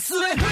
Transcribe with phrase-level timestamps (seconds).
[0.00, 0.49] 日へ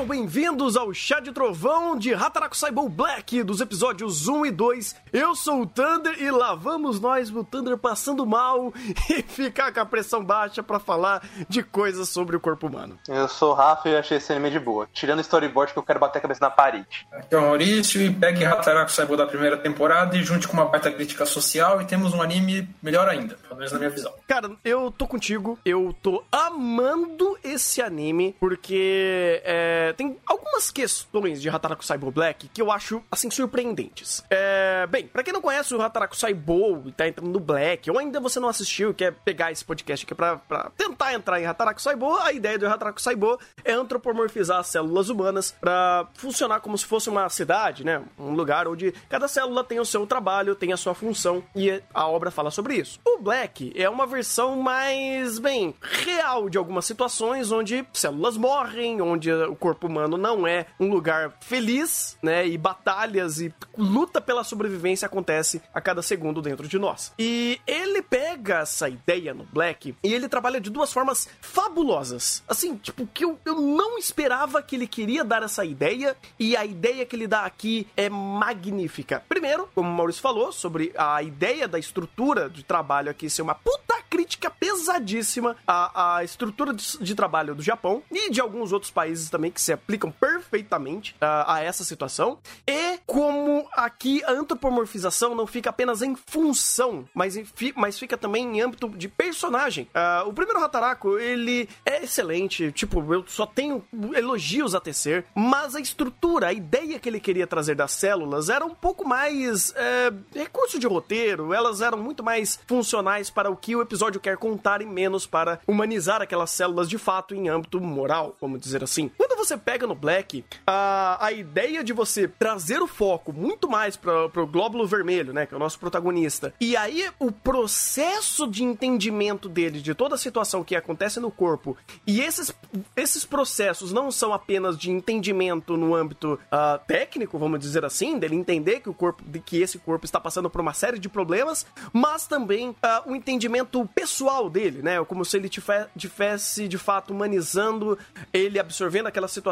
[0.00, 4.96] Sejam bem-vindos ao Chá de Trovão de Hataraku Saibou Black, dos episódios 1 e 2.
[5.12, 8.72] Eu sou o Thunder e lá vamos nós, o Thunder passando mal
[9.10, 12.98] e ficar com a pressão baixa pra falar de coisas sobre o corpo humano.
[13.06, 14.88] Eu sou o Rafa e achei esse anime de boa.
[14.90, 17.06] Tirando o storyboard que eu quero bater a cabeça na parede.
[17.12, 20.64] Aqui é o Maurício e pegue Hataraku Saibou da primeira temporada e junte com uma
[20.64, 24.14] baita crítica social e temos um anime melhor ainda, pelo menos na minha visão.
[24.26, 31.48] Cara, eu tô contigo, eu tô amando esse anime porque é, tem algumas questões de
[31.48, 34.22] Hataraku Saibou Black que eu acho, assim, surpreendentes.
[34.30, 37.98] É, bem, pra quem não conhece o Hataraku Saibou e tá entrando no Black, ou
[37.98, 41.46] ainda você não assistiu e quer pegar esse podcast aqui pra, pra tentar entrar em
[41.46, 46.76] Hataraku Saibou, a ideia do Hataraku Saibou é antropomorfizar as células humanas pra funcionar como
[46.76, 48.02] se fosse uma cidade, né?
[48.18, 52.06] Um lugar onde cada célula tem o seu trabalho, tem a sua função e a
[52.06, 52.98] obra fala sobre isso.
[53.06, 59.32] O Black é uma versão mais, bem, real de algumas situações onde células morrem, onde
[59.32, 62.46] o corpo humano não é um lugar feliz, né?
[62.46, 67.12] E batalhas e luta pela sobrevivência acontece a cada segundo dentro de nós.
[67.18, 72.42] E ele pega essa ideia no Black e ele trabalha de duas formas fabulosas.
[72.48, 76.64] Assim, tipo, que eu, eu não esperava que ele queria dar essa ideia e a
[76.64, 79.22] ideia que ele dá aqui é magnífica.
[79.28, 83.54] Primeiro, como o Maurício falou, sobre a ideia da estrutura de trabalho aqui ser uma
[83.54, 88.90] puta crítica pesadíssima à, à estrutura de, de trabalho do Japão e de alguns outros
[88.90, 92.38] países também que se aplicam perfeitamente ah, a essa situação.
[92.66, 98.16] E como aqui a antropomorfização não fica apenas em função, mas, em fi- mas fica
[98.16, 99.86] também em âmbito de personagem.
[99.94, 105.76] Ah, o primeiro Hataraku, ele é excelente, tipo, eu só tenho elogios a tecer, mas
[105.76, 110.12] a estrutura, a ideia que ele queria trazer das células era um pouco mais é,
[110.34, 114.82] recurso de roteiro, elas eram muito mais funcionais para o que o episódio quer contar
[114.82, 119.10] e menos para humanizar aquelas células de fato em âmbito moral, vamos dizer assim.
[119.16, 123.96] Quando você pega no Black, a, a ideia de você trazer o foco muito mais
[123.96, 128.64] para o glóbulo vermelho, né, que é o nosso protagonista, e aí o processo de
[128.64, 131.76] entendimento dele de toda a situação que acontece no corpo,
[132.06, 132.52] e esses,
[132.96, 138.34] esses processos não são apenas de entendimento no âmbito ah, técnico, vamos dizer assim, dele
[138.34, 142.26] entender que o corpo, que esse corpo está passando por uma série de problemas, mas
[142.26, 147.98] também ah, o entendimento pessoal dele, né, como se ele tivesse de fato humanizando
[148.32, 149.49] ele, absorvendo aquela situação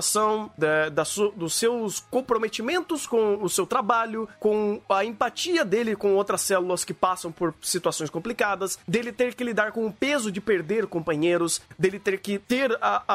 [0.56, 6.14] da, da su- dos seus comprometimentos com o seu trabalho, com a empatia dele com
[6.14, 10.40] outras células que passam por situações complicadas, dele ter que lidar com o peso de
[10.40, 13.12] perder companheiros, dele ter que ter a- a-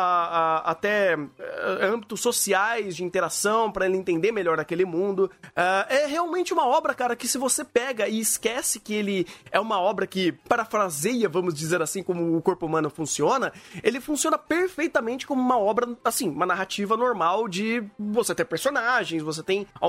[0.58, 5.30] a- até eh, âmbitos sociais de interação para ele entender melhor aquele mundo.
[5.56, 9.60] Ah, é realmente uma obra, cara, que se você pega e esquece que ele é
[9.60, 13.52] uma obra que parafraseia, vamos dizer assim, como o corpo humano funciona,
[13.84, 19.42] ele funciona perfeitamente como uma obra, assim, uma narrativa normal de você ter personagens, você
[19.44, 19.88] tem a,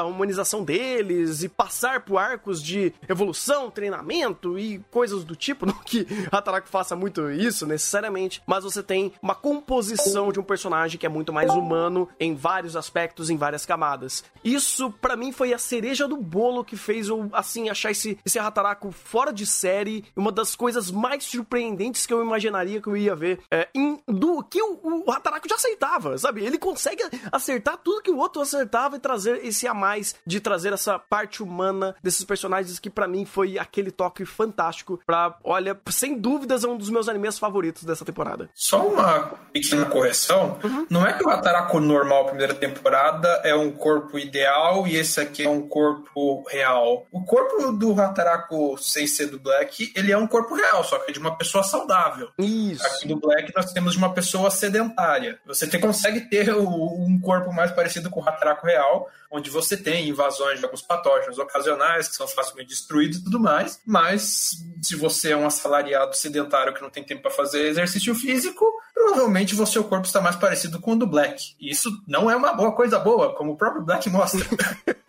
[0.00, 5.74] a humanização deles e passar por arcos de evolução, treinamento e coisas do tipo, não
[5.74, 11.06] que Hataraku faça muito isso necessariamente, mas você tem uma composição de um personagem que
[11.06, 14.24] é muito mais humano em vários aspectos, em várias camadas.
[14.44, 18.38] Isso, pra mim, foi a cereja do bolo que fez eu, assim, achar esse, esse
[18.38, 23.14] Hataraku fora de série, uma das coisas mais surpreendentes que eu imaginaria que eu ia
[23.14, 26.44] ver é, em- do que o, o Hataraku já aceitava, sabe?
[26.44, 27.02] Ele consegue
[27.32, 31.42] acertar tudo que o outro acertava e trazer esse a mais de trazer essa parte
[31.42, 36.68] humana desses personagens que pra mim foi aquele toque fantástico pra, olha, sem dúvidas é
[36.68, 38.48] um dos meus animes favoritos dessa temporada.
[38.54, 39.20] Só uma
[39.52, 40.58] pequena correção.
[40.90, 45.44] Não é que o Hataraku normal, primeira temporada, é um corpo ideal e esse aqui
[45.44, 47.06] é um corpo real.
[47.10, 51.10] O corpo do Hataraku sem ser do Black, ele é um corpo real, só que
[51.10, 52.28] é de uma pessoa saudável.
[52.38, 52.84] Isso.
[52.86, 55.38] Aqui no Black nós temos de uma pessoa sedentária.
[55.46, 60.08] Você te- consegue ter um corpo mais parecido com o Hataraku real, onde você tem
[60.08, 65.32] invasões de alguns patógenos ocasionais que são facilmente destruídos e tudo mais, mas se você
[65.32, 68.64] é um assalariado sedentário que não tem tempo para fazer exercício físico,
[68.94, 71.54] provavelmente o seu corpo está mais parecido com o do Black.
[71.60, 74.40] E isso não é uma boa coisa boa, como o próprio Black mostra.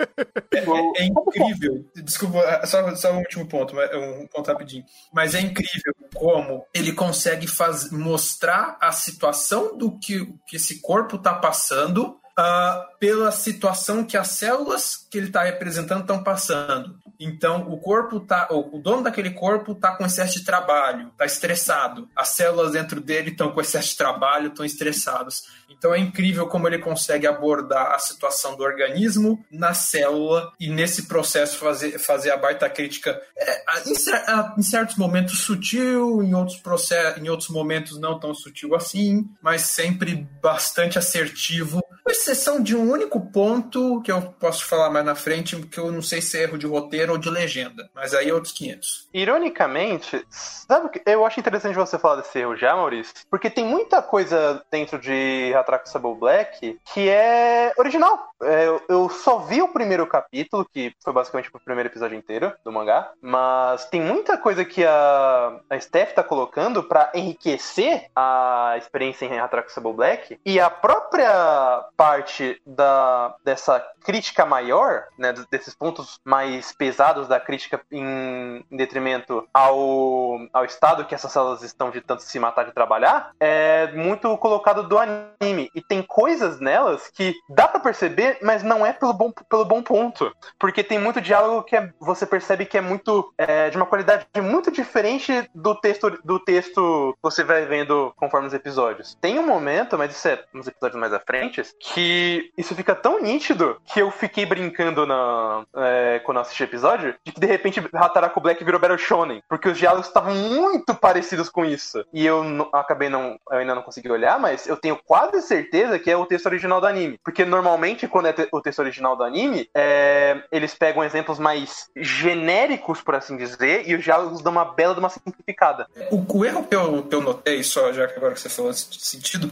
[0.52, 1.86] É, é- é incrível.
[1.96, 4.84] Desculpa, só, só um último ponto, mas- um ponto rapidinho.
[5.14, 11.18] Mas é incrível como ele consegue faz, mostrar a situação do que, que esse corpo
[11.18, 16.96] está passando ah, pela situação que as células que ele está representando estão passando.
[17.20, 22.08] Então, o corpo tá, o dono daquele corpo está com excesso de trabalho, está estressado.
[22.16, 25.46] As células dentro dele estão com excesso de trabalho, estão estressados.
[25.70, 31.08] Então é incrível como ele consegue abordar a situação do organismo na célula e nesse
[31.08, 37.30] processo fazer, fazer a baita crítica é, em, certos momentos sutil, em outros processos, em
[37.30, 41.84] outros momentos não tão sutil assim, mas sempre bastante assertivo
[42.28, 46.02] exceção de um único ponto que eu posso falar mais na frente, que eu não
[46.02, 49.08] sei se é erro de roteiro ou de legenda, mas aí é outros 500.
[49.14, 54.02] Ironicamente, sabe que eu acho interessante você falar desse erro já, Maurício, porque tem muita
[54.02, 58.34] coisa dentro de Hatraku Sable Black que é original.
[58.42, 62.72] É, eu só vi o primeiro capítulo, que foi basicamente o primeiro episódio inteiro do
[62.72, 69.26] mangá, mas tem muita coisa que a, a Steph tá colocando para enriquecer a experiência
[69.26, 76.18] em Hatraku Sable Black, e a própria parte da, dessa crítica maior, né, desses pontos
[76.24, 82.00] mais pesados da crítica em, em, detrimento ao, ao estado que essas células estão de
[82.00, 85.70] tanto se matar de trabalhar, é muito colocado do anime.
[85.76, 89.82] E tem coisas nelas que dá para perceber, mas não é pelo bom, pelo bom
[89.82, 90.32] ponto.
[90.60, 94.26] Porque tem muito diálogo que é, você percebe que é muito é, de uma qualidade
[94.42, 99.18] muito diferente do texto do texto que você vai vendo conforme os episódios.
[99.22, 103.22] Tem um momento, mas isso é nos episódios mais à frente, que isso fica tão
[103.22, 107.48] nítido que eu fiquei brincando na, é, quando eu assisti o episódio, de que de
[107.48, 112.04] repente Hataraku Black virou Battle Shonen, porque os diálogos estavam muito parecidos com isso.
[112.14, 116.10] E eu acabei não, eu ainda não consegui olhar, mas eu tenho quase certeza que
[116.10, 117.20] é o texto original do anime.
[117.24, 123.00] Porque normalmente, quando é o texto original do anime, é, eles pegam exemplos mais genéricos,
[123.00, 125.88] por assim dizer, e os diálogos dão uma bela de uma simplificada.
[126.10, 128.72] O, o erro que eu, que eu notei, só já que agora que você falou
[128.72, 129.52] nesse sentido,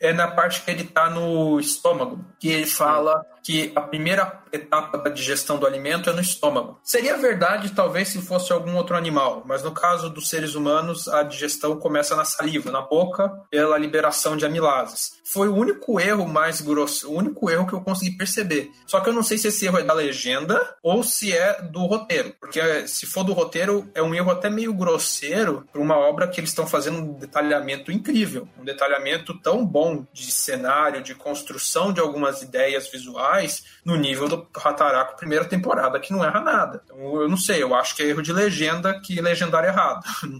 [0.00, 4.98] é na parte que ele está no estômago, que ele fala que a primeira etapa
[4.98, 6.78] da digestão do alimento é no estômago.
[6.82, 11.22] Seria verdade, talvez, se fosse algum outro animal, mas no caso dos seres humanos, a
[11.22, 15.18] digestão começa na saliva, na boca, pela liberação de amilases.
[15.24, 18.70] Foi o único erro mais grosso, o único erro que eu consegui perceber.
[18.86, 21.86] Só que eu não sei se esse erro é da legenda ou se é do
[21.86, 26.28] roteiro, porque se for do roteiro, é um erro até meio grosseiro para uma obra
[26.28, 31.92] que eles estão fazendo um detalhamento incrível, um detalhamento tão bom de cenário, de construção
[31.92, 33.37] de algumas ideias visuais
[33.84, 36.82] no nível do Hataraku primeira temporada, que não erra nada.
[36.84, 40.02] Então, eu não sei, eu acho que é erro de legenda que legendar errado.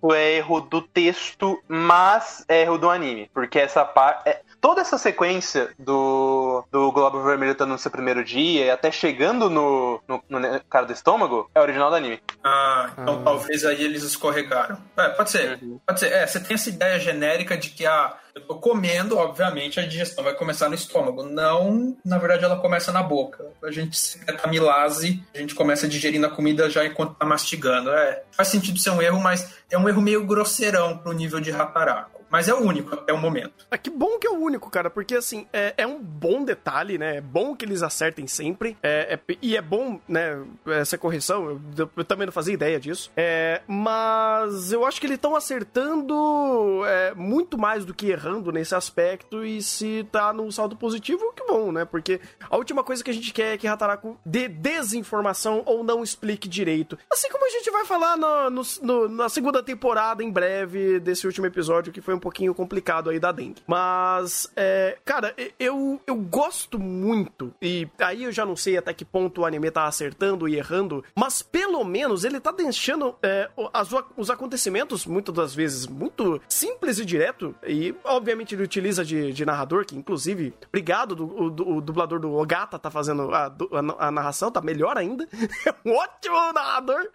[0.00, 3.30] O é erro do texto, mas é erro do anime.
[3.32, 4.28] Porque essa parte.
[4.28, 8.90] É, toda essa sequência do, do Globo Vermelho estando no seu primeiro dia e até
[8.90, 12.20] chegando no, no, no cara do estômago é original do anime.
[12.44, 13.22] Ah, então ah.
[13.24, 14.78] talvez aí eles escorregaram.
[14.96, 15.58] É, pode ser.
[15.62, 15.80] Uhum.
[15.86, 16.12] Pode ser.
[16.12, 17.92] É, você tem essa ideia genérica de que a.
[17.92, 21.22] Ah, eu tô comendo, obviamente, a digestão vai começar no estômago.
[21.24, 23.46] Não, na verdade, ela começa na boca.
[23.62, 27.90] A gente secreta amilase, a gente começa digerindo a comida já enquanto tá mastigando.
[27.90, 31.50] É, faz sentido ser um erro, mas é um erro meio grosseirão pro nível de
[31.50, 32.20] Hataraku.
[32.30, 33.66] Mas é o único até o momento.
[33.68, 36.96] Ah, que bom que é o único, cara, porque assim, é, é um bom detalhe,
[36.96, 37.16] né?
[37.16, 38.76] É bom que eles acertem sempre.
[38.82, 40.40] É, é, e é bom, né?
[40.68, 43.10] Essa correção, eu, eu, também não fazia ideia disso.
[43.16, 48.74] É, mas eu acho que eles estão acertando é, muito mais do que errando nesse
[48.74, 49.44] aspecto.
[49.44, 51.84] E se tá num saldo positivo, que bom, né?
[51.84, 56.02] Porque a última coisa que a gente quer é que Hataraku dê desinformação ou não
[56.02, 56.98] explique direito.
[57.10, 61.26] Assim como a gente vai falar no, no, no, na segunda temporada, em breve, desse
[61.26, 63.62] último episódio, que foi um pouquinho complicado aí da dengue.
[63.66, 69.04] Mas, é, cara, eu, eu gosto muito, e aí eu já não sei até que
[69.04, 73.88] ponto o anime tá acertando e errando, mas pelo menos ele tá deixando é, as,
[74.16, 79.44] os acontecimentos, muitas das vezes, muito simples e direto, e obviamente ele utiliza de, de
[79.44, 84.10] narrador, que inclusive, obrigado, do, o, o dublador do Ogata tá fazendo a, a, a
[84.10, 85.26] narração, tá melhor ainda.
[85.66, 87.08] é um ótimo narrador.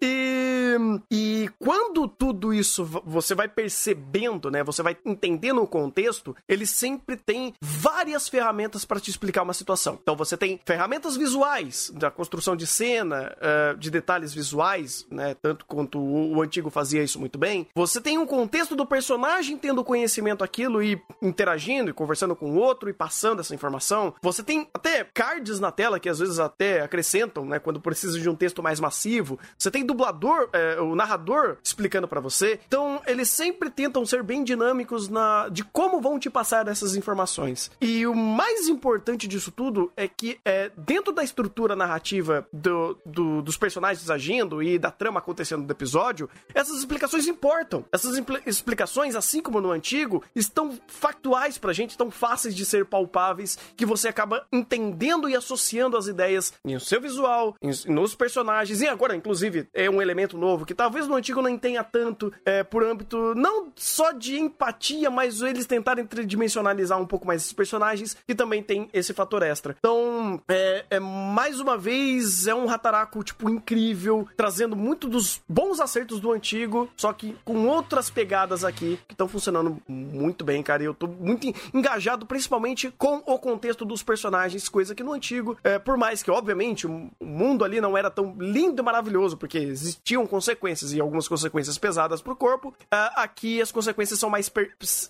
[0.00, 0.76] E,
[1.10, 4.62] e quando tudo isso você vai perceber né?
[4.64, 9.98] Você vai entendendo o contexto, ele sempre tem várias ferramentas para te explicar uma situação.
[10.00, 15.34] Então você tem ferramentas visuais da construção de cena, uh, de detalhes visuais, né?
[15.40, 17.66] Tanto quanto o, o, antigo fazia isso muito bem.
[17.74, 20.09] Você tem um contexto do personagem tendo conhecimento
[20.42, 24.14] aquilo e interagindo e conversando com o outro e passando essa informação.
[24.22, 27.58] Você tem até cards na tela que às vezes até acrescentam, né?
[27.58, 29.38] Quando precisa de um texto mais massivo.
[29.58, 32.58] Você tem dublador, é, o narrador explicando para você.
[32.66, 37.70] Então eles sempre tentam ser bem dinâmicos na de como vão te passar essas informações.
[37.80, 43.42] E o mais importante disso tudo é que é, dentro da estrutura narrativa do, do,
[43.42, 47.84] dos personagens agindo e da trama acontecendo no episódio, essas explicações importam.
[47.92, 52.84] Essas explicações, assim como no antigo, antigo estão factuais pra gente, tão fáceis de ser
[52.86, 58.80] palpáveis, que você acaba entendendo e associando as ideias no seu visual, em- nos personagens,
[58.80, 62.62] e agora, inclusive, é um elemento novo que talvez no antigo não tenha tanto é,
[62.62, 68.16] por âmbito não só de empatia, mas eles tentarem tridimensionalizar um pouco mais esses personagens,
[68.26, 69.76] que também tem esse fator extra.
[69.78, 75.80] Então, é, é mais uma vez, é um Hataraku, tipo, incrível, trazendo muito dos bons
[75.80, 80.82] acertos do antigo, só que com outras pegadas aqui que estão funcionando muito bem, cara.
[80.82, 85.12] E eu tô muito en- engajado, principalmente com o contexto dos personagens, coisa que no
[85.12, 89.36] antigo, é, por mais que, obviamente, o mundo ali não era tão lindo e maravilhoso,
[89.36, 94.50] porque existiam consequências e algumas consequências pesadas pro corpo, ah, aqui as consequências são mais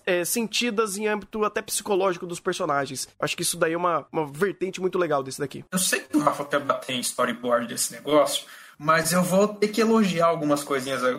[0.05, 3.07] é, sentidas em âmbito até psicológico dos personagens.
[3.19, 5.63] Acho que isso daí é uma, uma vertente muito legal desse daqui.
[5.71, 8.45] Eu sei que o Rafa quer bater em storyboard desse negócio,
[8.77, 11.03] mas eu vou ter que elogiar algumas coisinhas.
[11.03, 11.15] eh,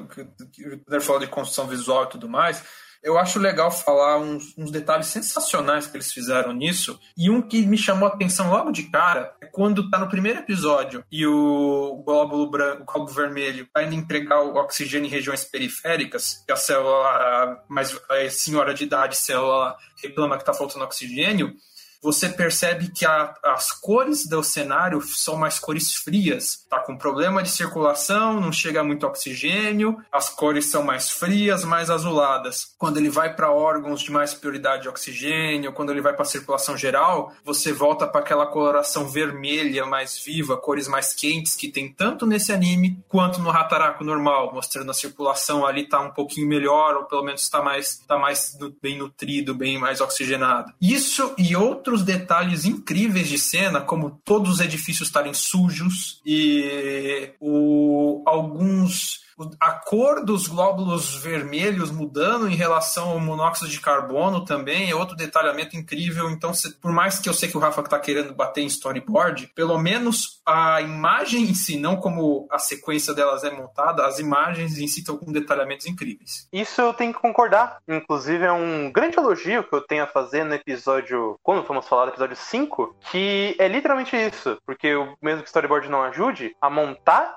[0.53, 2.63] que- O falou de construção visual e tudo mais.
[3.03, 6.99] Eu acho legal falar uns, uns detalhes sensacionais que eles fizeram nisso.
[7.17, 10.39] E um que me chamou a atenção logo de cara é quando tá no primeiro
[10.39, 15.45] episódio e o glóbulo branco, o glóbulo vermelho, tá indo entregar o oxigênio em regiões
[15.45, 21.55] periféricas, que a célula mais a senhora de idade, célula reclama que tá faltando oxigênio
[22.03, 26.67] você percebe que a- as cores do cenário são mais cores frias.
[26.69, 31.91] Tá com problema de circulação, não chega muito oxigênio, as cores são mais frias, mais
[31.91, 32.75] azuladas.
[32.79, 36.77] Quando ele vai para órgãos de mais prioridade de oxigênio, quando ele vai para circulação
[36.77, 42.27] geral, você volta para aquela coloração vermelha mais viva, cores mais quentes que tem tanto
[42.27, 47.05] nesse anime quanto no Hataraku normal, mostrando a circulação ali tá um pouquinho melhor, ou
[47.05, 50.73] pelo menos tá mais, tá mais bem nutrido, bem mais oxigenado.
[50.81, 51.55] Isso e
[51.93, 59.22] outros detalhes incríveis de cena, como todos os edifícios estarem sujos e o, alguns
[59.61, 65.17] a cor dos glóbulos vermelhos mudando em relação ao monóxido de carbono também é outro
[65.17, 66.31] detalhamento incrível.
[66.31, 69.49] Então, se- por mais que eu sei que o Rafa está querendo bater em storyboard,
[69.55, 74.79] pelo menos a imagem em si, não como a sequência delas é montada, as imagens
[74.79, 76.49] em si estão com detalhamentos incríveis.
[76.53, 77.79] Isso eu tenho que concordar.
[77.89, 81.37] Inclusive, é um grande elogio que eu tenho a fazer no episódio.
[81.43, 84.57] Quando fomos falar do episódio 5, que é literalmente isso.
[84.67, 87.37] Porque mesmo que storyboard não ajude, a montar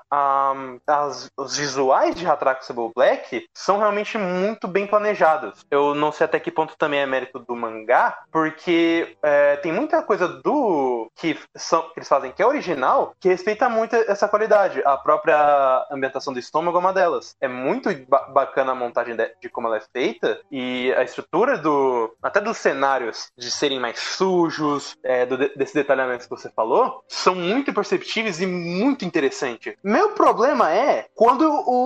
[0.86, 1.76] as- os visuais
[2.14, 5.64] de Hatraku Sable Black são realmente muito bem planejados.
[5.70, 10.02] Eu não sei até que ponto também é mérito do mangá, porque é, tem muita
[10.02, 14.82] coisa do que, são, eles fazem que é original, que respeita muito essa qualidade.
[14.84, 17.34] A própria ambientação do estômago é uma delas.
[17.40, 21.56] É muito ba- bacana a montagem de, de como ela é feita e a estrutura
[21.58, 22.14] do.
[22.22, 27.34] até dos cenários de serem mais sujos, é, do, desses detalhamentos que você falou, são
[27.34, 29.74] muito perceptíveis e muito interessantes.
[29.82, 31.85] Meu problema é quando o.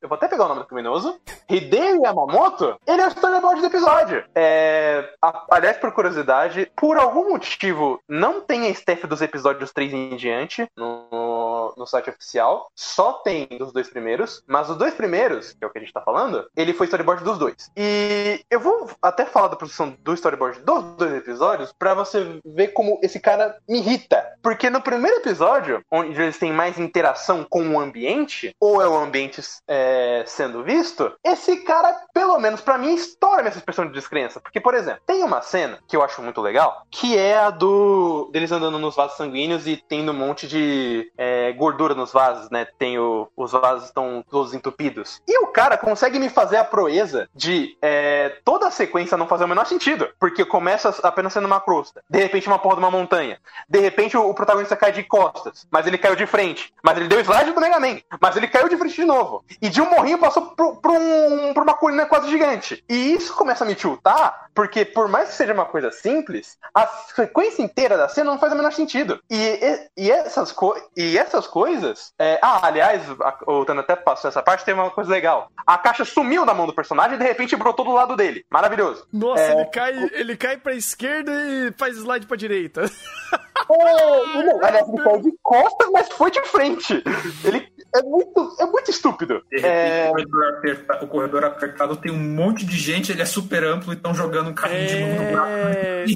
[0.00, 1.18] Eu vou até pegar o nome do criminoso.
[1.48, 4.24] Hideo Yamamoto, ele é o storyboard do episódio.
[4.34, 5.08] É,
[5.50, 10.66] aliás, por curiosidade, por algum motivo, não tem a staff dos episódios 3 em diante
[10.76, 12.68] no, no site oficial.
[12.74, 14.42] Só tem dos dois primeiros.
[14.46, 17.24] Mas os dois primeiros, que é o que a gente tá falando, ele foi storyboard
[17.24, 17.70] dos dois.
[17.76, 22.68] E eu vou até falar da produção do storyboard dos dois episódios pra você ver
[22.68, 24.24] como esse cara me irrita.
[24.42, 28.95] Porque no primeiro episódio, onde eles têm mais interação com o ambiente, ou é o
[29.02, 34.40] ambiente é, sendo visto, esse cara, pelo menos pra mim, estoura minha expressão de descrença.
[34.40, 38.30] Porque, por exemplo, tem uma cena que eu acho muito legal, que é a do
[38.32, 42.66] deles andando nos vasos sanguíneos e tendo um monte de é, gordura nos vasos, né?
[42.78, 45.20] Tem o, os vasos estão todos entupidos.
[45.26, 49.44] E o cara consegue me fazer a proeza de é, toda a sequência não fazer
[49.44, 50.08] o menor sentido.
[50.18, 52.02] Porque começa apenas sendo uma crosta.
[52.08, 53.38] De repente, uma porra de uma montanha.
[53.68, 55.66] De repente, o, o protagonista cai de costas.
[55.70, 56.72] Mas ele caiu de frente.
[56.82, 57.98] Mas ele deu slide do Mega Man.
[58.20, 59.44] Mas ele caiu de frente de novo.
[59.60, 62.84] E de um morrinho passou por, por um, uma colina quase gigante.
[62.88, 66.86] E isso começa a me tiltar, porque por mais que seja uma coisa simples, a
[66.86, 69.20] sequência inteira da cena não faz o menor sentido.
[69.30, 72.12] E, e, e essas, co e essas coisas.
[72.18, 75.48] é, ah, aliás, a, o Tano até passou essa parte, tem uma coisa legal.
[75.66, 78.44] A caixa sumiu da mão do personagem e de repente brotou do lado dele.
[78.50, 79.06] Maravilhoso.
[79.12, 79.52] Nossa, É.
[79.52, 82.82] ele, cai, ele cai pra esquerda e faz slide pra direita.
[83.68, 87.02] É, não, aliás, ele caiu de costas, mas foi de frente.
[87.42, 89.42] Ele é muito, é muito estúpido.
[89.50, 93.22] De repente, É, o, corredor aperta- o corredor apertado tem um monte de gente, ele
[93.22, 95.46] é super amplo e estão jogando um carrinho de novo no buraco.
[95.96, 96.06] É...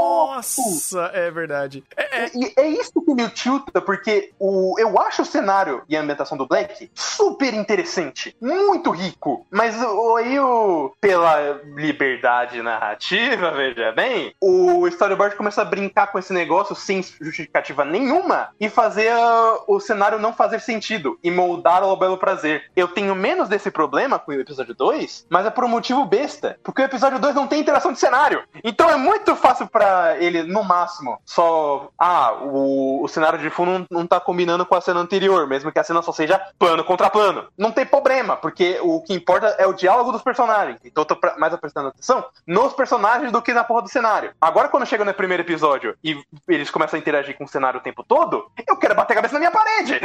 [0.00, 1.84] Nossa, é verdade.
[1.96, 5.96] É, é, E é isso que me tilta, porque o, eu acho o cenário e
[5.96, 9.46] a ambientação do Black super interessante, muito rico.
[9.50, 16.18] Mas o, aí, o, pela liberdade narrativa, veja bem, o storyboard começa a brincar com
[16.18, 20.99] esse negócio sem justificativa nenhuma e fazer ah, o cenário não fazer sentido.
[21.00, 22.64] Sentido e moldaram ao belo prazer.
[22.76, 26.58] Eu tenho menos desse problema com o episódio 2, mas é por um motivo besta.
[26.62, 28.42] Porque o episódio 2 não tem interação de cenário.
[28.62, 31.88] Então é muito fácil pra ele, no máximo, só.
[31.98, 35.72] Ah, o, o cenário de fundo não, não tá combinando com a cena anterior, mesmo
[35.72, 37.46] que a cena só seja plano contra plano.
[37.56, 40.78] Não tem problema, porque o que importa é o diálogo dos personagens.
[40.84, 44.32] Então eu tô pra- mais prestando atenção nos personagens do que na porra do cenário.
[44.40, 47.82] Agora, quando chega no primeiro episódio e eles começam a interagir com o cenário o
[47.82, 50.00] tempo todo, eu quero bater a cabeça na minha parede.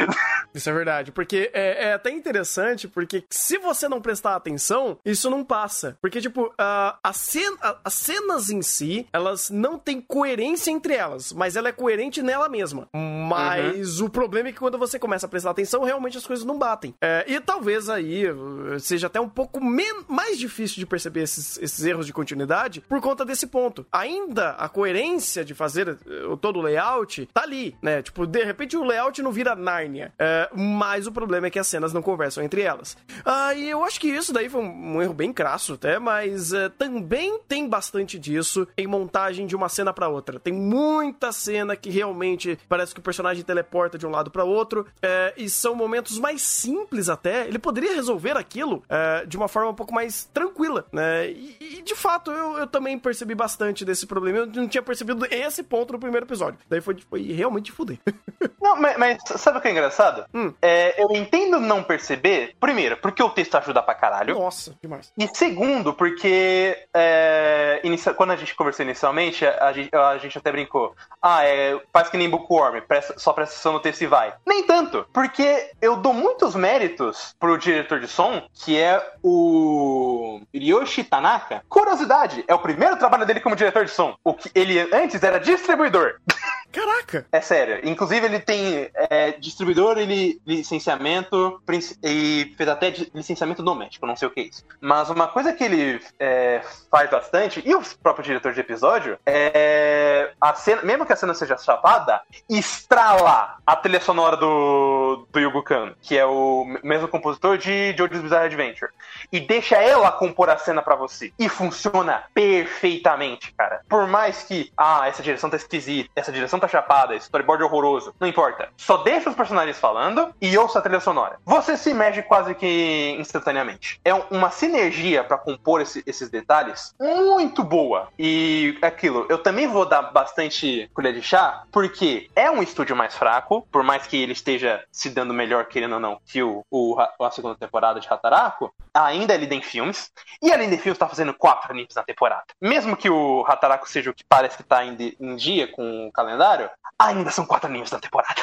[0.54, 5.30] Isso é verdade, porque é, é até interessante, porque se você não prestar atenção, isso
[5.30, 5.98] não passa.
[6.02, 10.94] Porque, tipo, a, a cena, a- as cenas em si, elas não têm coerência entre
[10.94, 12.88] elas, mas ela é coerente nela mesma.
[12.94, 16.58] Mas o problema é que quando você começa a prestar atenção, realmente as coisas não
[16.58, 16.94] batem.
[17.02, 19.60] É, e talvez aí uh, seja até um pouco
[20.08, 23.86] mais difícil de perceber esses, esses erros de continuidade por conta desse ponto.
[23.92, 28.02] Ainda a coerência de fazer uh, todo o layout tá ali, né?
[28.02, 30.14] Tipo, de repente o layout não vira Nárnia.
[30.20, 32.98] É, mas o problema é que as cenas não conversam entre elas.
[33.24, 36.54] Ah, e eu acho que isso daí foi um, um erro bem crasso até, mas
[36.54, 40.40] é, também tem bastante disso em montagem de uma cena pra outra.
[40.40, 44.86] Tem muita cena que realmente parece que o personagem teleporta de um lado pra outro,
[45.02, 47.48] é, e são momentos mais simples até.
[47.48, 51.30] Ele poderia resolver aquilo é, de uma forma um pouco mais tranquila, né?
[51.30, 54.40] E, e, de fato, eu, eu também percebi bastante desse problema.
[54.40, 56.60] Eu não tinha percebido esse ponto no primeiro episódio.
[56.70, 58.00] Daí foi, foi realmente fuder.
[58.62, 60.26] Não, mas, mas sabe o que é engraçado?
[60.34, 60.52] Hum.
[60.62, 64.36] É, eu entendo não perceber, primeiro, porque o texto ajuda pra caralho.
[64.40, 65.12] Nossa, demais.
[65.18, 70.38] E segundo, porque é, inicia- quando a gente conversou inicialmente, a, a gente, a gente
[70.38, 70.96] até brincou.
[71.22, 74.34] Ah, é, faz que nem Bookworm, presta, só presta atenção no texto e vai.
[74.46, 81.04] Nem tanto, porque eu dou muitos méritos pro diretor de som, que é o Ryoshi
[81.04, 81.64] Tanaka.
[81.70, 84.16] Curiosidade, é o primeiro trabalho dele como diretor de som.
[84.24, 86.16] O que ele antes era distribuidor.
[86.76, 87.26] Caraca!
[87.32, 87.80] É sério.
[87.84, 91.62] Inclusive, ele tem é, distribuidor e li- licenciamento
[92.04, 94.64] e fez até licenciamento doméstico, não sei o que é isso.
[94.82, 100.32] Mas uma coisa que ele é, faz bastante, e o próprio diretor de episódio, é
[100.40, 105.64] a cena, mesmo que a cena seja chapada, estrala a trilha sonora do, do Yugo
[105.64, 108.92] Kan, que é o mesmo compositor de Jojo's Bizarre Adventure.
[109.32, 111.32] E deixa ela compor a cena pra você.
[111.40, 113.82] E funciona perfeitamente, cara.
[113.88, 118.14] Por mais que, ah, essa direção tá esquisita, essa direção tá chapada, storyboard é horroroso.
[118.20, 118.70] Não importa.
[118.78, 121.38] Só deixa os personagens falando e ouça a trilha sonora.
[121.46, 124.00] Você se mexe quase que instantaneamente.
[124.04, 128.08] É um- uma sinergia pra compor esse- esses detalhes muito boa.
[128.18, 133.16] E aquilo, eu também vou dar bastante colher de chá, porque é um estúdio mais
[133.16, 136.98] fraco, por mais que ele esteja se dando melhor, querendo ou não, que o, o-
[137.00, 138.72] a segunda temporada de Hataraku,
[139.04, 142.04] ainda é líder em filmes, e a Líder em Filmes tá fazendo quatro animes na
[142.04, 142.46] temporada.
[142.62, 146.12] Mesmo que o Hataraku seja o que parece que tá em, em dia com o
[146.12, 148.36] calendário, ainda são quatro animes na temporada.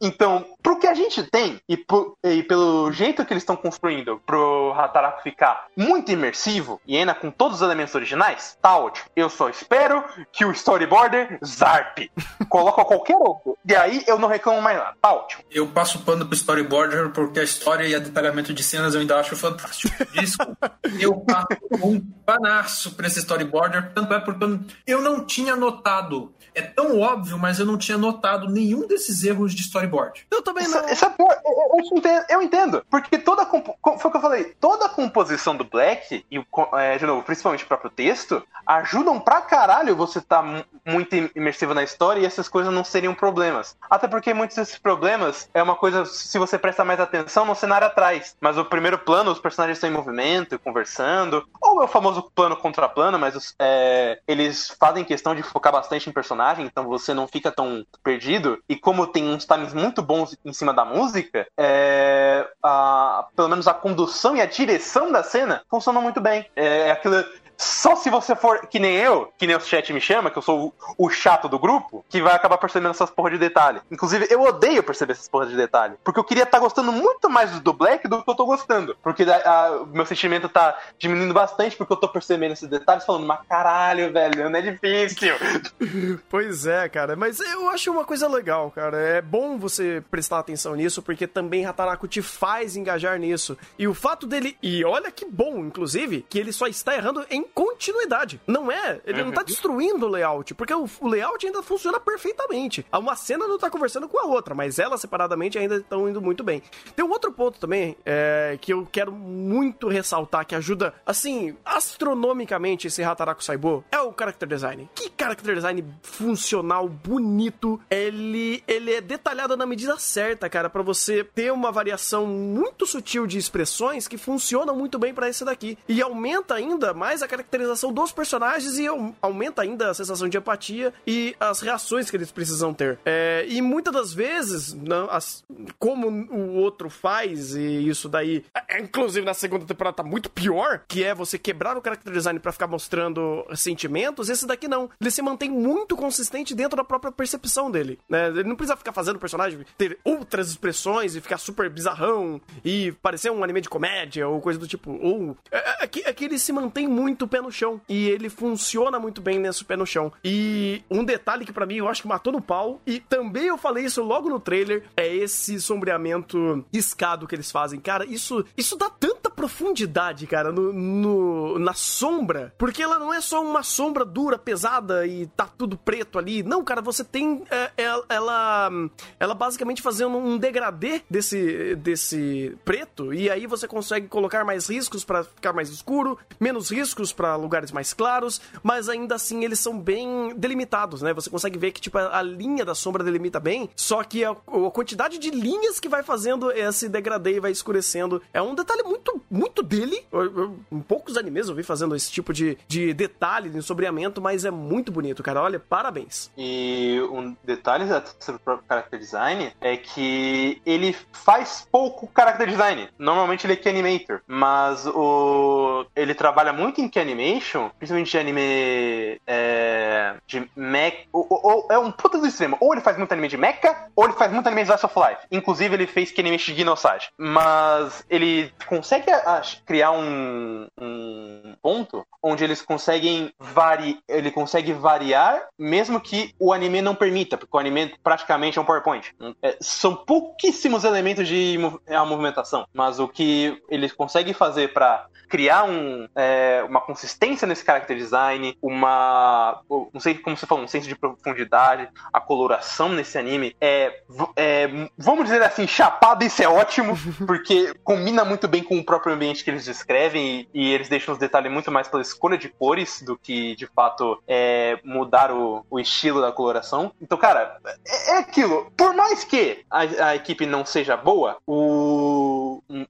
[0.00, 4.20] Então, pro que a gente tem, e, pro- e pelo jeito que eles estão construindo
[4.24, 9.08] pro Hataraku ficar muito imersivo, e ainda com todos os elementos originais, tá ótimo.
[9.16, 12.10] Eu só espero que o storyboarder zarpe.
[12.48, 13.56] Coloca qualquer outro.
[13.66, 14.96] E aí eu não reclamo mais nada.
[15.00, 15.42] Tá ótimo.
[15.50, 19.18] Eu passo pano pro storyboarder porque a história e a detalhamento de cenas eu ainda
[19.18, 19.94] acho fantástico.
[20.12, 20.72] Desculpa.
[20.98, 21.46] eu passo
[21.82, 24.44] um panaço pra esse storyboarder, tanto é porque
[24.86, 26.34] eu não tinha notado.
[26.54, 30.26] É tão óbvio, mas eu não tinha notado nenhum desses erros de storyboard.
[30.30, 30.88] Eu também Essa, não.
[30.88, 32.86] essa porra, eu, eu- eu entendo, eu entendo.
[32.88, 37.06] Porque toda foi o que eu falei, toda a composição do Black, e é, de
[37.06, 41.82] novo, principalmente o próprio texto, ajudam pra caralho você tá mu- muito im- imersivo na
[41.82, 43.76] história e essas coisas não seriam problemas.
[43.90, 47.86] Até porque muitos desses problemas é uma coisa, se você presta mais atenção no cenário
[47.86, 48.36] atrás.
[48.40, 51.44] Mas o primeiro plano, os personagens estão em movimento, conversando.
[51.60, 55.72] Ou é o famoso plano contra plano, mas os- é, eles fazem questão de focar
[55.72, 57.69] bastante em personagem, então você não fica tão
[58.02, 58.58] perdido.
[58.68, 63.66] E como tem uns times muito bons em cima da música, é, a- pelo menos
[63.68, 66.46] a condução e a direção da cena funcionam muito bem.
[66.56, 67.24] É aquilo.
[67.62, 70.42] Só se você for que nem eu, que nem o chat me chama, que eu
[70.42, 73.80] sou o, o chato do grupo, que vai acabar percebendo essas porra de detalhe.
[73.90, 75.94] Inclusive, eu odeio perceber essas porra de detalhe.
[76.02, 78.96] Porque eu queria estar gostando muito mais do Black do que eu tô gostando.
[79.02, 83.26] Porque a- a- meu sentimento tá diminuindo bastante porque eu tô percebendo esses detalhes falando,
[83.26, 85.34] mas caralho, velho, não é difícil.
[86.28, 88.96] Pois é, cara, mas eu acho uma coisa legal, cara.
[88.98, 93.56] É bom você prestar atenção nisso, porque também Hataraku te faz engajar nisso.
[93.78, 94.56] E o fato dele.
[94.62, 98.40] E olha que bom, inclusive, que ele só está errando em continuidade.
[98.46, 102.86] Não é, ele não tá destruindo o layout, porque o, o layout ainda funciona perfeitamente.
[102.92, 106.42] Uma cena não tá conversando com a outra, mas elas separadamente ainda estão indo muito
[106.42, 106.62] bem.
[106.94, 112.86] Tem um outro ponto também é, que eu quero muito ressaltar, que ajuda, assim, astronomicamente
[112.86, 114.88] esse Hataraku Saibo, é o character design.
[114.94, 117.80] Que character design funcional, bonito.
[117.90, 123.26] Ele, ele é detalhado na medida certa, cara, para você ter uma variação muito sutil
[123.26, 125.78] de expressões que funcionam muito bem para esse daqui.
[125.88, 128.86] E aumenta ainda mais a caracterização dos personagens e
[129.22, 132.98] aumenta ainda a sensação de empatia e as reações que eles precisam ter.
[133.04, 135.44] É, e muitas das vezes, não, as,
[135.78, 140.82] como o outro faz, e isso daí, é, inclusive na segunda temporada tá muito pior,
[140.88, 144.90] que é você quebrar o character design para ficar mostrando sentimentos, esse daqui não.
[145.00, 147.98] Ele se mantém muito consistente dentro da própria percepção dele.
[148.08, 148.28] Né?
[148.28, 152.92] Ele não precisa ficar fazendo o personagem ter outras expressões e ficar super bizarrão e
[153.02, 154.90] parecer um anime de comédia ou coisa do tipo.
[154.92, 155.36] Ou.
[155.50, 157.80] É, é, é que ele se mantém muito pé no chão.
[157.88, 160.12] E ele funciona muito bem nesse pé no chão.
[160.24, 163.58] E um detalhe que para mim eu acho que matou no pau, e também eu
[163.58, 167.80] falei isso logo no trailer, é esse sombreamento escado que eles fazem.
[167.80, 172.52] Cara, isso, isso dá tanta profundidade, cara, no, no, na sombra.
[172.58, 176.42] Porque ela não é só uma sombra dura, pesada e tá tudo preto ali.
[176.42, 177.70] Não, cara, você tem é,
[178.10, 178.70] ela,
[179.18, 183.14] ela basicamente fazendo um degradê desse, desse preto.
[183.14, 187.72] E aí você consegue colocar mais riscos para ficar mais escuro, menos riscos para lugares
[187.72, 188.42] mais claros.
[188.62, 191.14] Mas ainda assim eles são bem delimitados, né?
[191.14, 193.70] Você consegue ver que tipo, a, a linha da sombra delimita bem.
[193.74, 198.20] Só que a, a quantidade de linhas que vai fazendo esse degradê e vai escurecendo
[198.34, 200.04] é um detalhe muito, muito dele.
[200.12, 204.20] Eu, eu, em poucos animes eu vi fazendo esse tipo de, de detalhe, de sombreamento,
[204.20, 205.42] mas é muito bonito, cara.
[205.42, 206.30] Olha, parabéns.
[206.36, 207.84] E um detalhe
[208.18, 212.88] sobre o próprio character design é que ele faz pouco character design.
[212.98, 218.18] Normalmente ele é key animator, mas o ele trabalha muito em key animation, principalmente de
[218.18, 222.56] anime é, de mech, ou, ou, é um puta do extremo.
[222.60, 224.94] Ou ele faz muito anime de mecha, ou ele faz muito anime de Slice of
[224.98, 225.26] Life.
[225.30, 227.10] Inclusive ele fez key animation de Genosage.
[227.16, 235.48] Mas ele consegue a, criar um, um ponto onde eles conseguem vari, ele consegue variar
[235.58, 239.14] mesmo que o anime não permita, porque o anime praticamente é um PowerPoint.
[239.42, 245.62] É, são pouquíssimos elementos de a movimentação, mas o que eles conseguem fazer para criar
[245.62, 249.62] um, é, uma consistência nesse character design, uma.
[249.92, 254.02] Não sei como você falou, um senso de profundidade, a coloração nesse anime é,
[254.36, 259.09] é vamos dizer assim, chapado, isso é ótimo, porque combina muito bem com o próprio
[259.12, 262.48] ambiente que eles descrevem e, e eles deixam os detalhes muito mais pela escolha de
[262.48, 266.92] cores do que de fato é, mudar o, o estilo da coloração.
[267.00, 268.70] Então, cara, é, é aquilo.
[268.76, 272.39] Por mais que a, a, equipe não seja boa, o.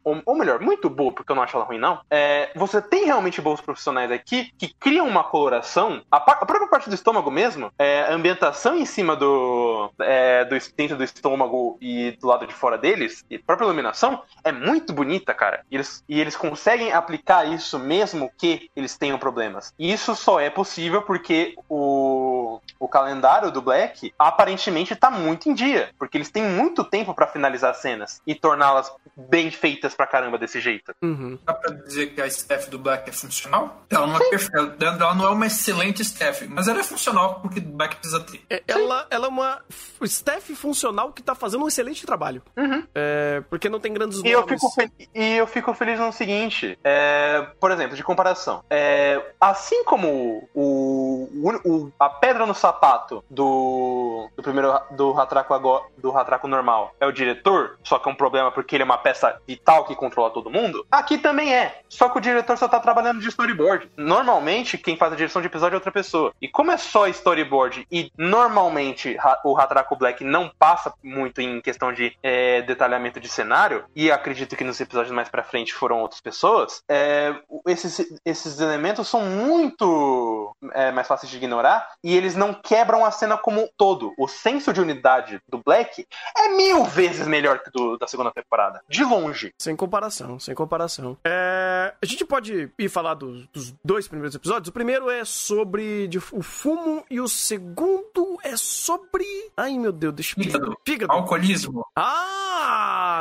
[0.04, 2.00] Ou, melhor, muito boa, porque eu não acho ela ruim, não.
[2.10, 6.02] É, você tem realmente bons profissionais aqui que criam uma coloração.
[6.10, 10.56] A, a própria parte do estômago mesmo, é, a ambientação em cima do, é, do.
[10.76, 14.92] dentro do estômago e do lado de fora deles, e a própria iluminação, é muito
[14.92, 15.64] bonita, cara.
[15.70, 19.72] E eles, e eles conseguem aplicar isso mesmo que eles tenham problemas.
[19.78, 25.54] E isso só é possível porque o, o calendário do Black aparentemente tá muito em
[25.54, 30.06] dia, porque eles têm muito tempo para finalizar as cenas e torná-las bem feitas pra
[30.06, 30.92] caramba desse jeito.
[31.02, 31.38] Uhum.
[31.44, 33.84] Dá pra dizer que a staff do Black é funcional?
[33.90, 37.58] Ela não é perfeita, ela não é uma excelente staff, mas ela é funcional porque
[37.58, 38.42] o Black precisa ter.
[38.48, 39.62] É, ela, ela é uma
[40.02, 42.42] staff funcional que tá fazendo um excelente trabalho.
[42.56, 42.86] Uhum.
[42.94, 44.66] É, porque não tem grandes e eu fico
[45.14, 48.64] E eu fico feliz no seguinte, é, por exemplo, de comparação.
[48.70, 51.28] É, assim como o,
[51.64, 57.06] o, a pedra no sapato do, do primeiro do Ratraco agora, do Ratraco normal é
[57.06, 60.30] o diretor, só que é um problema porque ele é uma peça vital que controla
[60.30, 60.86] todo mundo.
[60.90, 63.90] Aqui também é, só que o diretor só tá trabalhando de storyboard.
[63.96, 66.32] Normalmente quem faz a direção de episódio é outra pessoa.
[66.40, 71.92] E como é só storyboard e normalmente o Ratraco Black não passa muito em questão
[71.92, 76.20] de é, detalhamento de cenário e acredito que nos episódios mais para frente foram outras
[76.20, 77.34] pessoas, é,
[77.66, 83.10] esses, esses elementos são muito é, mais fáceis de ignorar e eles não quebram a
[83.10, 84.12] cena como um todo.
[84.18, 88.80] O senso de unidade do Black é mil vezes melhor que do da segunda temporada.
[88.88, 89.49] De longe.
[89.58, 91.16] Sem comparação, sem comparação.
[91.24, 94.68] É, a gente pode ir falar dos, dos dois primeiros episódios.
[94.68, 99.24] O primeiro é sobre de, o fumo e o segundo é sobre.
[99.56, 100.44] Ai, meu Deus, deixa eu.
[100.44, 100.78] Fígado.
[100.84, 101.12] Fígado.
[101.12, 101.86] Alcoolismo.
[101.96, 102.49] Ah!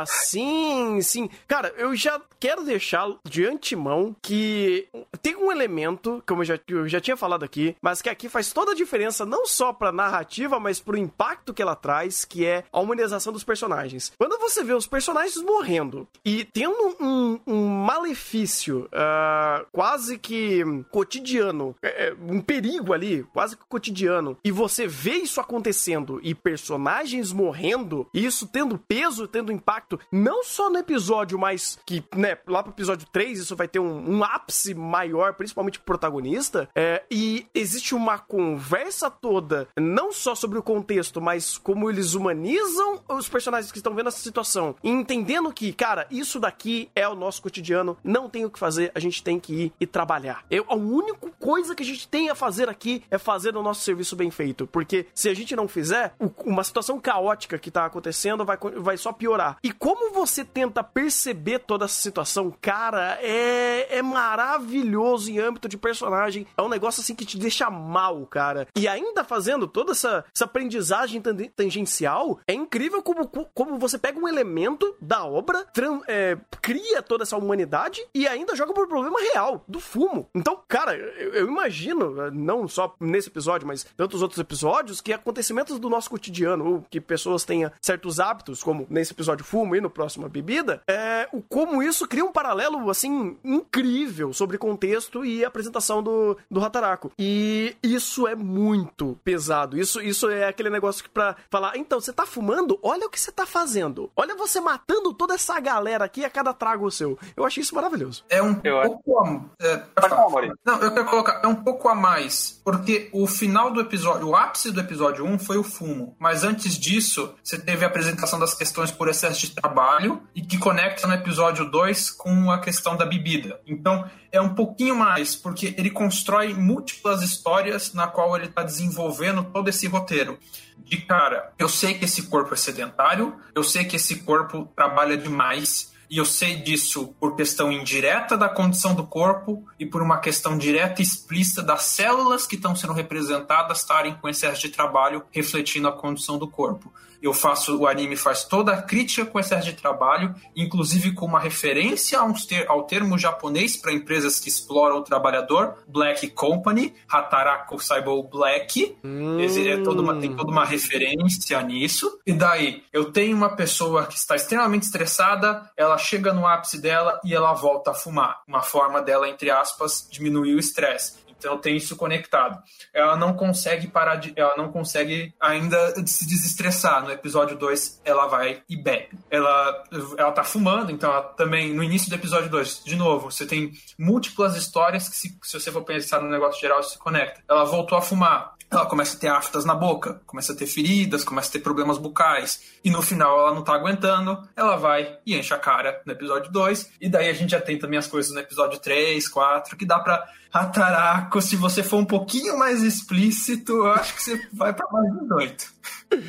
[0.00, 1.28] Ah, sim, sim.
[1.46, 4.88] Cara, eu já quero deixar de antemão que
[5.20, 8.50] tem um elemento, como eu já, eu já tinha falado aqui, mas que aqui faz
[8.50, 12.64] toda a diferença, não só pra narrativa, mas pro impacto que ela traz, que é
[12.72, 14.12] a humanização dos personagens.
[14.16, 21.76] Quando você vê os personagens morrendo e tendo um, um malefício uh, quase que cotidiano,
[21.82, 27.32] é, é, um perigo ali, quase que cotidiano, e você vê isso acontecendo e personagens
[27.32, 32.62] morrendo, e isso tendo peso, tendo impacto, não só no episódio, mas que, né, lá
[32.62, 37.46] pro episódio 3 isso vai ter um, um ápice maior, principalmente pro protagonista, é, e
[37.54, 43.72] existe uma conversa toda, não só sobre o contexto, mas como eles humanizam os personagens
[43.72, 48.28] que estão vendo essa situação, entendendo que, cara, isso daqui é o nosso cotidiano, não
[48.28, 50.44] tem o que fazer, a gente tem que ir e trabalhar.
[50.50, 53.82] Eu, a única coisa que a gente tem a fazer aqui é fazer o nosso
[53.82, 58.44] serviço bem feito, porque se a gente não fizer, uma situação caótica que tá acontecendo
[58.44, 59.56] vai, vai só piorar.
[59.62, 65.78] E como você tenta perceber toda essa situação, cara, é, é maravilhoso em âmbito de
[65.78, 66.46] personagem.
[66.54, 68.68] É um negócio assim que te deixa mal, cara.
[68.76, 71.22] E ainda fazendo toda essa, essa aprendizagem
[71.56, 75.66] tangencial, é incrível como, como você pega um elemento da obra,
[76.06, 80.28] é, cria toda essa humanidade e ainda joga por problema real do fumo.
[80.34, 85.78] Então, cara, eu, eu imagino, não só nesse episódio, mas tantos outros episódios, que acontecimentos
[85.78, 89.90] do nosso cotidiano, ou que pessoas tenham certos hábitos, como nesse episódio fumo e no
[89.90, 95.44] próximo a bebida, é, o como isso cria um paralelo, assim, incrível sobre contexto e
[95.44, 97.12] apresentação do, do Hataraku.
[97.18, 99.78] E isso é muito pesado.
[99.78, 102.78] Isso, isso é aquele negócio que pra falar, então, você tá fumando?
[102.82, 104.10] Olha o que você tá fazendo.
[104.16, 107.18] Olha você matando toda essa galera aqui a cada trago seu.
[107.36, 108.24] Eu achei isso maravilhoso.
[108.28, 110.54] É um Eu pouco a, é, falar.
[110.64, 114.36] Não, eu quero colocar, é um pouco a mais, porque o final do episódio, o
[114.36, 118.54] ápice do episódio 1 foi o fumo, mas antes disso, você teve a apresentação das
[118.54, 123.04] questões por excesso de trabalho e que conecta no episódio 2 com a questão da
[123.04, 123.60] bebida.
[123.66, 129.44] Então, é um pouquinho mais, porque ele constrói múltiplas histórias na qual ele está desenvolvendo
[129.44, 130.38] todo esse roteiro.
[130.78, 135.16] De cara, eu sei que esse corpo é sedentário, eu sei que esse corpo trabalha
[135.16, 140.18] demais, e eu sei disso por questão indireta da condição do corpo e por uma
[140.18, 145.22] questão direta e explícita das células que estão sendo representadas estarem com excesso de trabalho
[145.30, 146.92] refletindo a condição do corpo.
[147.22, 151.38] Eu faço, o anime faz toda a crítica com excesso de trabalho, inclusive com uma
[151.38, 158.96] referência ao termo japonês para empresas que exploram o trabalhador, Black Company, Hataraku Saibou Black.
[159.38, 162.18] Esse é toda uma, tem toda uma referência nisso.
[162.26, 167.20] E daí, eu tenho uma pessoa que está extremamente estressada, ela chega no ápice dela
[167.24, 168.42] e ela volta a fumar.
[168.46, 171.20] Uma forma dela, entre aspas, diminuir o estresse.
[171.40, 172.62] Então tem isso conectado.
[172.92, 174.32] Ela não consegue parar de.
[174.36, 177.02] Ela não consegue ainda se desestressar.
[177.02, 179.18] No episódio 2, ela vai e bebe.
[179.30, 179.82] Ela,
[180.18, 183.72] ela tá fumando, então ela também, no início do episódio 2, de novo, você tem
[183.98, 187.42] múltiplas histórias que, se, se você for pensar no negócio geral, se conecta.
[187.48, 188.54] Ela voltou a fumar.
[188.70, 191.98] Ela começa a ter aftas na boca, começa a ter feridas, começa a ter problemas
[191.98, 192.62] bucais.
[192.84, 196.52] E no final ela não tá aguentando, ela vai e enche a cara no episódio
[196.52, 196.92] 2.
[197.00, 199.98] E daí a gente já tem também as coisas no episódio 3, 4, que dá
[199.98, 204.86] pra Ataraco, se você for um pouquinho mais explícito, eu acho que você vai pra
[204.90, 205.80] mais de 18.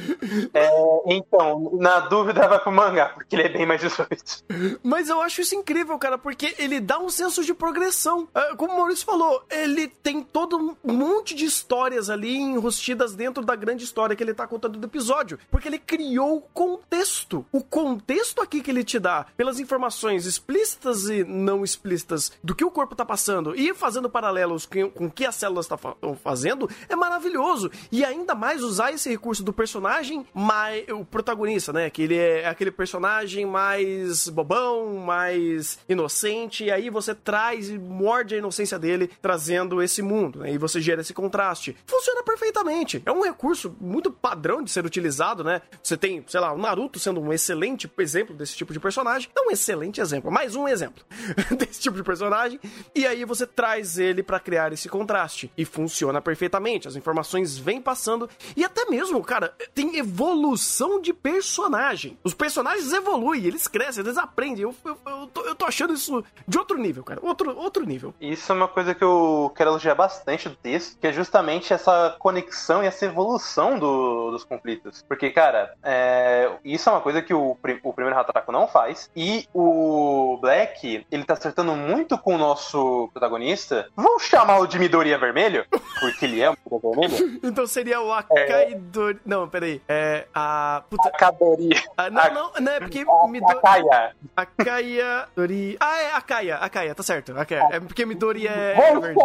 [0.53, 0.69] É,
[1.07, 4.79] então, na dúvida vai pro mangá, porque ele é bem mais 18.
[4.84, 8.27] Mas eu acho isso incrível, cara, porque ele dá um senso de progressão.
[8.34, 13.43] Ah, Como o Maurício falou, ele tem todo um monte de histórias ali enrustidas dentro
[13.43, 15.39] da grande história que ele tá contando do episódio.
[15.49, 17.43] Porque ele criou o contexto.
[17.51, 22.63] O contexto aqui que ele te dá, pelas informações explícitas e não explícitas do que
[22.63, 26.95] o corpo tá passando e fazendo paralelos com, o que as células estão fazendo, é
[26.95, 27.71] maravilhoso.
[27.91, 30.88] E ainda mais usar esse recurso do personagem mais.
[30.89, 31.89] o protagonista, né?
[31.89, 38.36] Que ele é aquele personagem mais bobão, mais inocente, e aí você traz e morde
[38.36, 40.54] a inocência dele, trazendo esse mundo, né?
[40.54, 41.76] E você gera esse contraste.
[41.86, 43.02] Funciona perfeitamente.
[43.06, 45.62] É um recurso muito padrão de ser utilizado, né?
[45.82, 49.30] Você tem, sei lá, o Naruto sendo um excelente exemplo desse tipo de personagem.
[49.36, 51.04] Não um excelente exemplo, mais um exemplo
[51.58, 52.60] desse tipo de personagem.
[52.95, 55.52] E aí você traz ele pra criar esse contraste.
[55.58, 56.88] E funciona perfeitamente.
[56.88, 58.30] As informações vêm passando.
[58.56, 62.18] E até mesmo, cara, tem evolução de personagem.
[62.24, 64.64] Os personagens evoluem, eles crescem, eles aprendem.
[64.64, 67.20] Eu, eu, eu, tô, eu tô achando isso de outro nível, cara.
[67.24, 68.14] Outro, outro nível.
[68.20, 72.16] Isso é uma coisa que eu quero elogiar bastante do texto, que é justamente essa
[72.20, 75.04] conexão e essa evolução do- dos conflitos.
[75.08, 79.10] Porque, cara, é, isso é uma coisa que o, o primeiro Hataraku não faz.
[79.16, 85.17] E o Black, ele tá acertando muito com o nosso protagonista Vamos chamá-lo de Midoriya
[85.17, 85.65] Vermelho?
[85.99, 87.39] Porque ele é um Midoriya Vermelho?
[87.43, 89.19] Então seria o Akaidori.
[89.25, 89.82] Não, peraí.
[89.88, 90.84] É a.
[90.89, 91.10] Puta.
[91.10, 91.69] Akadori.
[91.97, 93.58] Ah, não, não, não, é porque Midori.
[93.58, 94.15] Akaya.
[94.36, 95.27] Akaya.
[95.36, 95.77] Dori.
[95.80, 97.38] Ah, é Akaya, Akaya, tá certo.
[97.38, 97.67] Akaya.
[97.71, 99.19] É porque Midori é Vamos verde.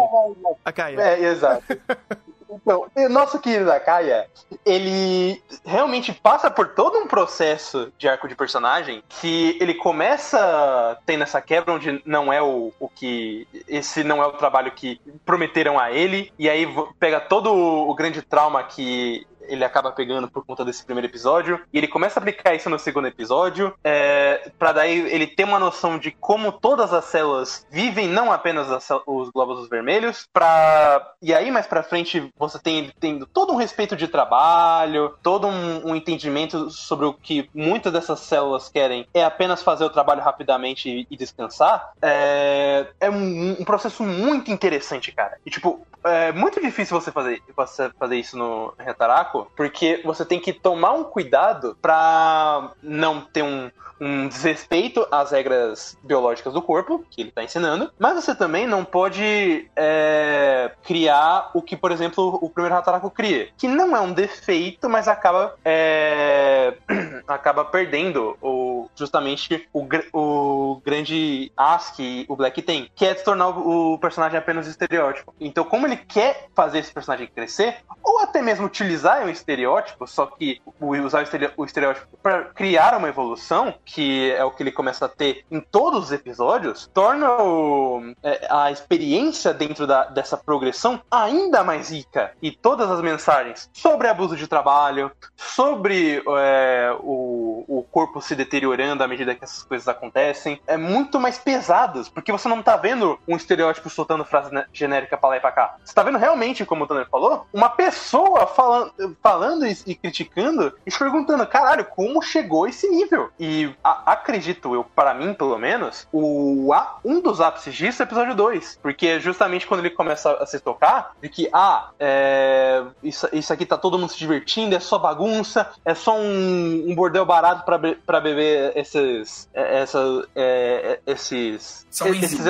[0.64, 1.02] chamar.
[1.02, 1.64] É, exato.
[2.48, 4.28] Então, nosso querido Akaya,
[4.64, 11.24] ele realmente passa por todo um processo de arco de personagem que ele começa tendo
[11.24, 13.46] essa quebra onde não é o, o que.
[13.66, 16.66] Esse não é o trabalho que prometeram a ele, e aí
[16.98, 21.78] pega todo o grande trauma que ele acaba pegando por conta desse primeiro episódio, e
[21.78, 25.98] ele começa a aplicar isso no segundo episódio, é, para daí ele ter uma noção
[25.98, 31.12] de como todas as células vivem, não apenas as os glóbulos vermelhos, pra...
[31.20, 35.46] e aí mais pra frente você tem ele tendo todo um respeito de trabalho, todo
[35.46, 40.22] um, um entendimento sobre o que muitas dessas células querem é apenas fazer o trabalho
[40.22, 45.38] rapidamente e, e descansar, é, é um, um processo muito interessante, cara.
[45.44, 50.40] E tipo, é muito difícil você fazer, você fazer isso no Retaraco, porque você tem
[50.40, 57.05] que tomar um cuidado pra não ter um, um desrespeito às regras biológicas do corpo,
[57.11, 62.38] que ele tá ensinando, mas você também não pode é, criar o que, por exemplo,
[62.40, 66.75] o primeiro Hataraku cria, que não é um defeito, mas acaba é,
[67.27, 73.25] acaba perdendo o, justamente o, o grande as que o Black tem, que é de
[73.25, 75.35] tornar o personagem apenas estereótipo.
[75.40, 80.26] Então, como ele quer fazer esse personagem crescer, ou até mesmo utilizar um estereótipo, só
[80.26, 85.09] que usar o estereótipo para criar uma evolução, que é o que ele começa a
[85.09, 91.62] ter em todos os episódios, torna o- é, a experiência dentro da- dessa progressão ainda
[91.64, 92.32] mais rica.
[92.40, 99.02] E todas as mensagens sobre abuso de trabalho, sobre é, o, o corpo se deteriorando
[99.02, 103.18] à medida que essas coisas acontecem, é muito mais pesadas, porque você não tá vendo
[103.26, 105.76] um estereótipo soltando frase né, genérica pra lá e pra cá.
[105.87, 110.72] Você tá vendo realmente, como o Tanner falou, uma pessoa falando, falando e, e criticando
[110.85, 113.31] e se perguntando, caralho, como chegou esse nível?
[113.38, 118.05] E a- acredito eu, para mim pelo menos, o, a- um dos ápices disso é
[118.05, 121.90] o episódio 2, porque é justamente quando ele começa a se tocar de que, ah,
[122.01, 126.85] é, isso, isso aqui tá todo mundo se divertindo, é só bagunça, é só um,
[126.88, 129.99] um bordel barato pra, be- beber esses, é, essa,
[130.35, 132.40] é, é, esses, São esses,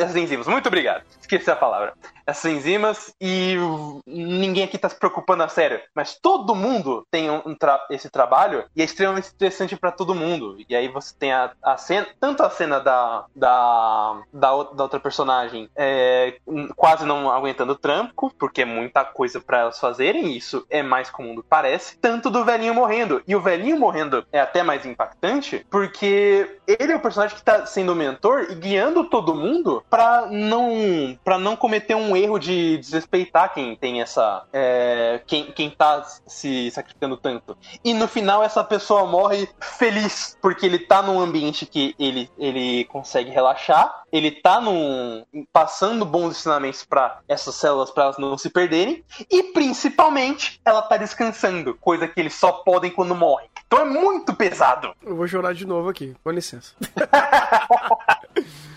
[0.00, 0.46] essas enzimas.
[0.46, 1.02] Muito obrigado.
[1.20, 1.92] Esqueci a palavra.
[2.30, 3.56] Essas enzimas e
[4.06, 5.80] ninguém aqui tá se preocupando a sério.
[5.94, 10.56] Mas todo mundo tem um, tra- esse trabalho e é extremamente interessante pra todo mundo.
[10.68, 15.00] E aí você tem a, a cena, tanto a cena da, da, da, da outra
[15.00, 16.36] personagem é,
[16.76, 21.10] quase não aguentando o tranco, porque é muita coisa pra elas fazerem, isso é mais
[21.10, 23.22] comum do que parece, tanto do velhinho morrendo.
[23.26, 27.66] E o velhinho morrendo é até mais impactante, porque ele é o personagem que tá
[27.66, 32.78] sendo o mentor e guiando todo mundo pra não para não cometer um erro de
[32.78, 37.56] desrespeitar quem tem essa é, quem, quem tá se sacrificando tanto.
[37.84, 42.84] E no final essa pessoa morre feliz, porque ele tá num ambiente que ele, ele
[42.86, 48.50] consegue relaxar, ele tá num passando bons ensinamentos pra essas células para elas não se
[48.50, 53.48] perderem e principalmente ela tá descansando, coisa que eles só podem quando morrem.
[53.66, 54.94] Então é muito pesado.
[55.02, 56.74] Eu vou chorar de novo aqui, com licença.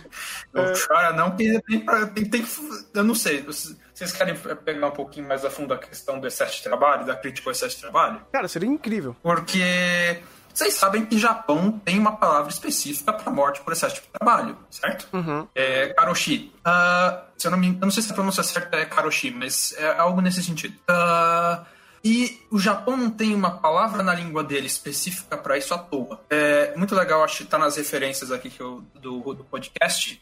[0.53, 1.79] Não chora não, que tem,
[2.13, 2.49] tem, tem que.
[2.93, 3.41] Eu não sei.
[3.41, 7.15] Vocês querem pegar um pouquinho mais a fundo a questão do excesso de trabalho, da
[7.15, 8.21] crítica ao excesso de trabalho?
[8.31, 9.15] Cara, seria incrível.
[9.23, 10.21] Porque
[10.53, 15.07] vocês sabem que Japão tem uma palavra específica para morte por excesso de trabalho, certo?
[15.11, 15.47] Uhum.
[15.55, 16.53] É karoshi.
[16.63, 19.73] Ah, se eu, não me, eu não sei se a pronúncia certa é karoshi, mas
[19.77, 20.77] é algo nesse sentido.
[20.87, 21.65] Ah,
[22.03, 26.19] e o Japão não tem uma palavra na língua dele específica para isso à toa.
[26.29, 30.21] É muito legal, acho que tá nas referências aqui que eu, do, do podcast.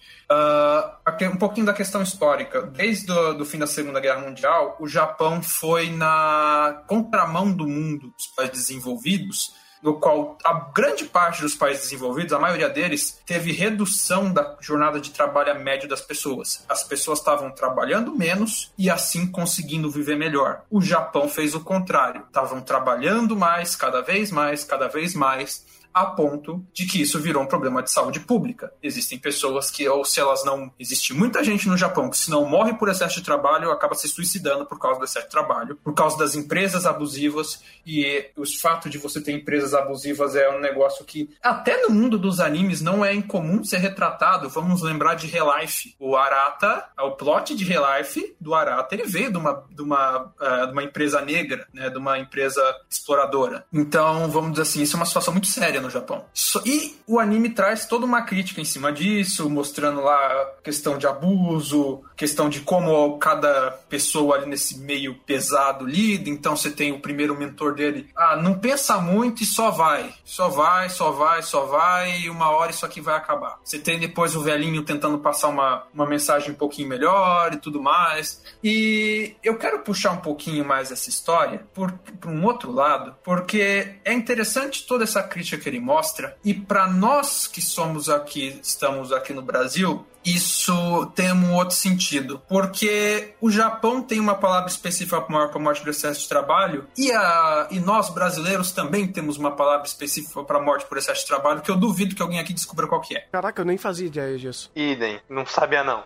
[1.04, 2.62] Aqui, um pouquinho da questão histórica.
[2.62, 8.28] Desde o fim da Segunda Guerra Mundial, o Japão foi na contramão do mundo dos
[8.28, 14.32] países desenvolvidos no qual a grande parte dos países desenvolvidos, a maioria deles, teve redução
[14.32, 16.64] da jornada de trabalho médio das pessoas.
[16.70, 20.62] As pessoas estavam trabalhando menos e assim conseguindo viver melhor.
[20.70, 22.24] O Japão fez o contrário.
[22.28, 27.44] Estavam trabalhando mais, cada vez mais, cada vez mais, a ponto de que isso virou
[27.44, 28.74] um problema de saúde pública.
[28.82, 30.72] Existem pessoas que, ou se elas não.
[30.80, 34.08] Existe muita gente no Japão que, se não morre por excesso de trabalho, acaba se
[34.08, 37.62] suicidando por causa do excesso de trabalho, por causa das empresas abusivas.
[37.86, 42.18] E o fato de você ter empresas abusivas é um negócio que, até no mundo
[42.18, 44.50] dos animes, não é incomum ser retratado.
[44.50, 45.96] Vamos lembrar de Relife.
[46.00, 50.68] O Arata, o plot de Relife do Arata, ele veio de uma, de uma, uh,
[50.68, 53.66] de uma empresa negra, né, de uma empresa exploradora.
[53.74, 56.26] Então, vamos dizer assim, isso é uma situação muito séria no Japão.
[56.66, 62.02] E o anime traz toda uma crítica em cima disso, mostrando lá questão de abuso,
[62.16, 66.30] questão de como cada pessoa ali nesse meio pesado lida.
[66.30, 70.14] Então você tem o primeiro mentor dele, ah, não pensa muito e só vai.
[70.24, 73.60] Só vai, só vai, só vai, e uma hora isso aqui vai acabar.
[73.64, 77.82] Você tem depois o velhinho tentando passar uma, uma mensagem um pouquinho melhor e tudo
[77.82, 78.44] mais.
[78.64, 83.96] E eu quero puxar um pouquinho mais essa história por, por um outro lado, porque
[84.04, 89.12] é interessante toda essa crítica que ele mostra, e para nós que somos aqui, estamos
[89.12, 95.20] aqui no Brasil, isso tem um outro sentido, porque o Japão tem uma palavra específica
[95.20, 99.52] para a morte por excesso de trabalho e, a, e nós brasileiros também temos uma
[99.52, 102.86] palavra específica para morte por excesso de trabalho que eu duvido que alguém aqui descubra
[102.88, 103.22] qual que é.
[103.32, 104.72] Caraca, eu nem fazia ideia disso.
[104.76, 106.04] Idem, não sabia não.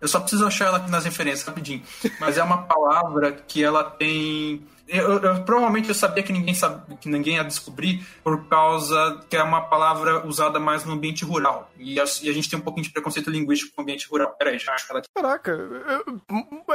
[0.00, 1.82] Eu só preciso achar ela aqui nas referências rapidinho.
[2.20, 4.66] Mas é uma palavra que ela tem.
[4.86, 9.36] Eu, eu- provavelmente eu sabia que ninguém sabe, que ninguém ia descobrir por causa que
[9.36, 11.70] é uma palavra usada mais no ambiente rural.
[11.78, 14.34] E a, e a gente tem um pouquinho de preconceito linguístico com o ambiente rural.
[14.38, 15.08] Peraí, já acho ela aqui.
[15.14, 15.58] Caraca,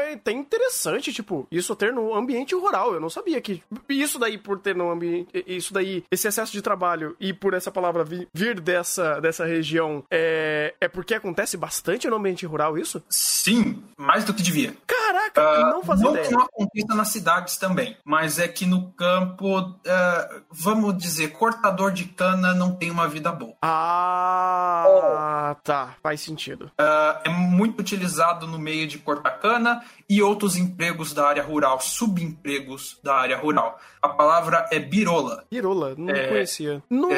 [0.01, 2.93] é até interessante, tipo, isso ter no ambiente rural.
[2.93, 6.61] Eu não sabia que isso daí por ter no ambiente, isso daí, esse excesso de
[6.61, 12.07] trabalho e por essa palavra vi- vir dessa, dessa região, é, é porque acontece bastante
[12.07, 13.01] no ambiente rural isso?
[13.09, 14.75] Sim, mais do que devia.
[14.87, 16.27] Caraca, Ah, não fazia não ideia.
[16.27, 21.91] que não aconteça nas cidades também, mas é que no campo, ah, vamos dizer, cortador
[21.91, 23.55] de cana não tem uma vida boa.
[23.61, 26.71] Ah, tá, faz sentido.
[26.77, 31.79] Ah, é muito utilizado no meio de cortar cana e outros empregos da área rural,
[31.79, 33.79] subempregos da área rural.
[34.01, 35.43] A palavra é birola.
[35.49, 36.81] Pirola, não É, conhecia.
[36.89, 37.15] Não, só,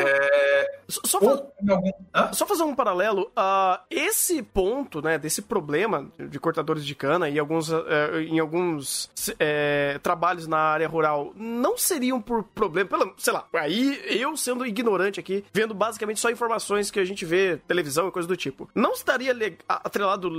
[1.06, 1.54] só Ou?
[2.34, 7.40] Só fazer um paralelo, ah, esse ponto, né, desse problema de cortadores de cana e
[7.40, 13.34] alguns, eh, em alguns eh, trabalhos na área rural não seriam por problema, pelo, sei
[13.34, 18.08] lá, aí eu sendo ignorante aqui, vendo basicamente só informações que a gente vê, televisão
[18.08, 19.34] e coisa do tipo, não estaria
[19.68, 20.30] atrelado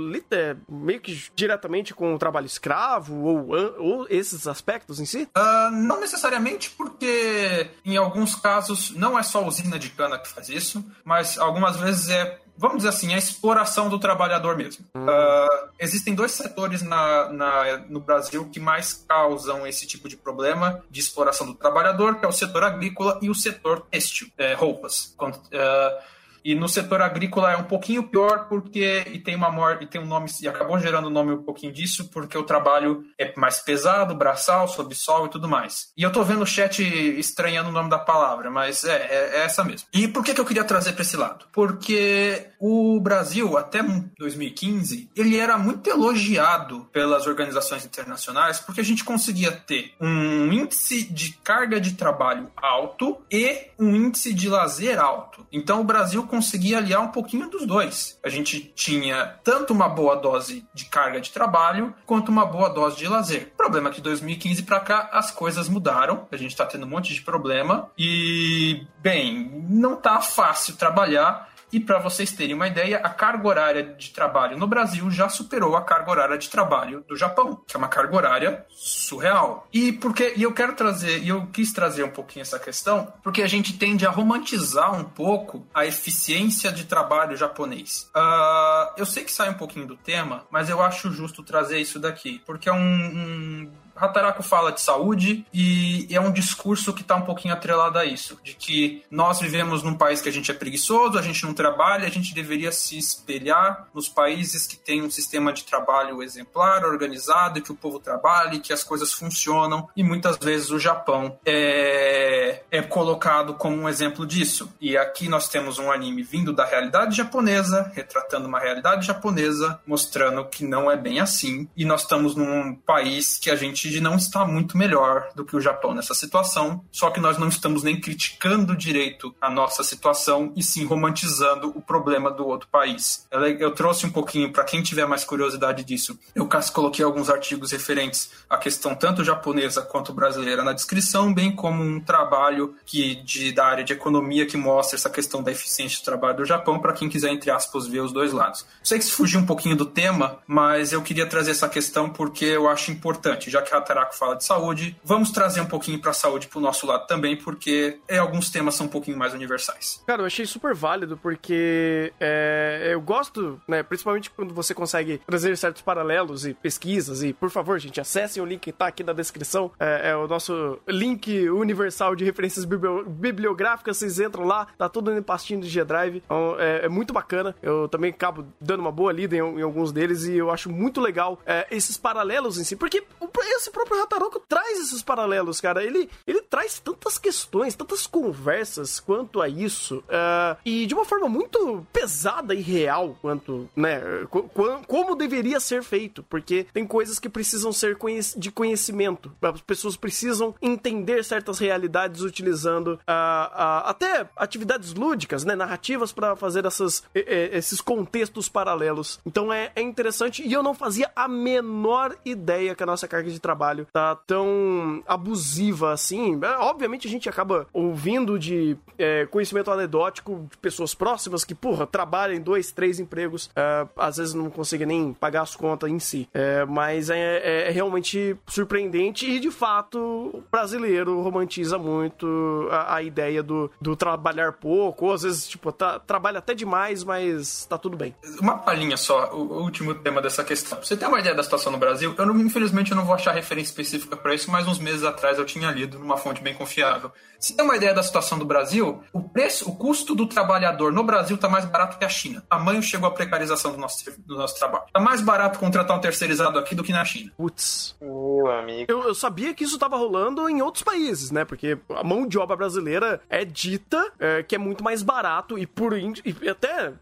[0.69, 5.27] meio que diretamente com o trabalho escravo ou, ou esses aspectos em si?
[5.33, 10.29] Ah, não necessariamente porque em alguns casos não é só a usina de cana que
[10.29, 14.85] faz isso, mas algumas vezes é, vamos dizer assim, a exploração do trabalhador mesmo.
[14.95, 20.83] Ah, existem dois setores na, na- no Brasil que mais causam esse tipo de problema
[20.89, 25.13] de exploração do trabalhador, que é o setor agrícola e o setor têxtil, é, roupas.
[25.17, 25.99] Quando, ah,
[26.43, 30.01] e no setor agrícola é um pouquinho pior porque e tem uma morte e tem
[30.01, 33.59] um nome e acabou gerando o nome um pouquinho disso porque o trabalho é mais
[33.59, 35.91] pesado, braçal, sob sol e tudo mais.
[35.97, 36.81] E eu tô vendo o chat
[37.17, 39.87] estranhando o nome da palavra, mas é, é, é essa mesmo.
[39.93, 41.45] E por que, que eu queria trazer para esse lado?
[41.51, 43.81] Porque o Brasil até
[44.17, 51.03] 2015 ele era muito elogiado pelas organizações internacionais porque a gente conseguia ter um índice
[51.03, 55.45] de carga de trabalho alto e um índice de lazer alto.
[55.51, 58.17] Então o Brasil conseguia aliar um pouquinho dos dois.
[58.23, 62.97] A gente tinha tanto uma boa dose de carga de trabalho quanto uma boa dose
[62.97, 63.51] de lazer.
[63.53, 66.27] O problema é que de 2015 para cá as coisas mudaram.
[66.31, 71.52] A gente tá tendo um monte de problema e, bem, não tá fácil trabalhar.
[71.73, 75.75] E para vocês terem uma ideia, a carga horária de trabalho no Brasil já superou
[75.75, 79.67] a carga horária de trabalho do Japão, que é uma carga horária surreal.
[79.73, 83.41] E porque e eu quero trazer, e eu quis trazer um pouquinho essa questão, porque
[83.41, 88.07] a gente tende a romantizar um pouco a eficiência de trabalho japonês.
[88.13, 91.99] Ah, eu sei que sai um pouquinho do tema, mas eu acho justo trazer isso
[91.99, 97.15] daqui, porque é um, um Hataraku fala de saúde e é um discurso que está
[97.15, 100.53] um pouquinho atrelado a isso, de que nós vivemos num país que a gente é
[100.53, 105.09] preguiçoso, a gente não trabalha, a gente deveria se espelhar nos países que têm um
[105.09, 110.37] sistema de trabalho exemplar, organizado, que o povo trabalhe, que as coisas funcionam, e muitas
[110.37, 114.73] vezes o Japão é, é colocado como um exemplo disso.
[114.79, 120.45] E aqui nós temos um anime vindo da realidade japonesa, retratando uma realidade japonesa, mostrando
[120.45, 124.45] que não é bem assim, e nós estamos num país que a gente não está
[124.45, 128.75] muito melhor do que o Japão nessa situação, só que nós não estamos nem criticando
[128.75, 133.27] direito a nossa situação e sim romantizando o problema do outro país.
[133.59, 136.17] Eu, trouxe um pouquinho para quem tiver mais curiosidade disso.
[136.35, 141.83] Eu coloquei alguns artigos referentes à questão tanto japonesa quanto brasileira na descrição, bem como
[141.83, 146.05] um trabalho que de, da área de economia que mostra essa questão da eficiência do
[146.05, 148.65] trabalho do Japão para quem quiser entre aspas ver os dois lados.
[148.83, 152.45] Sei que se fugir um pouquinho do tema, mas eu queria trazer essa questão porque
[152.45, 154.95] eu acho importante, já que que a Taraco fala de saúde.
[155.03, 158.85] Vamos trazer um pouquinho pra saúde pro nosso lado também, porque é, alguns temas são
[158.85, 160.01] um pouquinho mais universais.
[160.05, 165.57] Cara, eu achei super válido, porque é, eu gosto, né, principalmente quando você consegue trazer
[165.57, 169.13] certos paralelos e pesquisas, e por favor, gente, acessem o link que tá aqui na
[169.13, 174.87] descrição, é, é o nosso link universal de referências biblio- bibliográficas, vocês entram lá, tá
[174.87, 178.91] tudo em pastinho de G-Drive, então, é, é muito bacana, eu também acabo dando uma
[178.91, 182.63] boa lida em, em alguns deles, e eu acho muito legal é, esses paralelos em
[182.63, 183.27] si, porque o-
[183.63, 189.41] esse próprio Hataroku traz esses paralelos, cara, ele, ele traz tantas questões, tantas conversas quanto
[189.41, 194.81] a isso, é, e de uma forma muito pesada e real quanto, né, co- co-
[194.85, 197.97] como deveria ser feito, porque tem coisas que precisam ser
[198.35, 205.55] de conhecimento, as pessoas precisam entender certas realidades utilizando ah, ah, até atividades lúdicas, né,
[205.55, 209.19] narrativas para fazer essas, esses contextos paralelos.
[209.25, 213.29] Então é, é interessante e eu não fazia a menor ideia que a nossa carga
[213.29, 213.52] de trabalho
[213.91, 216.39] tá tão abusiva assim.
[216.43, 221.85] É, Obviamente a gente acaba ouvindo de é, conhecimento anedótico de pessoas próximas que, porra,
[221.87, 225.99] trabalham em dois, três empregos, é, às vezes não conseguem nem pagar as contas em
[225.99, 226.27] si.
[226.33, 232.95] É, mas é, é- é realmente surpreendente e, de fato, o brasileiro romantiza muito a,
[232.95, 237.65] a ideia do, do trabalhar pouco, ou às vezes, tipo, tá- trabalha até demais, mas
[237.65, 238.15] tá tudo bem.
[238.39, 240.79] Uma palhinha só, o, o último tema dessa questão.
[240.81, 242.13] Você tem uma ideia da situação no Brasil?
[242.17, 245.37] Eu, não, infelizmente, eu não vou achar referência específica para isso, mas uns meses atrás
[245.37, 247.11] eu tinha lido numa fonte bem confiável.
[247.39, 249.03] Você tem uma ideia da situação do Brasil?
[249.11, 252.41] O preço, o custo do trabalhador no Brasil está mais barato que a China.
[252.49, 254.85] Tamanho chegou a precarização do nosso, do nosso trabalho.
[254.93, 257.31] Tá mais barato contratar um terceirizado aqui do que na China.
[257.35, 257.95] Putz.
[258.01, 258.85] Meu amigo.
[258.89, 261.43] Eu, eu sabia que isso tava rolando em outros países, né?
[261.43, 265.67] Porque a mão de obra brasileira é dita é, que é muito mais barato e
[265.67, 266.93] por in- e até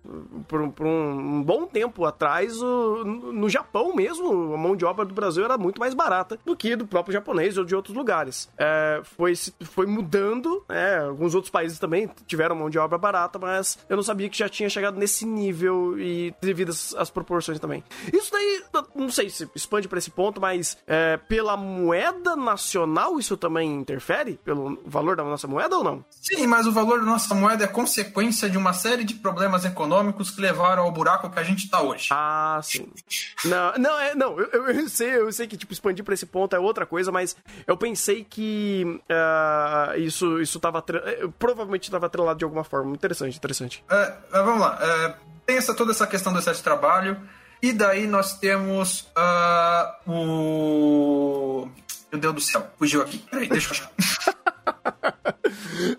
[0.48, 5.06] por, um- por um bom tempo atrás, o- no Japão mesmo, a mão de obra
[5.06, 8.50] do Brasil era muito mais barata do que do próprio japonês ou de outros lugares.
[8.58, 11.00] É, foi, foi mudando, né?
[11.00, 14.50] Alguns outros países também tiveram mão de obra barata, mas eu não sabia que já
[14.50, 17.84] tinha chegado nesse nível e devido às, proporções também.
[18.14, 18.64] Isso daí,
[18.96, 24.40] não sei se expande pra esse ponto, mas é, pela moeda nacional isso também interfere?
[24.44, 26.06] Pelo valor da nossa moeda ou não?
[26.10, 30.32] Sim, mas o valor da nossa moeda é consequência de uma série de problemas econômicos
[30.32, 32.08] que levaram ao buraco que a gente está hoje.
[32.12, 32.88] Ah, sim.
[33.46, 36.21] Não, não, é, não, eu, eu- eu sei, eu sei que, tipo, expandir pra esse
[36.26, 40.84] ponto é outra coisa, mas eu pensei que ah, isso, isso tava,
[41.38, 42.94] provavelmente tava atrelado de alguma forma.
[42.94, 43.84] Interessante, interessante.
[43.90, 44.78] É, vamos lá.
[44.82, 45.16] É,
[45.46, 47.18] tem essa, toda essa questão do excesso de trabalho.
[47.62, 51.68] E daí nós temos ah, o.
[52.12, 53.20] Meu Deus do céu, fugiu aqui.
[53.20, 53.92] Peraí, deixa eu achar.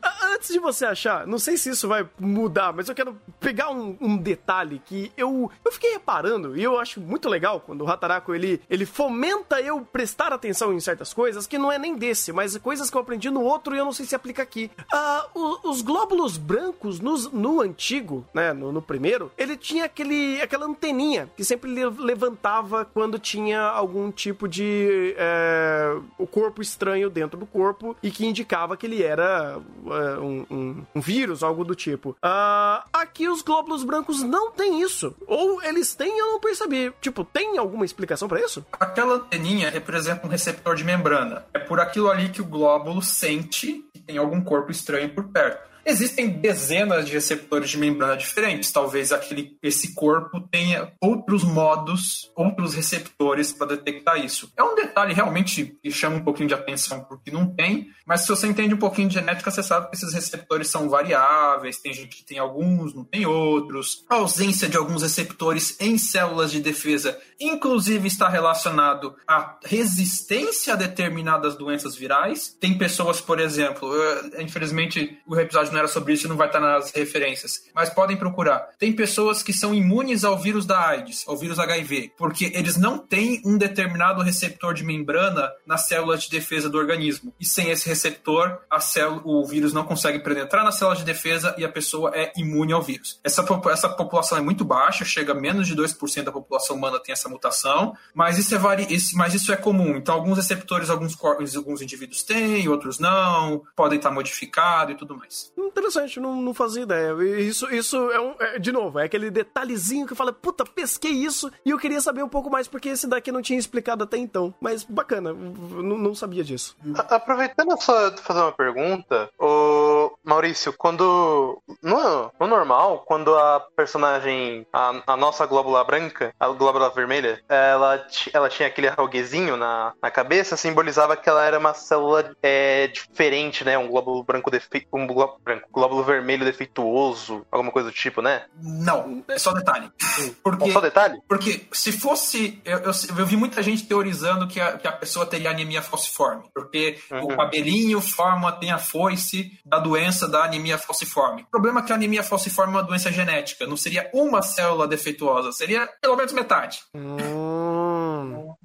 [0.42, 3.96] Antes de você achar, não sei se isso vai mudar, mas eu quero pegar um,
[4.00, 8.34] um detalhe que eu, eu fiquei reparando e eu acho muito legal quando o Hataraku
[8.34, 12.56] ele, ele fomenta eu prestar atenção em certas coisas que não é nem desse, mas
[12.58, 14.68] coisas que eu aprendi no outro e eu não sei se aplica aqui.
[14.92, 20.42] Ah, o- os glóbulos brancos nos- no, antigo, né, no, no primeiro, ele tinha aquele,
[20.42, 27.08] aquela anteninha que sempre le- levantava quando tinha algum tipo de é, o corpo estranho
[27.08, 31.64] dentro do corpo e que indicava que ele era é, um, um- um vírus, algo
[31.64, 32.16] do tipo.
[32.22, 35.14] Ah, aqui os glóbulos brancos não têm isso.
[35.26, 36.92] Ou eles têm e eu não percebi.
[37.00, 38.64] Tipo, tem alguma explicação pra isso?
[38.72, 41.44] Aquela anteninha representa um receptor de membrana.
[41.54, 45.71] É por aquilo ali que o glóbulo sente que tem algum corpo estranho por perto.
[45.84, 48.70] Existem dezenas de receptores de membrana diferentes.
[48.70, 54.52] Talvez aquele, esse corpo tenha outros modos, outros receptores para detectar isso.
[54.56, 58.28] É um detalhe realmente que chama um pouquinho de atenção porque não tem, mas se
[58.28, 61.78] você entende um pouquinho de genética, você sabe que esses receptores são variáveis.
[61.78, 64.04] Tem gente que tem alguns, não tem outros.
[64.08, 70.76] A ausência de alguns receptores em células de defesa, inclusive, está relacionado à resistência a
[70.76, 72.56] determinadas doenças virais.
[72.60, 76.60] Tem pessoas, por exemplo, eh, infelizmente o episódio não era sobre isso não vai estar
[76.60, 78.68] nas referências, mas podem procurar.
[78.78, 82.98] Tem pessoas que são imunes ao vírus da AIDS, ao vírus HIV, porque eles não
[82.98, 87.32] têm um determinado receptor de membrana nas células de defesa do organismo.
[87.40, 91.54] E sem esse receptor, a célula, o vírus não consegue penetrar nas células de defesa
[91.58, 93.20] e a pessoa é imune ao vírus.
[93.24, 97.12] Essa, essa população é muito baixa, chega a menos de 2% da população humana tem
[97.12, 99.96] essa mutação, mas isso é, vari, isso, mas isso é comum.
[99.96, 101.16] Então, alguns receptores, alguns,
[101.56, 105.52] alguns indivíduos têm, outros não, podem estar modificados e tudo mais.
[105.66, 107.12] Interessante, não, não fazia ideia.
[107.40, 108.34] Isso, isso é um.
[108.40, 112.22] é, de novo, é aquele detalhezinho que fala, puta, pesquei isso e eu queria saber
[112.22, 114.54] um pouco mais, porque esse daqui não tinha explicado até então.
[114.60, 116.76] Mas bacana, não, sabia disso.
[116.96, 121.60] A- Aproveitando só fazer uma pergunta, o, Maurício, quando.
[121.82, 128.04] No, no normal, quando a personagem, a, a nossa glóbula branca, a glóbula vermelha, ela,
[128.32, 133.64] ela tinha aquele alguezinho na, na cabeça, simbolizava que ela era uma célula é, diferente,
[133.64, 133.76] né?
[133.78, 134.86] Um glóbulo branco defe...
[134.92, 138.44] um glóbulo, branco, glóbulo vermelho defeituoso, alguma coisa do tipo, né?
[138.62, 139.90] Não, é só detalhe.
[140.18, 141.20] Bom, Porque, só detalhe?
[141.28, 142.60] porque se fosse.
[142.64, 146.44] Eu, eu, eu vi muita gente teorizando que a, que a pessoa teria anemia falciforme.
[146.54, 147.36] Porque o Uhum.
[147.36, 151.42] cabelinho forma, tem a foice da doença da anemia falciforme.
[151.42, 153.66] O problema é que a anemia falciforme é uma doença genética.
[153.66, 156.80] Não seria uma célula defeituosa, seria pelo menos metade.
[156.94, 157.16] Hum.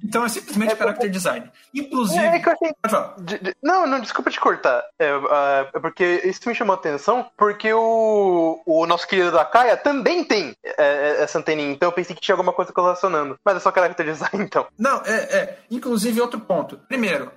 [0.02, 1.50] Então é simplesmente É, character design.
[1.74, 2.24] Inclusive.
[2.24, 2.72] É, é que eu achei.
[3.18, 4.82] De- de- Não, não, desculpa te cortar.
[4.98, 9.44] É, ah, é porque isso me chamou a atenção, porque o, o nosso querido da
[9.44, 13.36] Kaia também tem é, é, essa anteninha, então eu pensei que tinha alguma coisa relacionando.
[13.44, 14.66] Mas é só character design, então.
[14.78, 15.58] Não, é, é.
[15.70, 16.78] Inclusive, outro ponto.
[16.88, 17.30] Primeiro,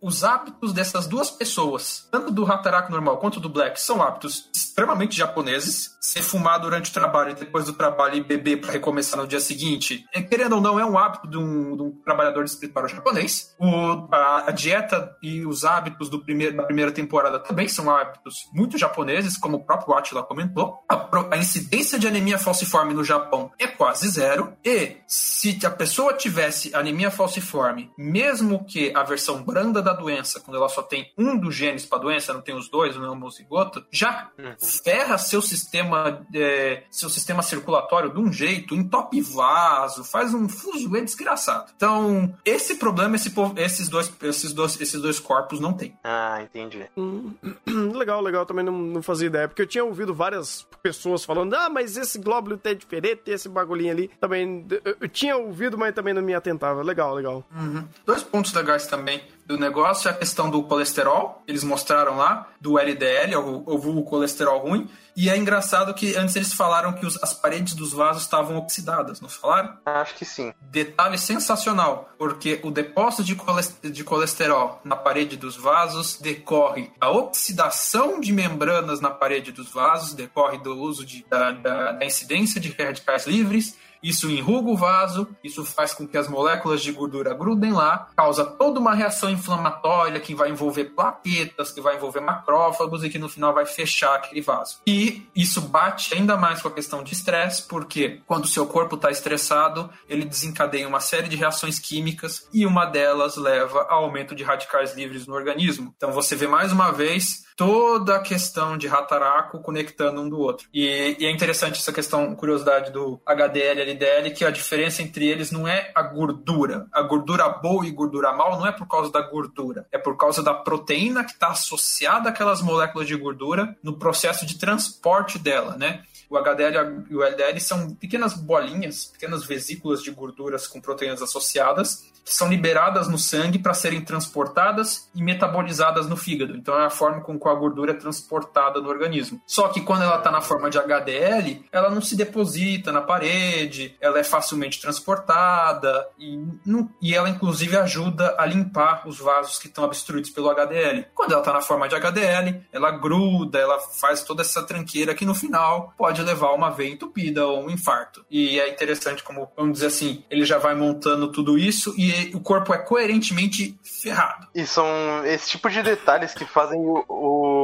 [0.00, 5.16] os hábitos dessas duas pessoas, tanto do Hataraku normal quanto do Black, são hábitos extremamente
[5.16, 5.96] japoneses.
[6.00, 9.38] Se fumar durante o trabalho e depois do trabalho e beber para recomeçar no dia
[9.38, 12.88] seguinte, é, querendo ou não, é um hábito de um, de um trabalhador de escritório
[12.88, 13.54] japonês.
[13.58, 18.50] O, a, a dieta e os hábitos do primeiro, da primeira temporada também são hábitos
[18.52, 20.84] muito japoneses, como o próprio Atila comentou.
[20.88, 24.56] A, a incidência de anemia falciforme no Japão é quase zero.
[24.64, 30.56] E se a pessoa tivesse anemia falciforme, mesmo que a versão branda da doença, quando
[30.56, 33.10] ela só tem um dos genes para a doença, não tem os dois, não é
[33.10, 34.30] homozigoto, já
[34.64, 41.02] ferra seu sistema, é, seu sistema circulatório de um jeito, entope vaso, faz um fuzuê
[41.02, 41.72] desgraçado.
[41.76, 45.96] Então, esse problema esse esses, dois, esses, dois, esses dois corpos não têm.
[46.02, 46.86] Ah, entendi.
[46.96, 47.32] Hum,
[47.94, 51.68] legal, legal, também não, não fazia ideia, porque eu tinha ouvido várias pessoas falando, ah,
[51.68, 56.14] mas esse glóbulo é diferente, esse bagulhinho ali, também, eu, eu tinha ouvido, mas também
[56.14, 57.44] não me atentava, legal, legal.
[57.54, 57.84] Uhum.
[58.04, 62.78] Dois pontos legais também do negócio é a questão do colesterol, eles mostraram lá, do
[62.78, 67.22] LDL, ou, ou vulgo colesterol ruim, e é engraçado que antes eles falaram que os-
[67.22, 69.76] as paredes dos vasos estavam oxidadas, não falaram?
[69.84, 70.52] Acho que sim.
[70.62, 77.10] Detalhe sensacional, porque o depósito de coles- de colesterol na parede dos vasos decorre da
[77.10, 82.60] oxidação de membranas na parede dos vasos, decorre do uso de, da, da- da incidência
[82.60, 83.76] de radicais livres.
[84.04, 88.44] Isso enruga o vaso, isso faz com que as moléculas de gordura grudem lá, causa
[88.44, 93.30] toda uma reação inflamatória que vai envolver plaquetas, que vai envolver macrófagos e que no
[93.30, 94.80] final vai fechar aquele vaso.
[94.86, 98.96] E isso bate ainda mais com a questão de estresse, porque quando o seu corpo
[98.96, 104.34] está estressado, ele desencadeia uma série de reações químicas e uma delas leva ao aumento
[104.34, 105.94] de radicais livres no organismo.
[105.96, 110.68] Então você vê mais uma vez toda a questão de Hataraku conectando um do outro.
[110.72, 115.26] E, e é interessante essa questão, curiosidade do HDL e LDL, que a diferença entre
[115.26, 116.86] eles não é a gordura.
[116.92, 120.42] A gordura boa e gordura mal não é por causa da gordura, é por causa
[120.42, 126.02] da proteína que está associada àquelas moléculas de gordura no processo de transporte dela, né?
[126.30, 132.12] O HDL e o LDL são pequenas bolinhas, pequenas vesículas de gorduras com proteínas associadas,
[132.24, 136.56] que são liberadas no sangue para serem transportadas e metabolizadas no fígado.
[136.56, 139.40] Então é a forma com que a gordura é transportada no organismo.
[139.46, 143.94] Só que quando ela está na forma de HDL, ela não se deposita na parede,
[144.00, 149.66] ela é facilmente transportada e, não- e ela inclusive ajuda a limpar os vasos que
[149.68, 151.06] estão obstruídos pelo HDL.
[151.14, 155.26] Quando ela está na forma de HDL, ela gruda, ela faz toda essa tranqueira que
[155.26, 158.24] no final pode levar a uma veia entupida ou um infarto.
[158.30, 162.40] E é interessante como, vamos dizer assim, ele já vai montando tudo isso e o
[162.40, 164.46] corpo é coerentemente ferrado.
[164.54, 164.86] E são
[165.24, 167.04] esse tipo de detalhes que fazem o.
[167.08, 167.63] o-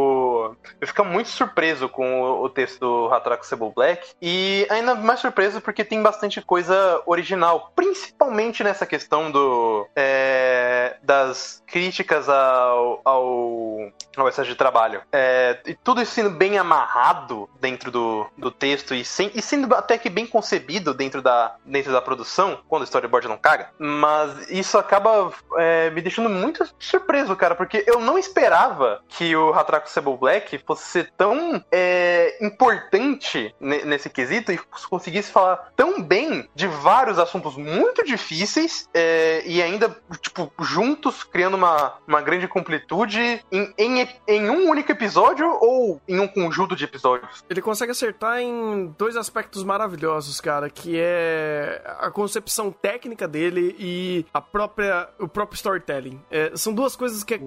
[0.80, 4.12] Eu fico muito surpreso com o, o texto do Hataraku Sable Black.
[4.20, 7.72] E ainda mais surpreso porque tem bastante coisa original.
[7.74, 9.88] Principalmente nessa questão do.
[9.94, 15.02] é, das críticas ao, ao, ao excesso de trabalho.
[15.12, 19.74] É, e tudo isso sendo bem amarrado dentro do, do texto e, sem, e sendo
[19.74, 23.70] até que bem concebido dentro da, dentro da produção, quando o storyboard não caga.
[23.78, 29.52] Mas isso acaba é, me deixando muito surpreso, cara, porque eu não esperava que o
[29.54, 36.02] Hatraku Sable Black fosse ser tão é, importante ne- nesse quesito e conseguisse falar tão
[36.02, 42.48] bem de vários assuntos muito difíceis é, e ainda, tipo, juntos criando uma, uma grande
[42.48, 47.44] completude em, em, em um único episódio ou em um conjunto de episódios.
[47.48, 54.24] Ele consegue acertar em dois aspectos maravilhosos, cara, que é a concepção técnica dele e
[54.32, 56.20] a própria o próprio storytelling.
[56.30, 57.40] É, são duas coisas que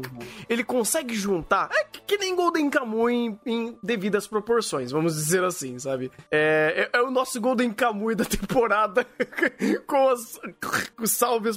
[0.48, 5.44] ele consegue juntar, é que, que nem Golden Kamuy em, em devidas proporções, vamos dizer
[5.44, 6.12] assim, sabe?
[6.32, 9.06] É, é, é o nosso Golden Kamuy da temporada
[9.88, 10.40] com as
[10.96, 11.04] com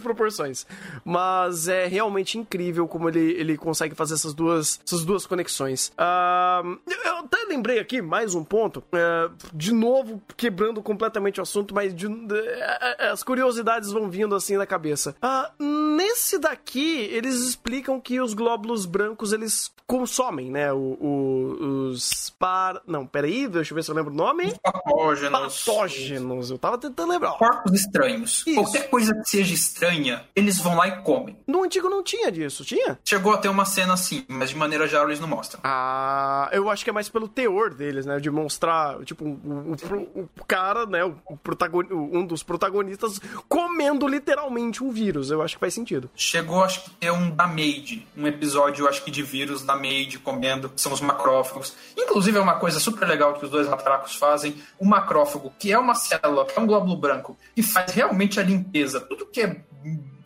[0.01, 0.67] proporções.
[1.05, 5.93] Mas é realmente incrível como ele, ele consegue fazer essas duas, essas duas conexões.
[5.97, 11.75] Ah, eu até lembrei aqui mais um ponto, é, de novo quebrando completamente o assunto,
[11.75, 15.15] mas de- é, é, as curiosidades vão vindo assim na cabeça.
[15.23, 20.73] Ah, nesse daqui, eles explicam que os glóbulos brancos eles consomem, né?
[20.73, 22.81] O, o- os par.
[22.87, 24.55] Não, peraí, deixa eu ver se eu lembro o nome.
[24.63, 25.65] Patógenos.
[25.65, 26.51] Patógenos.
[26.51, 27.33] Eu tava tentando lembrar.
[27.33, 28.43] Corpos estranhos.
[28.47, 28.55] Isso.
[28.55, 31.37] Qualquer coisa que seja estranha, eles vão lá e comem.
[31.47, 32.99] No antigo não tinha disso, tinha?
[33.05, 35.61] Chegou a ter uma cena assim, mas de maneira geral eles não mostram.
[35.65, 38.19] Ah, eu acho que é mais pelo teor deles, né?
[38.19, 39.77] De mostrar, tipo, o,
[40.19, 41.05] o- o cara, né?
[41.05, 45.31] O protagoni- um dos protagonistas comendo literalmente um vírus.
[45.31, 46.11] Eu acho que faz sentido.
[46.15, 50.19] Chegou, acho que ter um da Maid, um episódio, acho que de vírus da Maid
[50.19, 51.75] comendo, são os macrófagos.
[51.97, 54.61] Inclusive é uma coisa super legal que os dois atracos fazem.
[54.79, 58.43] O macrófago, que é uma célula, que é um glóbulo branco, que faz realmente a
[58.43, 59.01] limpeza.
[59.01, 59.61] Tudo que é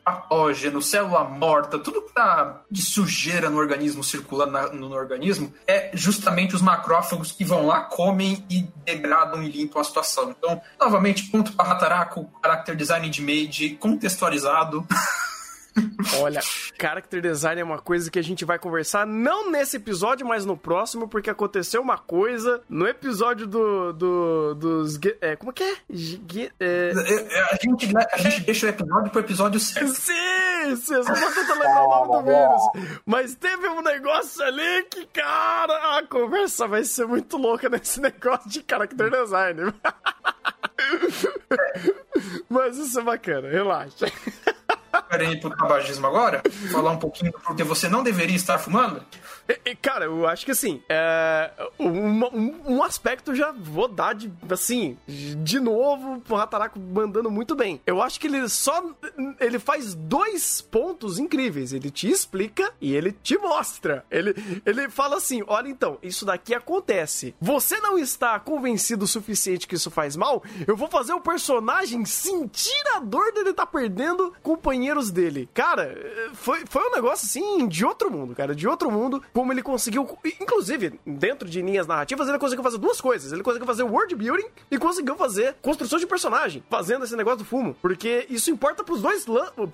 [0.02, 5.52] patógeno, célula morta, tudo que tá de sujeira no organismo, circulando na- no, no organismo,
[5.66, 10.30] é justamente os macrófagos que vão lá, comem e degradam e limpam a situação.
[10.36, 14.86] Então, novamente, ponto para Hataraku, character design de Maid, contextualizado.
[16.20, 16.40] Olha,
[16.80, 20.56] character design é uma coisa que a gente vai conversar não nesse episódio, mas no
[20.56, 25.76] próximo, porque aconteceu uma coisa no episódio do, do dos é, como que é?
[25.88, 26.92] Ge- é...
[27.50, 29.88] A gente, a gente deixa o episódio pro episódio certo.
[29.94, 33.00] Sim, sim, eu só tô tentando lembrar o nome do vírus.
[33.06, 38.48] Mas teve um negócio ali que, cara, a conversa vai ser muito louca nesse negócio
[38.50, 39.72] de character design.
[42.48, 44.06] Mas isso é bacana, relaxa.
[45.08, 46.42] Querem ir pro tabagismo agora?
[46.70, 49.02] Falar um pouquinho porque você não deveria estar fumando?
[49.80, 55.60] Cara, eu acho que assim, é, um, um aspecto já vou dar de, assim, de
[55.60, 57.80] novo, o Hataraku mandando muito bem.
[57.86, 58.82] Eu acho que ele só,
[59.40, 61.72] ele faz dois pontos incríveis.
[61.72, 64.04] Ele te explica e ele te mostra.
[64.10, 64.34] Ele,
[64.64, 67.34] ele fala assim, olha então, isso daqui acontece.
[67.40, 70.42] Você não está convencido o suficiente que isso faz mal?
[70.66, 75.48] Eu vou fazer o personagem sentir a dor dele estar perdendo companheiros dele.
[75.54, 75.94] Cara,
[76.34, 79.22] foi, foi um negócio assim de outro mundo, cara, de outro mundo.
[79.40, 80.06] Como ele conseguiu,
[80.38, 83.32] inclusive, dentro de linhas narrativas, ele conseguiu fazer duas coisas.
[83.32, 87.46] Ele conseguiu fazer world building e conseguiu fazer construção de personagem, fazendo esse negócio do
[87.46, 87.74] fumo.
[87.80, 89.24] Porque isso importa pros dois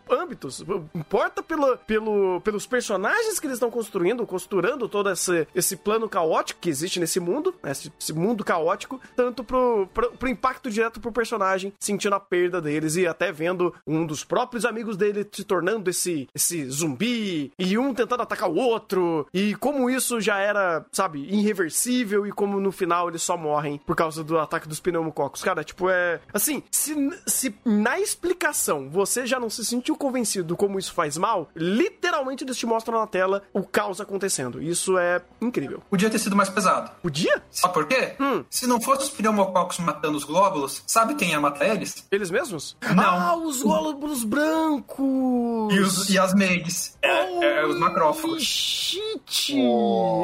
[0.09, 0.65] âmbitos.
[0.95, 6.61] Importa pelo, pelo, pelos personagens que eles estão construindo, costurando todo esse, esse plano caótico
[6.61, 11.01] que existe nesse mundo, né, esse, esse mundo caótico, tanto pro, pro, pro impacto direto
[11.01, 15.43] pro personagem, sentindo a perda deles e até vendo um dos próprios amigos dele se
[15.43, 20.85] tornando esse, esse zumbi e um tentando atacar o outro e como isso já era,
[20.93, 25.43] sabe, irreversível e como no final eles só morrem por causa do ataque dos pneumococos.
[25.43, 26.21] Cara, tipo, é.
[26.33, 26.95] Assim, se,
[27.27, 32.57] se na explicação você já não se sentiu convencido como isso faz mal, literalmente eles
[32.57, 34.63] te mostram na tela o caos acontecendo.
[34.63, 35.83] Isso é incrível.
[35.91, 36.91] Podia ter sido mais pesado.
[37.03, 37.43] Podia?
[37.51, 38.15] Sabe por quê?
[38.21, 38.45] Hum.
[38.51, 42.07] Se não fosse os pneumococos matando os glóbulos, sabe quem ia matar eles?
[42.11, 42.77] Eles mesmos?
[42.95, 43.05] Não.
[43.05, 45.75] Ah, os glóbulos brancos!
[45.75, 46.97] E, os, e as maids.
[47.03, 48.43] É, é, os macrófagos.
[48.43, 49.36] Shit!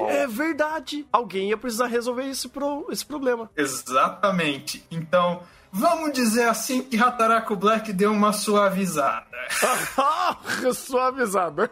[0.08, 1.06] É verdade.
[1.12, 3.50] Alguém ia precisar resolver esse, pro, esse problema.
[3.56, 4.84] Exatamente.
[4.90, 9.26] Então, vamos dizer assim que Hataraku Black deu uma suavizada.
[9.98, 10.36] Ah,
[10.72, 11.68] suavizado.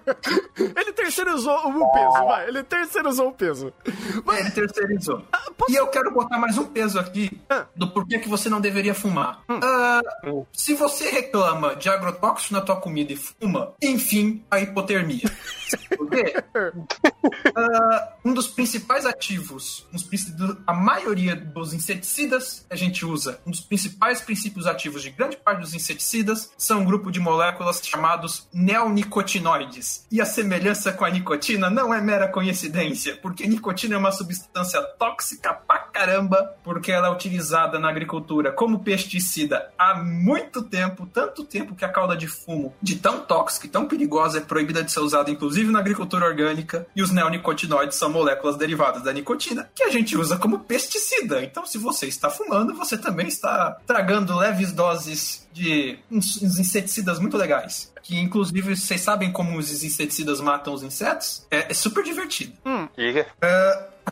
[0.59, 2.49] Ele terceirizou o peso, vai.
[2.49, 3.73] Ele terceirizou o peso.
[4.25, 5.23] Mas, Ele terceirizou.
[5.57, 7.67] posso- E eu quero botar mais um peso aqui Ah.
[7.77, 9.43] do porquê que você não deveria fumar.
[9.49, 10.01] Ah,
[10.53, 15.23] se você reclama de agrotóxico na tua comida e fuma, enfim, a hipotermia.
[15.97, 16.35] Por quê?
[17.55, 20.05] Ah, um dos principais ativos, um dos
[20.67, 25.37] a maioria dos inseticidas que a gente usa, um dos principais princípios ativos de grande
[25.37, 30.07] parte dos inseticidas são um grupo de moléculas chamados neonicotinoides.
[30.11, 34.81] E a semelhança com a nicotina não é mera coincidência, porque nicotina é uma substância
[34.99, 41.45] tóxica pra caramba, porque ela é utilizada na agricultura como pesticida há muito tempo, tanto
[41.45, 44.91] tempo que a cauda de fumo, de tão tóxica e tão perigosa, é proibida de
[44.91, 49.83] ser usada inclusive na agricultura orgânica, e os neonicotinoides são moléculas derivadas da nicotina, que
[49.83, 51.43] a gente usa como pesticida.
[51.43, 57.19] Então, se você está fumando, você também está tragando leves doses de uns, uns inseticidas
[57.19, 57.93] muito legais.
[58.03, 61.47] Que, inclusive, vocês sabem como os inseticidas matam os insetos?
[61.51, 62.53] É, é super divertido.
[62.97, 63.27] Diga.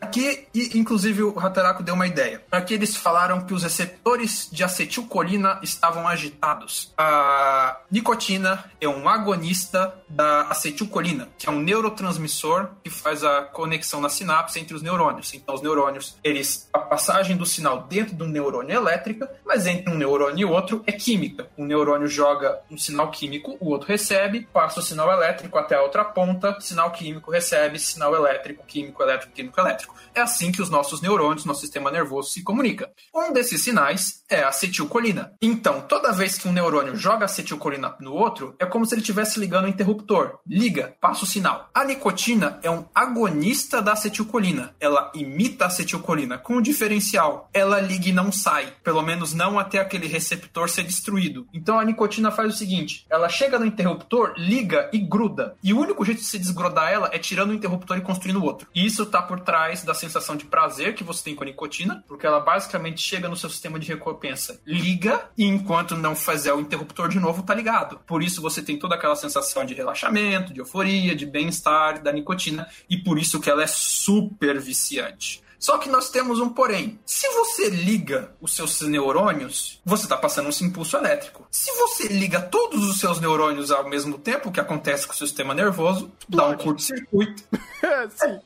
[0.01, 2.41] Aqui, e, inclusive, o Hataraku deu uma ideia.
[2.51, 6.93] Aqui eles falaram que os receptores de acetilcolina estavam agitados.
[6.97, 13.99] A nicotina é um agonista da acetilcolina, que é um neurotransmissor que faz a conexão
[13.99, 15.33] na sinapse entre os neurônios.
[15.33, 19.91] Então, os neurônios, eles passagem do sinal dentro de um neurônio é elétrica, mas entre
[19.91, 21.49] um neurônio e outro é química.
[21.57, 25.81] Um neurônio joga um sinal químico, o outro recebe, passa o sinal elétrico até a
[25.81, 29.95] outra ponta, sinal químico recebe, sinal elétrico, químico, elétrico, químico, elétrico.
[30.13, 32.91] É assim que os nossos neurônios, nosso sistema nervoso se comunica.
[33.13, 35.33] Um desses sinais é a acetilcolina.
[35.41, 39.39] Então, toda vez que um neurônio joga acetilcolina no outro, é como se ele estivesse
[39.39, 40.37] ligando o interruptor.
[40.45, 41.71] Liga, passa o sinal.
[41.73, 44.75] A nicotina é um agonista da acetilcolina.
[44.79, 47.49] Ela imita a acetilcolina com um diferencial.
[47.51, 51.47] Ela liga e não sai, pelo menos não até aquele receptor ser destruído.
[51.53, 55.55] Então a nicotina faz o seguinte: ela chega no interruptor, liga e gruda.
[55.63, 58.67] E o único jeito de se desgrudar ela é tirando o interruptor e construindo outro.
[58.75, 62.03] E isso está por trás da sensação de prazer que você tem com a nicotina,
[62.05, 66.59] porque ela basicamente chega no seu sistema de recompensa, liga e enquanto não fizer o
[66.59, 67.99] interruptor de novo, tá ligado.
[68.05, 72.67] Por isso você tem toda aquela sensação de relaxamento, de euforia, de bem-estar da nicotina
[72.89, 75.41] e por isso que ela é super viciante.
[75.59, 76.99] Só que nós temos um porém.
[77.05, 81.45] Se você liga os seus neurônios, você está passando um impulso elétrico.
[81.51, 85.17] Se você liga todos os seus neurônios ao mesmo tempo, o que acontece com o
[85.17, 87.43] sistema nervoso, dá um curto-circuito.
[88.15, 88.39] Sim.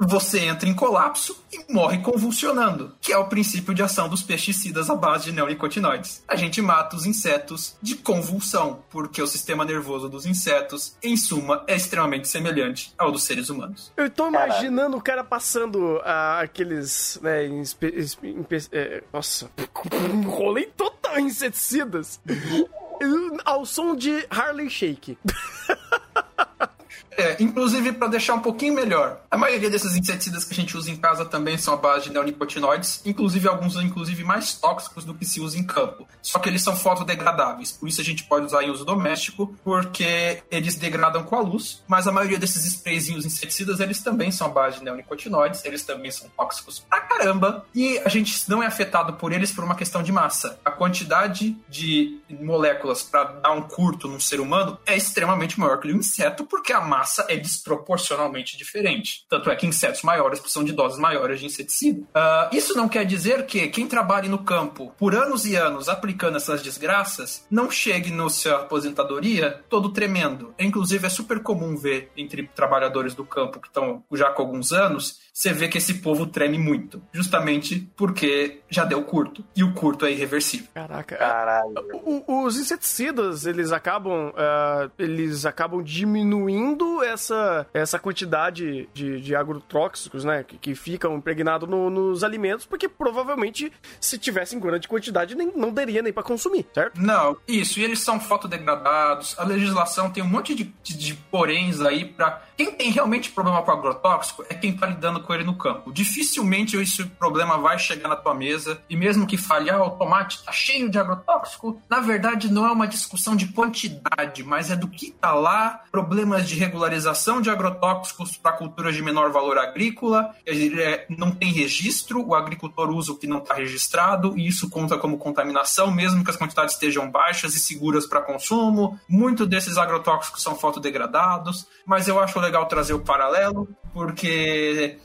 [0.00, 4.90] Você entra em colapso e morre convulsionando, que é o princípio de ação dos pesticidas
[4.90, 6.22] à base de neonicotinoides.
[6.28, 11.64] A gente mata os insetos de convulsão, porque o sistema nervoso dos insetos, em suma,
[11.66, 13.92] é extremamente semelhante ao dos seres humanos.
[13.96, 14.52] Eu tô Caralho.
[14.52, 19.50] imaginando o cara passando ah, aqueles, né, inspe- inspe- impe- é, nossa,
[20.26, 22.20] rolei total em inseticidas
[23.44, 25.18] ao som de Harley Shake.
[27.16, 30.90] É, inclusive, para deixar um pouquinho melhor, a maioria desses inseticidas que a gente usa
[30.90, 35.24] em casa também são à base de neonicotinoides, inclusive alguns inclusive mais tóxicos do que
[35.24, 36.06] se usa em campo.
[36.20, 40.42] Só que eles são fotodegradáveis, por isso a gente pode usar em uso doméstico, porque
[40.50, 44.50] eles degradam com a luz, mas a maioria desses sprayzinhos inseticidas, eles também são à
[44.50, 49.14] base de neonicotinoides, eles também são tóxicos pra caramba, e a gente não é afetado
[49.14, 50.58] por eles por uma questão de massa.
[50.64, 55.90] A quantidade de moléculas para dar um curto num ser humano é extremamente maior que
[55.90, 59.24] o um inseto, porque a massa é desproporcionalmente diferente.
[59.28, 62.02] Tanto é que insetos maiores precisam de doses maiores de inseticida.
[62.14, 66.36] Ah, isso não quer dizer que quem trabalha no campo por anos e anos aplicando
[66.36, 70.54] essas desgraças não chegue no sua aposentadoria todo tremendo.
[70.58, 75.20] Inclusive, é super comum ver entre trabalhadores do campo que estão já com alguns anos,
[75.32, 77.02] você vê que esse povo treme muito.
[77.12, 79.44] Justamente porque já deu curto.
[79.54, 80.66] E o curto é irreversível.
[80.74, 81.16] Caraca.
[81.16, 81.74] Caralho.
[82.04, 90.24] O- os inseticidas, eles acabam, ah, eles acabam diminuindo essa, essa quantidade de, de agrotóxicos,
[90.24, 95.52] né, que, que ficam impregnados no- nos alimentos, porque provavelmente se tivessem grande quantidade nem,
[95.54, 97.00] não daria nem pra consumir, certo?
[97.00, 99.38] Não, isso, e eles são fotodegradados.
[99.38, 102.42] A legislação tem um monte de, de, de poréns aí pra.
[102.56, 105.92] Quem tem realmente problema com agrotóxico é quem tá lidando com ele no campo.
[105.92, 110.42] Dificilmente esse problema vai chegar na tua mesa, e mesmo que fale, ah, o tomate
[110.42, 114.88] tá cheio de agrotóxico, na verdade não é uma discussão de quantidade, mas é do
[114.88, 121.06] que tá lá, problemas de regularização de agrotóxicos para culturas de menor valor agrícola, é,
[121.10, 125.18] não tem registro, o agricultor usa o que não está registrado, e isso conta como
[125.18, 128.98] contaminação, mesmo que as quantidades estejam baixas e seguras para consumo.
[129.08, 134.98] Muitos desses agrotóxicos são fotodegradados, mas eu acho legal trazer o paralelo, porque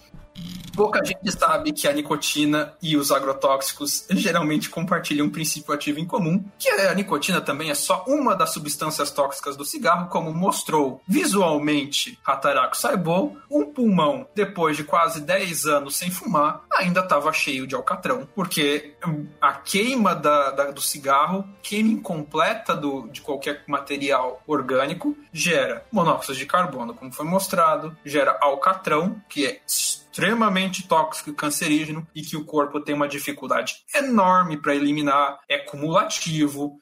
[0.76, 6.06] pouca gente sabe que a nicotina e os agrotóxicos geralmente compartilham um princípio ativo em
[6.06, 11.02] comum, que a nicotina também é só uma das substâncias tóxicas do cigarro, como mostrou
[11.08, 17.68] visualmente Hataraku Saibou, um pulmão, depois de quase 10 anos sem fumar, ainda estava cheio
[17.68, 23.64] de alcatrão, porque hum, a queima da- da- do cigarro, queima incompleta do, de qualquer
[23.68, 29.60] material orgânico, gera monóxido de carbono, como foi mostrado, gera alcatrão, que é
[30.12, 35.58] extremamente tóxico e cancerígeno e que o corpo tem uma dificuldade enorme para eliminar, é
[35.58, 36.82] cumulativo,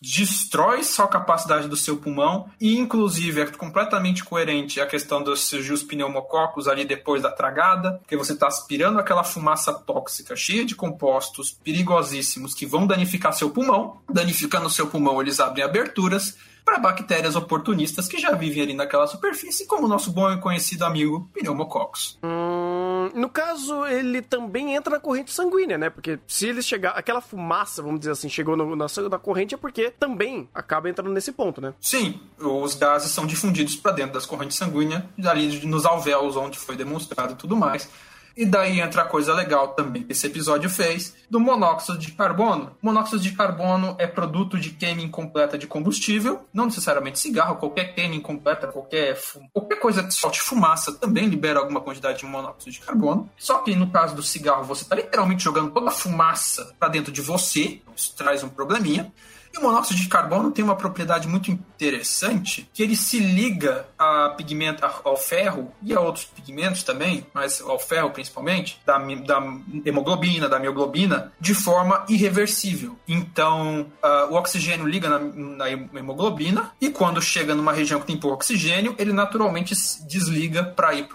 [0.00, 5.40] destrói só a capacidade do seu pulmão e inclusive é completamente coerente a questão dos
[5.40, 10.74] surgir pneumococos ali depois da tragada, porque você está aspirando aquela fumaça tóxica cheia de
[10.74, 17.36] compostos perigosíssimos que vão danificar seu pulmão, danificando seu pulmão eles abrem aberturas para bactérias
[17.36, 22.18] oportunistas que já vivem ali naquela superfície, como o nosso bom e conhecido amigo pneumococcus.
[22.22, 25.90] Hum, no caso, ele também entra na corrente sanguínea, né?
[25.90, 29.58] Porque se ele chegar, aquela fumaça, vamos dizer assim, chegou no- na, na corrente é
[29.58, 31.74] porque também acaba entrando nesse ponto, né?
[31.80, 36.76] Sim, os gases são difundidos para dentro das correntes sanguíneas, ali nos alvéolos onde foi
[36.76, 37.88] demonstrado e tudo mais.
[38.36, 42.76] E daí entra a coisa legal também que esse episódio fez, do monóxido de carbono.
[42.82, 48.14] Monóxido de carbono é produto de queima incompleta de combustível, não necessariamente cigarro, qualquer queima
[48.14, 49.18] incompleta, qualquer,
[49.52, 53.30] qualquer coisa que solte fumaça também libera alguma quantidade de monóxido de carbono.
[53.36, 57.12] Só que no caso do cigarro, você está literalmente jogando toda a fumaça para dentro
[57.12, 59.12] de você, isso traz um probleminha.
[59.52, 64.30] E o monóxido de carbono tem uma propriedade muito interessante, que ele se liga a
[64.36, 69.42] pigmento, ao ferro e a outros pigmentos também, mas ao ferro principalmente, da, da
[69.84, 72.96] hemoglobina, da mioglobina, de forma irreversível.
[73.08, 78.16] Então, ah, o oxigênio liga na, na hemoglobina e quando chega numa região que tem
[78.16, 79.74] pouco oxigênio, ele naturalmente
[80.06, 81.08] desliga para ir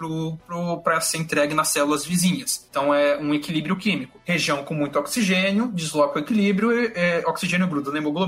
[0.84, 2.66] para ser entregue nas células vizinhas.
[2.68, 4.20] Então, é um equilíbrio químico.
[4.24, 8.25] Região com muito oxigênio desloca o equilíbrio, e, é, oxigênio gruda na hemoglobina.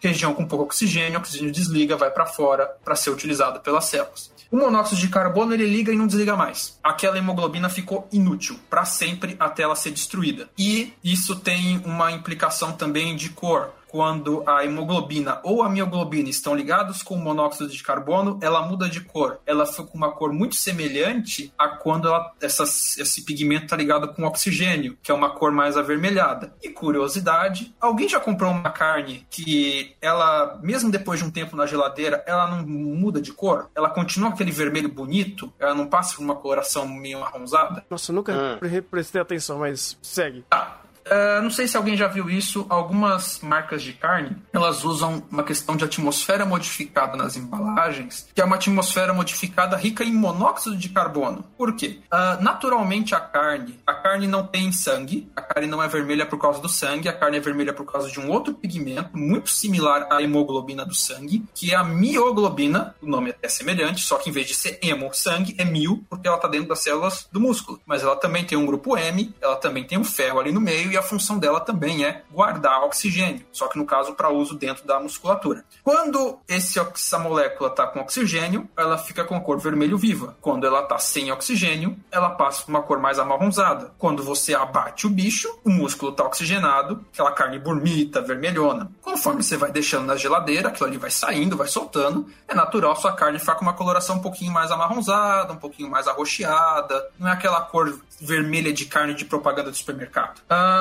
[0.00, 4.30] Região com pouco oxigênio, oxigênio desliga, vai para fora para ser utilizado pelas células.
[4.50, 6.76] O monóxido de carbono ele liga e não desliga mais.
[6.82, 10.48] Aquela hemoglobina ficou inútil para sempre até ela ser destruída.
[10.58, 13.70] E isso tem uma implicação também de cor.
[13.90, 18.88] Quando a hemoglobina ou a mioglobina estão ligados com o monóxido de carbono, ela muda
[18.88, 19.40] de cor.
[19.44, 24.12] Ela fica com uma cor muito semelhante a quando ela- essas- esse pigmento está ligado
[24.14, 26.54] com oxigênio, que é uma cor mais avermelhada.
[26.62, 31.66] E curiosidade, alguém já comprou uma carne que ela, mesmo depois de um tempo na
[31.66, 33.70] geladeira, ela não muda de cor?
[33.74, 35.52] Ela continua aquele vermelho bonito?
[35.58, 37.84] Ela não passa por uma coloração meio marronzada?
[37.90, 38.56] Nossa, eu nunca Hum.
[38.60, 40.44] pre- prestei atenção, mas segue.
[40.48, 40.76] Tá.
[41.04, 42.66] É, não sei se alguém já viu isso.
[42.68, 48.44] Algumas marcas de carne elas usam uma questão de atmosfera modificada nas embalagens, que é
[48.44, 51.44] uma atmosfera modificada rica em monóxido de carbono.
[51.56, 52.00] Por quê?
[52.10, 56.38] Ah, naturalmente a carne, a carne não tem sangue, a carne não é vermelha por
[56.38, 60.06] causa do sangue, a carne é vermelha por causa de um outro pigmento muito similar
[60.10, 62.94] à hemoglobina do sangue, que é a mioglobina.
[63.00, 66.26] O nome é semelhante, só que em vez de ser hemo, sangue, é mil, porque
[66.26, 67.80] ela está dentro das células do músculo.
[67.86, 70.90] Mas ela também tem um grupo M, ela também tem um ferro ali no meio
[71.00, 75.00] a função dela também é guardar oxigênio, só que no caso para uso dentro da
[75.00, 75.64] musculatura.
[75.82, 80.36] Quando esse, essa molécula está com oxigênio, ela fica com a cor vermelho viva.
[80.40, 83.92] Quando ela está sem oxigênio, ela passa por uma cor mais amarronzada.
[83.98, 88.90] Quando você abate o bicho, o músculo está oxigenado, aquela carne bonita, vermelhona.
[89.00, 93.12] Conforme você vai deixando na geladeira, aquilo ali vai saindo, vai soltando, é natural sua
[93.12, 97.32] carne ficar com uma coloração um pouquinho mais amarronzada, um pouquinho mais arroxeada, não é
[97.32, 100.42] aquela cor vermelha de carne de propaganda de supermercado.
[100.48, 100.79] Ah,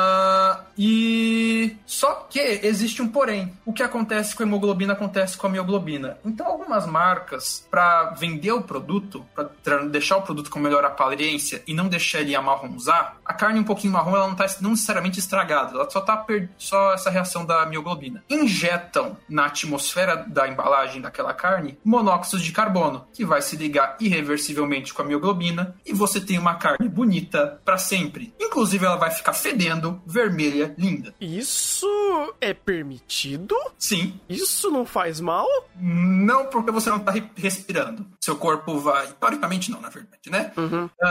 [0.77, 3.53] e só que existe um porém.
[3.65, 6.17] O que acontece com a hemoglobina acontece com a mioglobina.
[6.23, 9.25] Então algumas marcas para vender o produto,
[9.63, 13.63] para deixar o produto com melhor aparência e não deixar ele amarronzar, a carne um
[13.63, 16.25] pouquinho marrom ela não está não necessariamente estragada, ela só tá
[16.57, 18.23] só essa reação da mioglobina.
[18.29, 24.93] Injetam na atmosfera da embalagem daquela carne monóxido de carbono, que vai se ligar irreversivelmente
[24.93, 28.33] com a mioglobina e você tem uma carne bonita para sempre.
[28.39, 31.13] Inclusive ela vai ficar fedendo, vermelha, linda.
[31.19, 31.87] Isso
[32.41, 33.55] é permitido?
[33.77, 35.47] Sim, Isso não faz mal?
[35.81, 38.05] não porque você não tá re- respirando.
[38.19, 39.07] Seu corpo vai.
[39.19, 40.51] Teoricamente não, na verdade, né?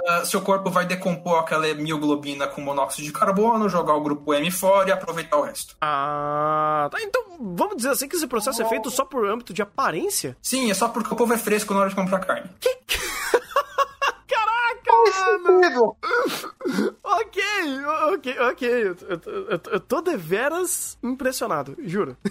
[0.07, 4.51] Ah, seu corpo vai decompor aquela mioglobina com monóxido de carbono, jogar o grupo M
[4.51, 5.77] fora e aproveitar o resto.
[5.81, 6.99] Ah, tá.
[7.01, 10.37] Então, vamos dizer assim que esse processo é feito só por âmbito de aparência?
[10.43, 12.51] Sim, é só porque o povo é fresco na hora de comprar carne.
[14.27, 14.93] Caraca,
[15.43, 15.97] mano!
[17.21, 17.43] Ok,
[18.15, 18.69] ok, ok.
[18.69, 22.17] Eu, eu, eu, tô deveras impressionado, juro.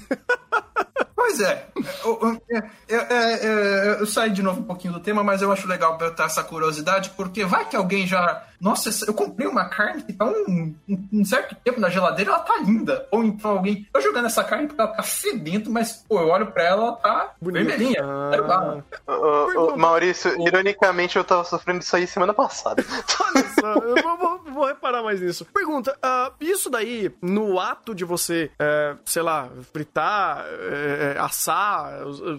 [1.16, 1.68] Pois é.
[2.06, 2.42] Eu, eu-
[2.88, 6.26] eu- eu- eu saí de novo um pouquinho do tema, mas eu acho legal botar
[6.26, 8.46] essa curiosidade, porque vai que alguém já.
[8.60, 12.40] Nossa, eu comprei uma carne que tá um, um- um certo tempo na geladeira, ela
[12.40, 13.08] tá linda.
[13.12, 13.88] Ou então alguém.
[13.94, 16.92] Eu jogando essa carne porque ela tá fedendo, mas, pô, eu olho pra ela, ela
[16.96, 17.66] tá Bonita.
[17.66, 18.02] vermelhinha.
[18.04, 18.82] Ah.
[19.06, 19.78] Tá ô.
[19.78, 22.84] Maurício, ironicamente eu tava sofrendo isso aí semana passada.
[23.28, 25.46] Olha só, eu vou, vou- vou reparar mais nisso.
[25.46, 31.92] Pergunta, ah, isso daí, no ato de você, é, sei lá, fritar, é, é, assar,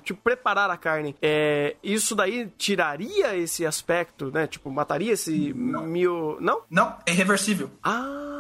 [0.03, 4.47] tipo, preparar a carne, é, isso daí tiraria esse aspecto, né?
[4.47, 5.53] Tipo, mataria esse
[6.09, 6.39] mio...
[6.41, 6.63] Não?
[6.71, 7.71] Não, é irreversível.
[7.83, 8.38] Ah,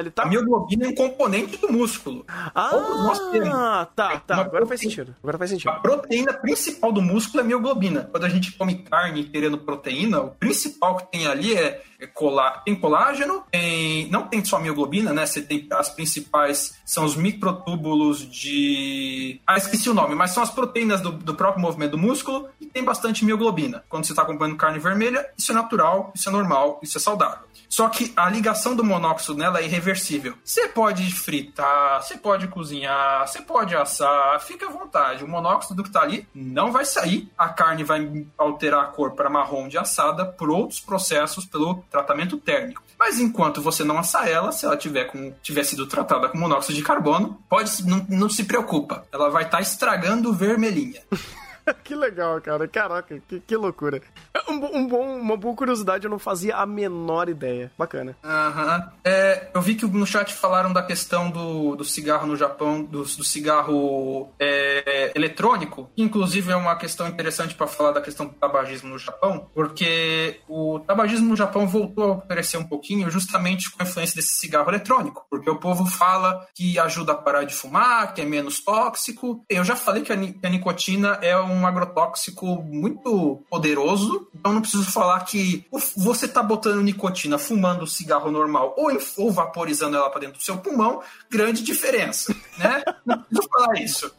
[0.00, 0.22] ele tá...
[0.22, 2.24] A mioglobina é um componente do músculo.
[2.28, 4.34] Ah, tá, tá.
[4.34, 4.90] Uma Agora faz proteína.
[4.90, 5.16] sentido.
[5.22, 5.70] Agora faz sentido.
[5.70, 8.08] A proteína principal do músculo é mioglobina.
[8.10, 12.62] Quando a gente come carne querendo proteína, o principal que tem ali é, é colá...
[12.64, 14.08] tem colágeno, tem...
[14.10, 15.26] não tem só mioglobina, né?
[15.26, 19.40] Você tem as principais são os microtúbulos de.
[19.46, 22.66] Ah, esqueci o nome, mas são as proteínas do, do próprio movimento do músculo e
[22.66, 23.82] tem bastante mioglobina.
[23.88, 27.46] Quando você está comprando carne vermelha, isso é natural, isso é normal, isso é saudável.
[27.68, 30.34] Só que a ligação do monóxido nela ela é irreversível.
[30.44, 35.22] Você pode fritar, você pode cozinhar, você pode assar, fica à vontade.
[35.22, 39.30] O monóxido que tá ali não vai sair, a carne vai alterar a cor para
[39.30, 42.82] marrom de assada por outros processos pelo tratamento térmico.
[42.98, 46.74] Mas enquanto você não assar ela, se ela tiver, com, tiver sido tratada com monóxido
[46.74, 49.04] de carbono, pode não, não se preocupa.
[49.12, 51.02] Ela vai estar estragando vermelhinha.
[51.84, 52.66] que legal, cara.
[52.68, 54.00] Caraca, que, que loucura.
[54.48, 57.70] Um, um bom, uma boa curiosidade, eu não fazia a menor ideia.
[57.78, 58.16] Bacana.
[58.24, 58.92] Aham.
[59.04, 63.02] É, eu vi que no chat falaram da questão do, do cigarro no Japão, do,
[63.02, 68.34] do cigarro é, eletrônico, que inclusive é uma questão interessante para falar da questão do
[68.34, 73.82] tabagismo no Japão, porque o tabagismo no Japão voltou a aparecer um pouquinho justamente com
[73.82, 78.14] a influência desse cigarro eletrônico, porque o povo fala que ajuda a parar de fumar,
[78.14, 79.44] que é menos tóxico.
[79.48, 84.60] Eu já falei que a, que a nicotina é um agrotóxico muito poderoso, então não
[84.60, 90.20] preciso falar que você tá botando nicotina fumando cigarro normal ou, ou vaporizando ela para
[90.20, 92.82] dentro do seu pulmão, grande diferença, né?
[93.04, 94.14] Não preciso falar isso.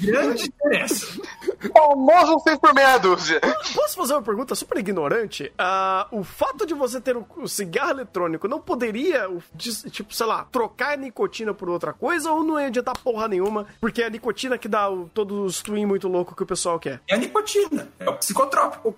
[0.00, 1.06] Grande diferença.
[1.72, 3.40] Famoso 6 por meia dúzia.
[3.74, 5.52] Posso fazer uma pergunta super ignorante?
[5.58, 10.46] Ah, o fato de você ter o, o cigarro eletrônico não poderia, tipo, sei lá,
[10.50, 13.66] trocar a nicotina por outra coisa ou não ia adiantar porra nenhuma?
[13.80, 16.78] Porque é a nicotina que dá o, todos os twin muito louco que o pessoal
[16.78, 17.00] quer.
[17.08, 18.96] É a nicotina, é o psicotrópico.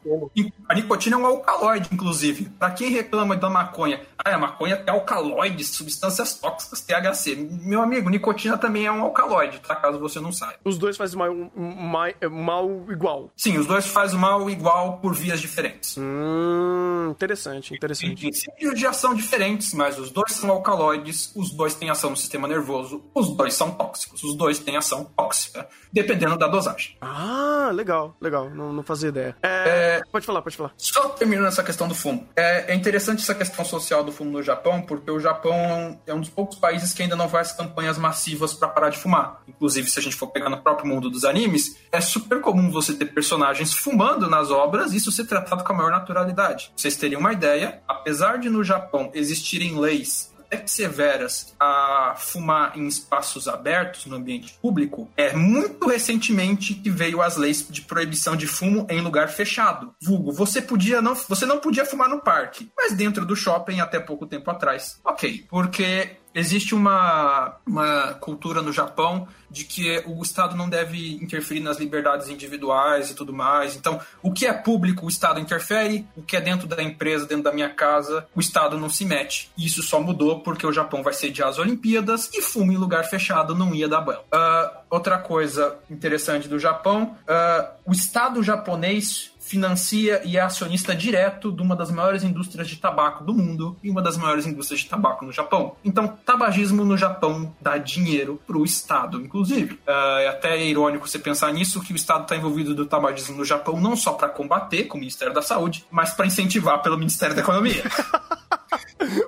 [0.68, 2.48] A nicotina é um alcaloide, inclusive.
[2.58, 7.36] Pra quem reclama da maconha, ah, a maconha tem alcaloides, substâncias tóxicas, THC.
[7.62, 9.74] Meu amigo, nicotina também é um alcaloide, tá?
[9.74, 10.56] Caso você não saiba.
[10.64, 12.12] Os dois fazem mal, mal,
[12.50, 13.30] mal igual.
[13.36, 15.96] Sim, os dois fazem mal igual por vias diferentes.
[15.96, 18.20] Hum, interessante, interessante.
[18.20, 22.48] princípios de ação diferentes, mas os dois são alcaloides, os dois têm ação no sistema
[22.48, 26.96] nervoso, os dois são tóxicos, os dois têm ação tóxica, dependendo da dosagem.
[27.00, 28.50] Ah, legal, legal.
[28.50, 29.36] Não, não fazia ideia.
[29.42, 30.72] É, Pode falar, pode falar.
[30.76, 32.28] Só terminando essa questão do fumo.
[32.34, 36.20] É, é interessante essa questão social do fumo no Japão, porque o Japão é um
[36.20, 39.42] dos poucos países que ainda não faz campanhas massivas para parar de fumar.
[39.46, 42.94] Inclusive, se a gente for pegar no próprio mundo dos animes, é super comum você
[42.94, 46.72] ter personagens fumando nas obras isso ser tratado com a maior naturalidade.
[46.76, 52.86] Vocês terem uma ideia, apesar de no Japão existirem leis até severas a fumar em
[52.86, 58.48] espaços abertos no ambiente público, é muito recentemente que veio as leis de proibição de
[58.48, 59.94] fumo em lugar fechado.
[60.02, 64.00] Vulgo, você podia não, você não podia fumar no parque, mas dentro do shopping até
[64.00, 65.00] pouco tempo atrás.
[65.04, 71.60] Ok, porque existe uma, uma cultura no Japão de que o Estado não deve interferir
[71.60, 73.74] nas liberdades individuais e tudo mais.
[73.74, 77.44] Então, o que é público, o Estado interfere, o que é dentro da empresa, dentro
[77.44, 79.50] da minha casa, o Estado não se mete.
[79.58, 83.54] Isso só mudou porque o Japão vai sediar as Olimpíadas e fumo em lugar fechado
[83.54, 84.24] não ia dar bom.
[84.30, 91.50] Ah, outra coisa interessante do Japão, ah, o Estado japonês financia e é acionista direto
[91.50, 94.88] de uma das maiores indústrias de tabaco do mundo e uma das maiores indústrias de
[94.88, 95.74] tabaco no Japão.
[95.84, 99.80] Então, tabagismo no Japão dá dinheiro pro Estado, inclusive.
[99.84, 103.44] Ah, é até irônico você pensar nisso, que o Estado está envolvido do tabagismo no
[103.44, 107.34] Japão não só para combater com o Ministério da Saúde, mas para incentivar pelo Ministério
[107.34, 107.82] da Economia.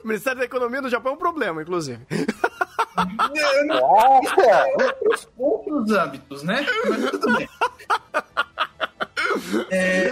[0.04, 2.06] O Ministério da Economia do Japão é um problema, inclusive.
[3.66, 4.66] Nossa!
[5.36, 6.64] outros âmbitos, né?
[6.88, 7.48] Mas tudo bem.
[9.70, 10.10] É,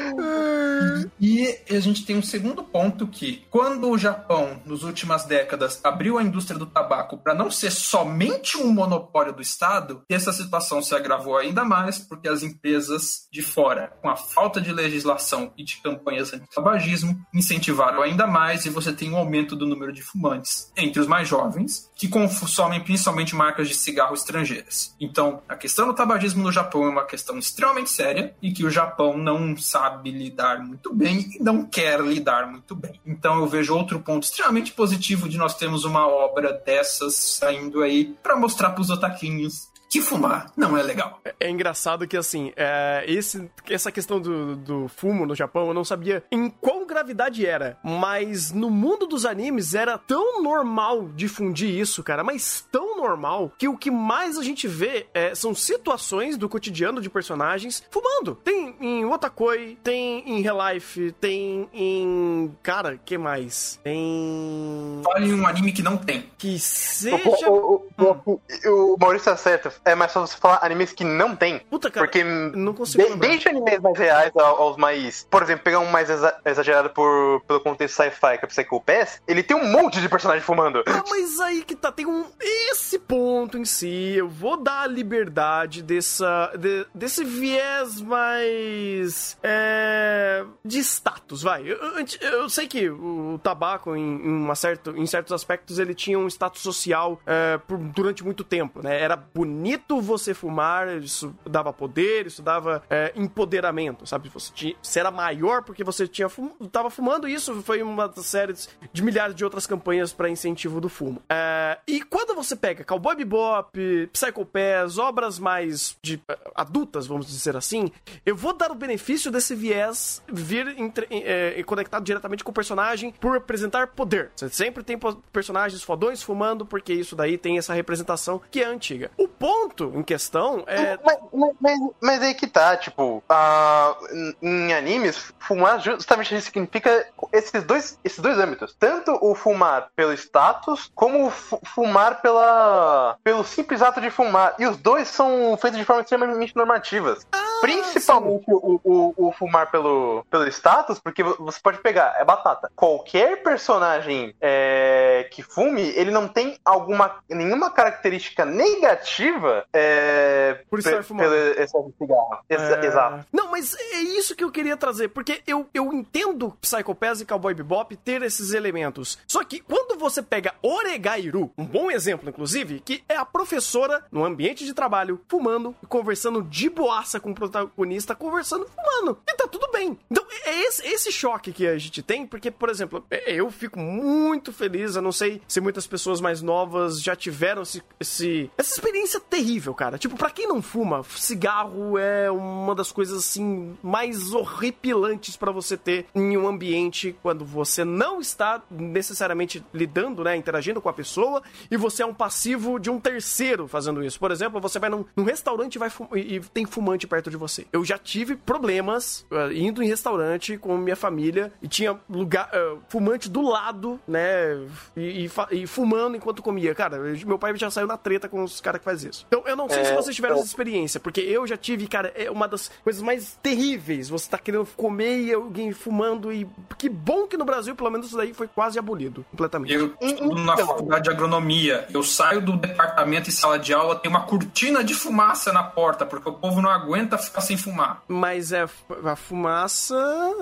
[1.20, 6.18] e a gente tem um segundo ponto que, quando o Japão, nas últimas décadas, abriu
[6.18, 10.94] a indústria do tabaco para não ser somente um monopólio do Estado, essa situação se
[10.94, 15.76] agravou ainda mais porque as empresas de fora, com a falta de legislação e de
[15.82, 21.00] campanhas anti-tabagismo, incentivaram ainda mais e você tem um aumento do número de fumantes entre
[21.00, 24.94] os mais jovens, que consomem principalmente marcas de cigarro estrangeiras.
[25.00, 28.70] Então, a questão do tabagismo no Japão é uma questão extremamente séria e que o
[28.70, 33.00] Japão não sabe lidar muito bem e não quer lidar muito bem.
[33.06, 38.14] Então, eu vejo outro ponto extremamente positivo de nós termos uma obra dessas saindo aí
[38.22, 41.20] para mostrar para os otaquinhos que fumar não é legal.
[41.40, 45.84] É engraçado que, assim, é, esse, essa questão do, do fumo no Japão, eu não
[45.84, 52.04] sabia em qual gravidade era, mas no mundo dos animes era tão normal difundir isso,
[52.04, 56.48] cara, mas tão normal, que o que mais a gente vê é, são situações do
[56.48, 58.36] cotidiano de personagens fumando.
[58.36, 62.54] Tem em Otakoi, tem em Real Life, tem em...
[62.62, 63.80] Cara, que mais?
[63.82, 65.00] Tem...
[65.02, 66.30] Fale em um anime que não tem.
[66.38, 67.50] Que O, seja...
[67.50, 69.79] o, o, o, o Maurício tá certo.
[69.84, 71.58] É mais fácil você falar animes que não tem.
[71.60, 75.26] Puta, cara, Porque não consigo de- desde animes mais reais ao- aos mais.
[75.30, 79.22] Por exemplo, pegar um mais exa- exagerado por, pelo contexto sci-fi, que é Psycho Pass,
[79.26, 80.82] ele tem um monte de personagem fumando.
[80.86, 84.86] Ah, mas aí que tá, tem um nesse ponto em si, eu vou dar a
[84.86, 89.38] liberdade dessa, de- desse viés mais.
[89.42, 91.62] É, de status, vai.
[91.62, 92.06] Eu, eu-
[92.40, 96.26] eu sei que o tabaco, em, em uma certo, em certos aspectos, ele tinha um
[96.28, 99.00] status social é, por- durante muito tempo, né?
[99.00, 99.69] Era bonito
[100.00, 104.28] você fumar, isso dava poder, isso dava é, empoderamento, sabe?
[104.28, 108.26] Você, tinha, você era maior porque você tinha fum, tava fumando, isso foi uma das
[108.26, 111.20] séries de milhares de outras campanhas para incentivo do fumo.
[111.28, 117.26] É, e quando você pega Cowboy Bebop, Psycho Pass, obras mais de, eh, adultas, vamos
[117.26, 117.90] dizer assim,
[118.24, 123.12] eu vou dar o benefício desse viés vir entre- eh, conectado diretamente com o personagem
[123.20, 124.30] por representar poder.
[124.34, 124.98] Você sempre tem
[125.32, 129.10] personagens fodões fumando, porque isso daí tem essa representação que é antiga.
[129.16, 129.59] O ponto
[129.94, 130.98] em questão é.
[131.04, 131.18] Mas,
[131.60, 133.94] mas, mas, aí que tá, tipo, ah,
[134.42, 138.74] em- animes, fumar justamente significa esses dois, esses dois âmbitos.
[138.78, 144.54] Tanto o fumar pelo status, como fumar pela, pelo simples ato de fumar.
[144.58, 147.26] E os dois são feitos de forma extremamente normativas.
[147.60, 152.70] Principalmente o, o, o fumar pelo, pelo status, porque vo- você pode pegar, é batata.
[152.74, 161.02] Qualquer personagem é, que fume, ele não tem alguma nenhuma característica negativa é, Por estar
[161.02, 161.34] fumando.
[161.34, 162.38] excesso de cigarro.
[162.48, 162.86] É.
[162.86, 163.26] Exato.
[163.32, 167.26] Não, mas é isso que eu queria trazer, porque eu, eu entendo Psycho Pass e
[167.26, 169.18] Cowboy Bebop ter esses elementos.
[169.26, 174.24] Só que quando você pega Oregairu, um bom exemplo, inclusive, que é a professora no
[174.24, 179.18] ambiente de trabalho, fumando e conversando de boaça com o protagonista, conversando fumando.
[179.28, 179.98] E tá tudo bem.
[180.10, 183.78] Então, é esse, esse choque que a gente tem, porque, por exemplo, é- eu fico
[183.78, 188.72] muito feliz, eu não sei se muitas pessoas mais novas já tiveram esse, esse- essa
[188.74, 189.39] experiência terrível,
[189.74, 189.98] cara.
[189.98, 195.76] Tipo, pra quem não fuma, cigarro é uma das coisas, assim, mais horripilantes pra você
[195.76, 201.42] ter em um ambiente quando você não está necessariamente lidando, né, interagindo com a pessoa
[201.70, 204.18] e você é um passivo de um terceiro fazendo isso.
[204.18, 205.78] Por exemplo, você vai num, num restaurante
[206.14, 207.66] e, e tem fumante perto de você.
[207.72, 212.76] Eu já tive problemas eh, indo em restaurante com minha família e tinha lugar eh,
[212.88, 214.60] fumante do lado, né,
[214.96, 216.74] e, e e fumando enquanto comia.
[216.74, 219.26] Cara, eu- meu pai já saiu na treta com os caras que faz isso.
[219.32, 221.86] Então, eu não sei É, se vocês tiveram eu- essa experiência, porque eu já tive,
[221.86, 224.08] cara, é uma das coisas mais terríveis.
[224.08, 228.08] Você tá querendo comer e alguém fumando e que bom que no Brasil, pelo menos
[228.08, 229.72] isso daí foi quase abolido completamente.
[229.72, 230.66] Eu estudo na Então.
[230.66, 231.86] faculdade de agronomia.
[231.94, 236.04] Eu saio do departamento em sala de aula, tem uma cortina de fumaça na porta,
[236.04, 238.02] porque o povo não aguenta ficar sem fumar.
[238.08, 238.66] Mas é
[239.04, 239.94] a fumaça,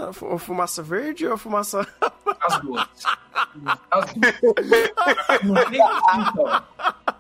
[0.09, 1.86] a fu- a fumaça verde ou a fumaça
[2.40, 2.86] As duas.
[3.90, 5.65] As duas.
[5.73, 6.62] Então.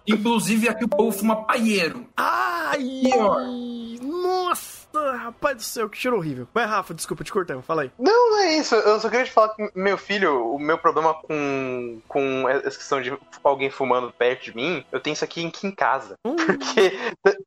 [0.06, 2.06] Inclusive aqui o povo fuma paieiro.
[2.16, 3.98] Ai!
[4.00, 6.46] Nossa, rapaz do céu, que cheiro horrível.
[6.52, 7.90] Vai, Rafa, desculpa, te cortando, fala aí.
[7.98, 8.74] Não, não é isso.
[8.74, 13.00] Eu só queria te falar que meu filho, o meu problema com, com essa questão
[13.00, 16.16] de alguém fumando perto de mim, eu tenho isso aqui aqui em casa.
[16.24, 16.36] Hum.
[16.36, 16.98] Porque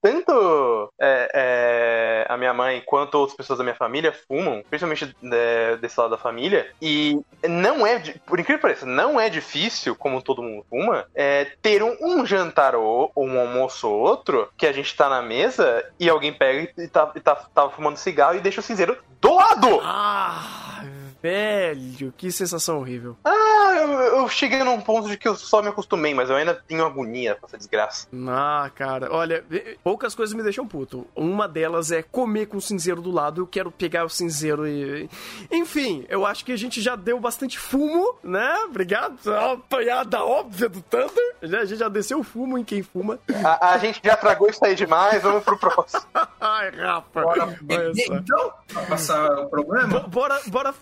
[0.01, 5.76] tanto é, é, a minha mãe quanto outras pessoas da minha família fumam, principalmente é,
[5.77, 10.22] desse lado da família, e não é, por incrível que pareça, não é difícil, como
[10.22, 14.68] todo mundo fuma, é, ter um, um jantar ou, ou um almoço ou outro que
[14.68, 18.35] a gente tá na mesa e alguém pega e tá, e tá, tava fumando cigarro
[18.35, 19.79] e deixa o cinzeiro do lado!
[19.83, 20.83] Ah,
[21.22, 23.15] velho, que sensação horrível.
[23.23, 26.53] Ah, eu, eu cheguei num ponto de que eu só me acostumei, mas eu ainda
[26.53, 28.07] tenho agonia com essa desgraça.
[28.30, 29.43] Ah, cara, olha,
[29.84, 31.07] poucas coisas me deixam puto.
[31.15, 35.10] Uma delas é comer com o cinzeiro do lado, eu quero pegar o cinzeiro e.
[35.52, 38.56] Enfim, eu acho que a gente já deu bastante fumo, né?
[38.65, 39.18] Obrigado.
[39.34, 41.35] A apanhada óbvia do Thunder.
[41.43, 43.19] Já- A gente já desceu o fumo em quem fuma.
[43.43, 46.02] A, a gente já tragou isso aí demais, vamos pro próximo.
[46.41, 47.22] Ai, Rafa.
[47.22, 47.57] Bora
[47.95, 48.53] então?
[48.68, 49.99] Pra passar o problema?
[49.99, 50.73] Bo- Bora, bora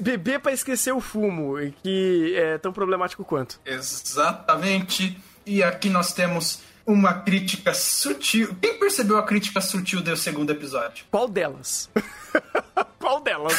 [0.00, 3.60] beber pra esquecer o fumo, que é tão problemático quanto.
[3.64, 5.18] Exatamente.
[5.44, 8.56] E aqui nós temos uma crítica sutil.
[8.60, 11.04] Quem percebeu a crítica sutil do segundo episódio?
[11.10, 11.90] Qual delas?
[13.06, 13.54] Qual delas?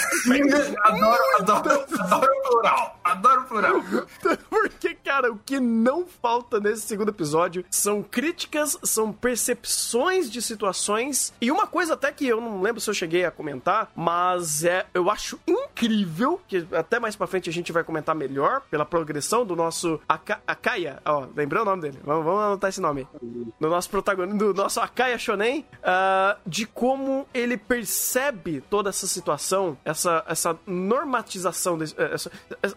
[0.84, 2.99] adoro, adoro, adoro o plural.
[3.02, 3.76] Adoro o plural.
[4.49, 11.34] Porque, cara, o que não falta nesse segundo episódio são críticas, são percepções de situações.
[11.40, 14.86] E uma coisa até que eu não lembro se eu cheguei a comentar, mas é,
[14.94, 19.45] eu acho incrível, que até mais pra frente a gente vai comentar melhor, pela progressão
[19.45, 21.02] do nosso Aka Akaya.
[21.06, 21.99] Ó, lembrei o nome dele.
[22.03, 23.07] Vamos, vamos anotar esse nome.
[23.61, 29.36] Do nosso protagonista, do nosso Akaya Shonen, ah, de como ele percebe toda essa situação,
[29.85, 32.31] essa, essa normatização, desse, essa,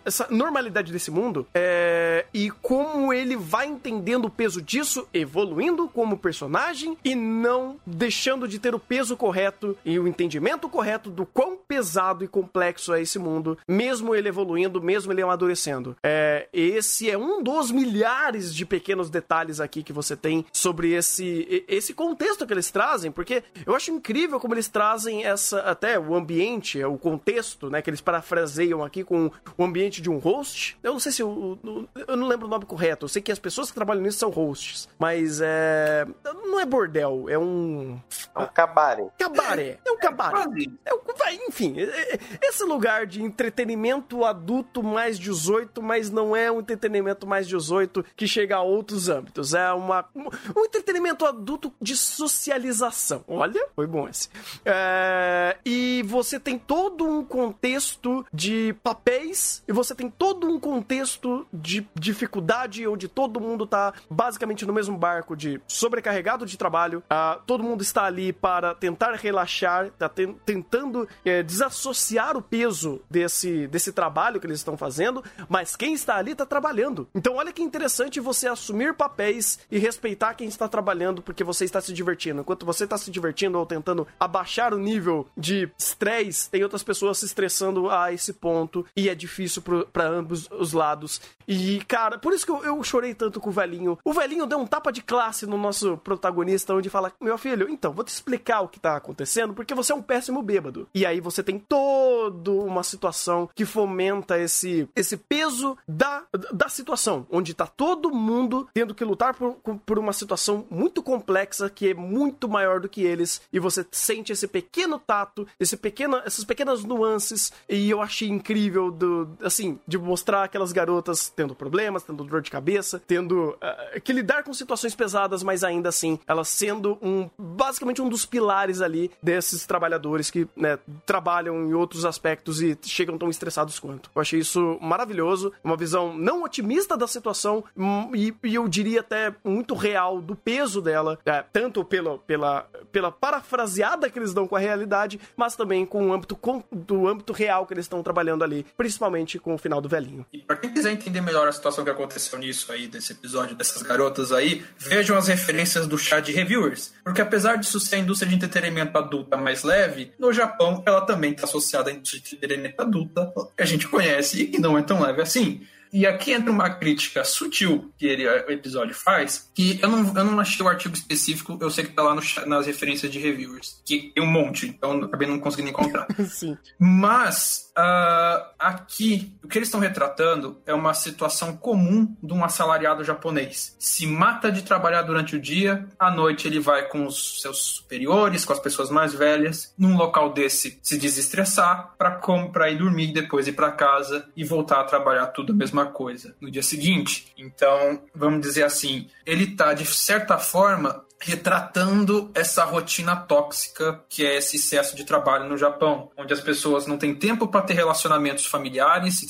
[0.05, 5.89] essa normalidade desse mundo, é, e como como ele vai entendendo o peso disso, evoluindo
[5.89, 11.24] como personagem e não deixando de ter o peso correto e o entendimento correto do
[11.24, 15.97] quão pesado e complexo é esse mundo, mesmo ele evoluindo, mesmo ele amadurecendo.
[16.03, 21.65] É, esse é um dos milhares de pequenos detalhes aqui que você tem sobre esse,
[21.69, 26.15] esse contexto que eles trazem, porque eu acho incrível como eles trazem essa até o
[26.15, 26.49] ambiente,
[26.89, 30.77] o contexto, né, que eles parafraseiam aqui com o ambiente de um host.
[30.82, 31.59] Eu não sei se eu,
[32.06, 33.05] eu não lembro o nome correto.
[33.05, 36.06] Eu sei que as pessoas que trabalham nisso são hosts, mas é
[36.44, 38.01] não é bordel, é um
[38.35, 39.06] É um cabaré.
[39.18, 39.78] cabaré.
[39.86, 40.44] É um cabaré.
[40.85, 46.35] É um, vai, enfim, é- é- esse lugar de entretenimento adulto mais 18, mas não
[46.35, 49.55] é um entretenimento mais 18 que chega a outros âmbitos.
[49.55, 53.24] É uma, um, um entretenimento adulto de socialização.
[53.28, 54.28] Olha, foi bom esse.
[54.64, 61.47] É, e você tem todo um contexto de papéis e você tem todo um contexto
[61.53, 67.03] de dificuldade onde todo mundo tá basicamente no mesmo barco de sobrecarregado de trabalho.
[67.11, 73.01] ah, todo mundo está ali para tentar relaxar, tá ten- tentando eh, desassociar o peso
[73.11, 77.09] desse, desse trabalho que eles estão fazendo, mas quem está ali está trabalhando.
[77.15, 81.81] Então olha que interessante você assumir papéis e respeitar quem está trabalhando porque você está
[81.81, 82.41] se divertindo.
[82.41, 87.19] Enquanto você está se divertindo ou tentando abaixar o nível de estresse, tem outras pessoas
[87.19, 89.62] se estressando a esse ponto e é difícil
[89.93, 91.20] para ambos os lados.
[91.47, 93.98] E, cara, por isso que eu, eu chorei tanto com o velhinho.
[94.05, 97.93] O velhinho deu um tapa de classe no nosso protagonista, onde fala: Meu filho, então,
[97.93, 100.89] vou te explicar o que tá acontecendo, porque você é um péssimo bêbado.
[100.94, 107.27] E aí você tem toda uma situação que fomenta esse, esse peso da, da situação,
[107.31, 111.94] onde tá todo mundo tendo que lutar por, por uma situação muito complexa que é
[111.94, 116.85] muito maior do que eles, e você sente esse pequeno tato, esse pequeno, essas pequenas
[116.85, 122.43] nuances, e eu achei incrível do, assim, de mostrar aquelas garotas tendo problemas, tendo dor
[122.43, 127.28] de cabeça, tendo ah, que lidar com situações pesadas, mas ainda assim, elas sendo um
[127.39, 133.19] basicamente um dos pilares ali desses trabalhadores que né, trabalham em outros aspectos e chegam
[133.19, 134.11] tão estressados quanto.
[134.15, 139.01] Eu achei isso maravilhoso, uma visão não otimista da situação hum, e, e eu diria
[139.01, 142.62] até muito real do peso dela, é, tanto pelo, pela,
[142.93, 147.06] pela parafraseada que eles dão com a realidade, mas também com o âmbito com- do
[147.09, 150.24] âmbito real que eles estão trabalhando ali, principalmente com o final do velhinho.
[150.32, 153.82] E pra quem quiser entender melhor a situação que aconteceu nisso aí, desse episódio, dessas
[153.82, 156.93] garotas aí, vejam as referências do chá de reviewers.
[157.05, 161.32] Porque apesar disso ser a indústria de entretenimento adulta mais leve, no Japão ela também
[161.32, 164.82] está associada à indústria de entretenimento adulta, que a gente conhece e que não é
[164.82, 165.62] tão leve assim.
[165.93, 170.25] E aqui entra uma crítica sutil que ele, o episódio faz, que eu não, eu
[170.25, 173.81] não achei o artigo específico, eu sei que tá lá no nas referências de reviewers,
[173.85, 176.07] que tem um monte, então eu acabei não conseguindo encontrar.
[176.29, 176.57] Sim.
[176.79, 183.02] Mas ah, aqui o que eles estão retratando é uma situação comum de um assalariado
[183.02, 183.74] japonês.
[183.78, 188.44] Se mata de trabalhar durante o dia, à noite ele vai com os seus superiores,
[188.44, 193.52] com as pessoas mais velhas, num local desse se desestressar para ir dormir, depois ir
[193.52, 197.32] para casa e voltar a trabalhar tudo a mesma coisa no dia seguinte.
[197.39, 204.39] Então, vamos dizer assim, ele tá de certa forma retratando essa rotina tóxica que é
[204.39, 208.47] esse excesso de trabalho no Japão, onde as pessoas não têm tempo para ter relacionamentos
[208.47, 209.21] familiares,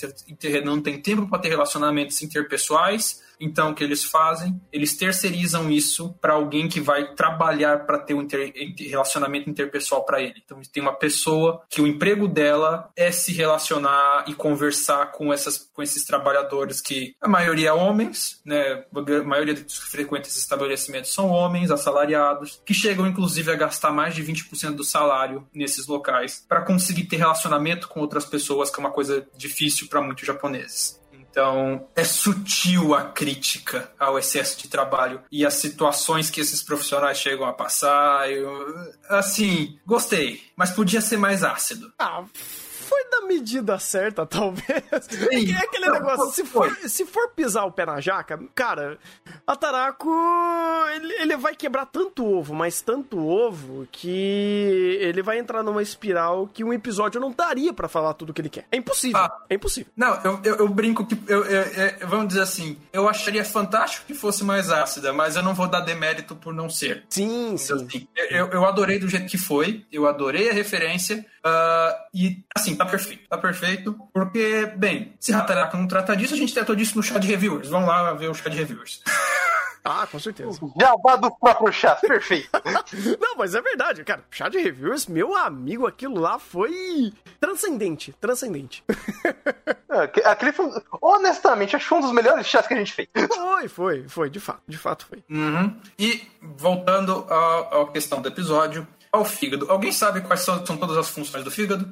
[0.65, 3.21] não têm tempo para ter relacionamentos interpessoais.
[3.41, 4.61] Então, o que eles fazem?
[4.73, 10.21] Eles terceirizam isso para alguém que vai trabalhar para ter um inter- relacionamento interpessoal para
[10.21, 10.43] ele.
[10.45, 15.71] Então, tem uma pessoa que o emprego dela é se relacionar e conversar com, essas,
[15.73, 18.85] com esses trabalhadores que a maioria é homens, né?
[18.95, 23.91] A maioria dos que frequentam esses estabelecimentos são homens, assalariados, que chegam inclusive a gastar
[23.93, 28.77] mais de 20% do salário nesses locais para conseguir ter relacionamento com outras pessoas, que
[28.77, 31.01] é uma coisa difícil para muitos japoneses.
[31.31, 37.19] Então, é sutil a crítica ao excesso de trabalho e as situações que esses profissionais
[37.19, 38.31] chegam a passar.
[38.31, 41.93] Eu, assim, gostei, mas podia ser mais ácido.
[41.99, 42.25] Ah,
[43.11, 44.69] da medida certa, talvez.
[44.91, 48.99] É, que- é aquele negócio, se for, se for pisar o pé na jaca, cara,
[49.47, 50.11] a Tarako,
[50.95, 56.49] ele, ele vai quebrar tanto ovo, mas tanto ovo, que ele vai entrar numa espiral
[56.53, 58.67] que um episódio não daria pra falar tudo que ele quer.
[58.71, 59.39] É impossível, Ah.
[59.49, 59.93] é impossível.
[59.97, 61.19] Não, eu, eu, eu brinco que.
[61.27, 61.63] Eu, eu-
[62.01, 65.67] eu- vamos dizer assim, eu acharia fantástico que fosse mais ácida, mas eu não vou
[65.69, 67.05] dar demérito por não ser.
[67.09, 67.73] Sim, sim.
[67.75, 72.77] Assim, eu, eu adorei do jeito que foi, eu adorei a referência, ah, e assim,
[72.77, 76.97] tá perfeito, tá perfeito, porque, bem, se Hataraku não trata disso, a gente tratou disso
[76.97, 77.69] no chá de reviewers.
[77.69, 79.03] Vamos lá ver o chá de reviewers.
[79.83, 80.61] Ah, com certeza.
[80.79, 82.51] Jabá do próprio chá, perfeito.
[83.19, 84.23] Não, mas é verdade, cara.
[84.31, 88.85] Chá de reviewers, meu amigo, aquilo lá foi transcendente, transcendente.
[89.89, 93.09] É, Aquele foi, honestamente, acho que foi um dos melhores chás que a gente fez.
[93.35, 95.25] Foi, foi, foi, de fato, de fato foi.
[95.31, 95.75] Uhum.
[95.99, 99.67] E voltando à, à questão do episódio, ao fígado.
[99.71, 101.91] Alguém sabe quais são, são todas as funções do fígado?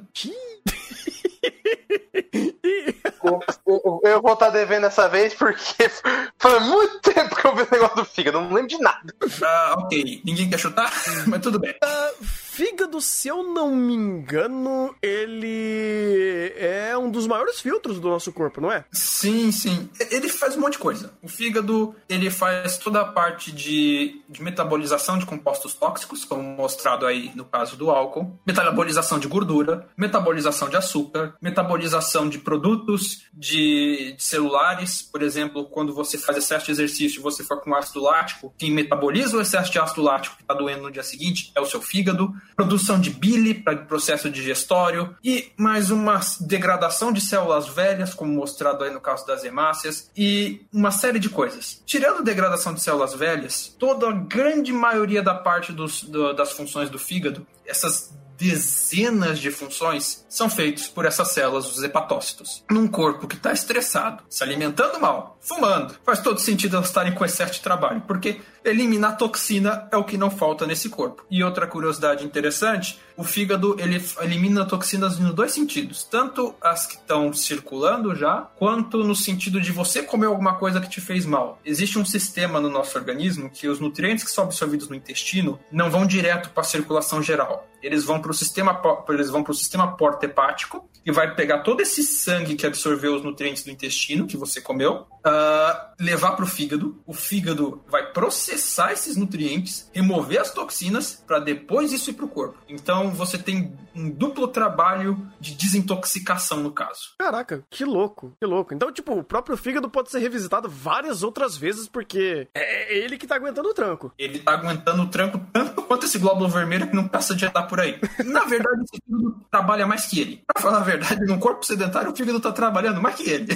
[3.23, 5.59] Eu, eu- eu vou estar devendo essa vez porque
[6.39, 9.13] foi muito tempo que eu vi o negócio do fígado, não lembro de nada.
[9.43, 10.21] Ah, ok.
[10.25, 10.91] Ninguém quer chutar?
[11.27, 11.75] Mas tudo bem.
[11.83, 12.11] Ah,
[12.49, 18.59] fígado, se eu não me engano, ele é um dos maiores filtros do nosso corpo,
[18.59, 18.83] não é?
[18.91, 19.89] Sim, sim.
[20.11, 21.13] Ele faz um monte de coisa.
[21.21, 27.05] O fígado, ele faz toda a parte de, de metabolização de compostos tóxicos, como mostrado
[27.05, 34.13] aí no caso do álcool, metabolização de gordura, metabolização de açúcar, metabolização de produtos de,
[34.17, 38.53] de celulares, por exemplo, quando você faz excesso de exercício você for com ácido lático,
[38.57, 41.65] quem metaboliza o excesso de ácido lático que está doendo no dia seguinte é o
[41.65, 48.13] seu fígado, produção de bile para processo digestório e mais uma degradação de células velhas,
[48.13, 51.81] como mostrado aí no caso das hemácias, e uma série de coisas.
[51.85, 56.51] Tirando a degradação de células velhas, toda a grande maioria da parte dos- do- das
[56.51, 62.63] funções do fígado, essas dezenas de funções são feitos por essas células, os hepatócitos.
[62.71, 67.25] Num corpo que está estressado, se alimentando mal, fumando, faz todo sentido elas estarem com
[67.25, 71.25] excesso de trabalho, porque eliminar toxina é o que não falta nesse corpo.
[71.29, 76.95] E outra curiosidade interessante, o fígado ele elimina toxinas nos dois sentidos, tanto as que
[76.95, 81.59] estão circulando já, quanto no sentido de você comer alguma coisa que te fez mal.
[81.65, 85.89] Existe um sistema no nosso organismo que os nutrientes que são absorvidos no intestino não
[85.89, 87.67] vão direto para a circulação geral.
[87.81, 91.81] Eles vão para o sistema, eles vão para o sistema porta-hepático e vai pegar todo
[91.81, 96.47] esse sangue que absorveu os nutrientes do intestino que você comeu, ah, levar para o
[96.47, 97.01] fígado.
[97.05, 102.29] O fígado vai processar esses nutrientes, remover as toxinas para depois isso ir para o
[102.29, 102.57] corpo.
[102.67, 107.15] Então você tem um duplo trabalho de desintoxicação no caso.
[107.19, 108.73] Caraca, que louco, que louco.
[108.73, 113.27] Então, tipo, o próprio fígado pode ser revisitado várias outras vezes porque é ele que
[113.27, 114.11] tá aguentando o tranco.
[114.17, 117.63] Ele tá aguentando o tranco tanto quanto esse glóbulo vermelho que não passa de estar
[117.63, 117.99] por aí.
[118.25, 120.43] Na verdade, esse fígado trabalha mais que ele.
[120.47, 123.47] Pra falar a verdade, num corpo sedentário, o fígado tá trabalhando mais que ele.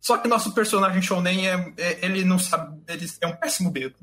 [0.00, 3.96] Só que nosso personagem Shounen é, é- ele não sabe, ele é um péssimo bêbado.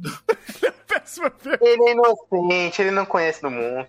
[1.61, 3.85] Ele é inocente, ele não conhece do mundo.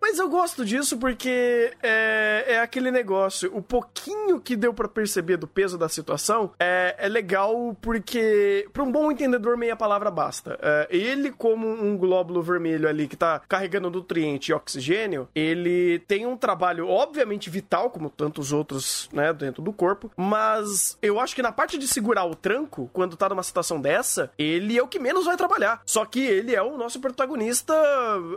[0.00, 3.50] Mas eu gosto disso porque é, é aquele negócio.
[3.56, 8.82] O pouquinho que deu pra perceber do peso da situação é, é legal porque, pra
[8.82, 10.58] um bom entendedor, meia palavra basta.
[10.62, 16.26] É, ele, como um glóbulo vermelho ali que tá carregando nutriente e oxigênio, ele tem
[16.26, 20.10] um trabalho, obviamente, vital, como tantos outros, né, dentro do corpo.
[20.16, 24.30] Mas eu acho que na parte de segurar o tranco, quando tá numa situação dessa,
[24.38, 25.82] ele é o que menos vai trabalhar.
[25.86, 27.74] Só que ele é o nosso protagonista,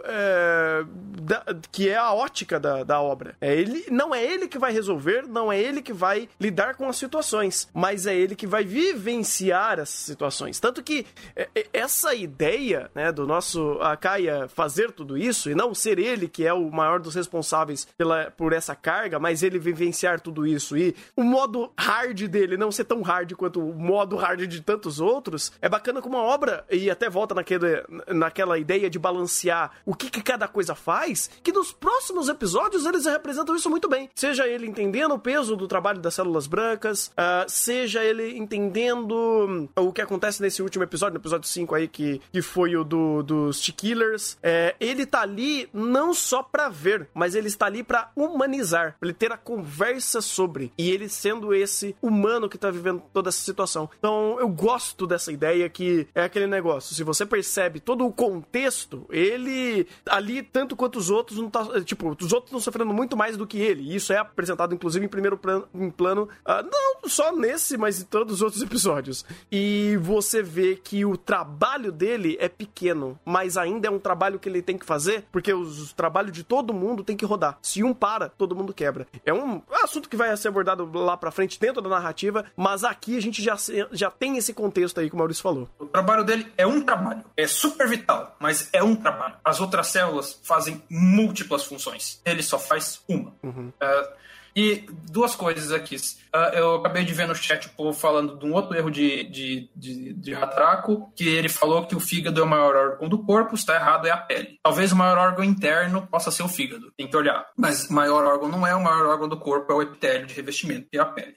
[0.06, 0.84] é,
[1.22, 3.35] da- que é a ótica da, da obra.
[3.41, 6.88] É ele, não é ele que vai resolver, não é ele que vai lidar com
[6.88, 10.60] as situações, mas é ele que vai vivenciar essas situações.
[10.60, 15.73] Tanto que é, é, essa ideia, né, do nosso Akaya fazer tudo isso e não
[15.73, 20.19] ser ele que é o maior dos responsáveis pela, por essa carga, mas ele vivenciar
[20.19, 24.42] tudo isso e o modo hard dele não ser tão hard quanto o modo hard
[24.48, 29.00] de tantos outros, é bacana como uma obra, e até volta naquele, naquela ideia de
[29.00, 33.90] balancear o que, que cada coisa faz, que nos próximos episódios eles representam isso muito
[33.90, 34.10] bem.
[34.16, 39.92] Seja ele entendendo o peso do trabalho das células brancas, ah, seja ele entendendo o
[39.92, 43.60] que acontece nesse último episódio, no episódio 5 aí, que, que foi o do, dos
[43.62, 44.38] T-Killers.
[44.42, 49.08] É, ele tá ali não só pra ver, mas ele está ali pra humanizar, pra
[49.08, 50.72] ele ter a conversa sobre.
[50.78, 53.90] E ele sendo esse humano que tá vivendo toda essa situação.
[53.98, 56.95] Então, eu gosto dessa ideia que é aquele negócio.
[56.95, 61.82] Se você percebe todo o contexto, ele ali, tanto quanto os outros, não tá.
[61.82, 63.84] Tipo, os outros estão sofrendo muito mais do que ele.
[63.84, 68.02] E isso é apresentado, inclusive, em primeiro plano, em plano ah, não só nesse, mas
[68.02, 69.26] em todos os outros episódios.
[69.52, 74.49] E você vê que o trabalho dele é pequeno, mas ainda é um trabalho que
[74.49, 77.57] ele tem que fazer, porque os, os trabalhos de todo mundo tem que rodar.
[77.61, 79.07] Se um para, todo mundo quebra.
[79.26, 83.18] É um assunto que vai ser abordado lá pra frente dentro da narrativa, mas aqui
[83.18, 83.55] a gente já,
[83.91, 85.69] já tem esse contexto aí que o Maurício falou.
[85.80, 87.23] O trabalho dele é um trabalho.
[87.35, 89.35] É super vital, mas é um trabalho.
[89.43, 92.22] As outras células fazem múltiplas funções.
[92.26, 93.34] Ele só faz uma.
[93.80, 94.10] Ah,
[94.56, 95.96] e duas coisas aqui.
[96.34, 99.24] Ah, eu acabei de ver no chat o povo falando de um outro erro de,
[99.26, 103.24] de, de, de Hatraco, que ele falou que o fígado é o maior órgão do
[103.24, 104.60] corpo, está errado, é a pele.
[104.64, 107.46] Talvez o maior órgão interno possa ser o fígado, tem que olhar.
[107.56, 110.34] Mas o maior órgão não é o maior órgão do corpo, é o epitélio de
[110.34, 111.36] revestimento, que é a pele.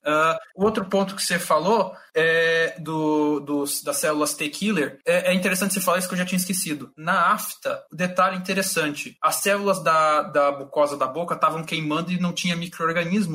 [0.54, 5.74] O outro ponto que você falou é do, dos, das células T-killer, é, é interessante
[5.74, 6.90] você falar isso que eu já tinha esquecido.
[6.96, 12.32] Na afta, detalhe interessante: as células da, da mucosa da boca estavam queimando e não
[12.32, 12.56] tinha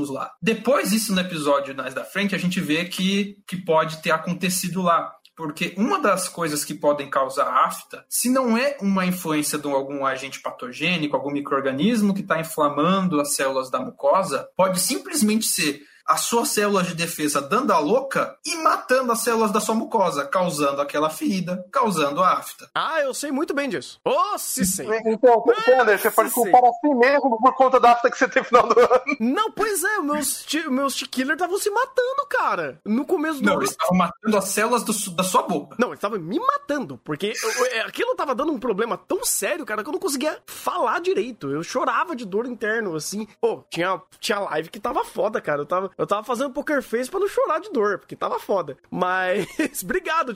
[0.09, 0.31] lá.
[0.41, 4.81] Depois, isso no episódio mais da frente, a gente vê que, que pode ter acontecido
[4.81, 5.13] lá.
[5.35, 10.05] Porque uma das coisas que podem causar afta, se não é uma influência de algum
[10.05, 16.21] agente patogênico, algum microorganismo que está inflamando as células da mucosa, pode simplesmente ser as
[16.21, 20.81] suas células de defesa dando a louca e matando as células da sua mucosa, causando
[20.81, 22.69] aquela ferida, causando a afta.
[22.75, 23.99] Ah, eu sei muito bem disso.
[24.05, 24.87] Ô, se sei.
[25.05, 28.27] Então, Thunder, você pode sim, culpar a si mesmo por conta da afta que você
[28.27, 29.01] teve no final do ano.
[29.19, 32.79] Não, pois é, meus, meus T-Killer estavam se matando, cara.
[32.85, 33.61] No começo do Não, ano.
[33.61, 35.75] eles estavam matando as células do da sua boca.
[35.79, 39.65] Não, eles estavam me matando, porque eu- eu- aquilo tava dando um problema tão sério,
[39.65, 41.49] cara, que eu não conseguia falar direito.
[41.49, 43.27] Eu chorava de dor interno, assim.
[43.39, 45.61] Pô, tinha, tinha live que tava foda, cara.
[45.61, 48.77] Eu tava, eu tava fazendo poker face pra não chorar de dor, porque tava foda.
[48.89, 49.47] Mas,
[49.83, 50.33] obrigado,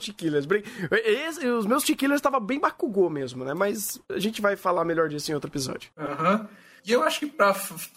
[1.28, 3.54] esse- Os meus T-Killers tava bem Bakugou mesmo, né?
[3.54, 5.90] Mas a gente vai falar melhor disso em outro episódio.
[5.98, 6.48] Aham.
[6.84, 7.52] E eu acho que pra,